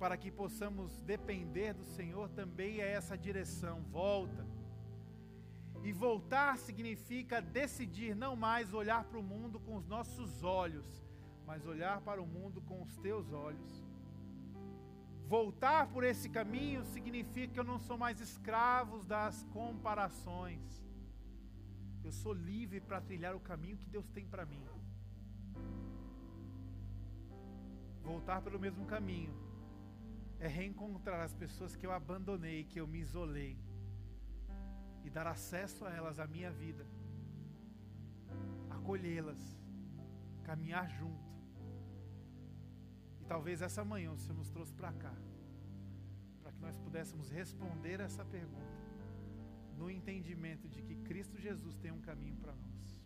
para 0.00 0.16
que 0.16 0.30
possamos 0.30 1.02
depender 1.02 1.74
do 1.74 1.84
Senhor 1.84 2.30
também 2.30 2.80
é 2.80 2.88
essa 2.92 3.18
direção, 3.18 3.82
volta. 3.82 4.46
E 5.82 5.92
voltar 5.92 6.56
significa 6.56 7.42
decidir 7.42 8.16
não 8.16 8.34
mais 8.34 8.72
olhar 8.72 9.04
para 9.04 9.18
o 9.18 9.22
mundo 9.22 9.60
com 9.60 9.76
os 9.76 9.86
nossos 9.86 10.42
olhos, 10.42 10.88
mas 11.46 11.66
olhar 11.66 12.00
para 12.00 12.22
o 12.22 12.26
mundo 12.26 12.62
com 12.62 12.80
os 12.80 12.96
teus 12.96 13.30
olhos. 13.30 13.86
Voltar 15.26 15.86
por 15.88 16.02
esse 16.02 16.30
caminho 16.30 16.82
significa 16.86 17.52
que 17.52 17.60
eu 17.60 17.64
não 17.64 17.78
sou 17.78 17.98
mais 17.98 18.20
escravo 18.20 19.04
das 19.04 19.44
comparações. 19.52 20.82
Eu 22.02 22.10
sou 22.10 22.32
livre 22.32 22.80
para 22.80 23.02
trilhar 23.02 23.36
o 23.36 23.40
caminho 23.40 23.76
que 23.76 23.90
Deus 23.96 24.08
tem 24.08 24.26
para 24.26 24.46
mim. 24.46 24.64
voltar 28.10 28.42
pelo 28.42 28.58
mesmo 28.58 28.84
caminho 28.86 29.49
é 30.40 30.48
reencontrar 30.48 31.20
as 31.20 31.34
pessoas 31.34 31.76
que 31.76 31.86
eu 31.86 31.92
abandonei, 31.92 32.64
que 32.64 32.80
eu 32.80 32.86
me 32.86 32.98
isolei, 32.98 33.58
e 35.04 35.10
dar 35.10 35.26
acesso 35.26 35.84
a 35.84 35.90
elas 35.90 36.18
à 36.18 36.26
minha 36.26 36.50
vida, 36.50 36.86
acolhê-las, 38.70 39.38
caminhar 40.42 40.88
junto. 40.88 41.30
E 43.20 43.24
talvez 43.24 43.60
essa 43.60 43.84
manhã 43.84 44.12
o 44.12 44.18
Senhor 44.18 44.36
nos 44.36 44.50
trouxe 44.50 44.72
para 44.72 44.92
cá, 44.94 45.14
para 46.42 46.52
que 46.52 46.60
nós 46.60 46.76
pudéssemos 46.78 47.28
responder 47.30 48.00
essa 48.00 48.24
pergunta, 48.24 48.80
no 49.76 49.90
entendimento 49.90 50.68
de 50.68 50.82
que 50.82 50.96
Cristo 50.96 51.38
Jesus 51.38 51.76
tem 51.76 51.92
um 51.92 52.00
caminho 52.00 52.36
para 52.36 52.54
nós. 52.54 53.04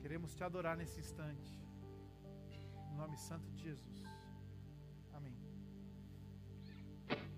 Queremos 0.00 0.34
te 0.34 0.44
adorar 0.44 0.76
nesse 0.76 1.00
instante 1.00 1.62
nome 3.02 3.16
santo 3.16 3.50
de 3.50 3.62
Jesus. 3.62 4.11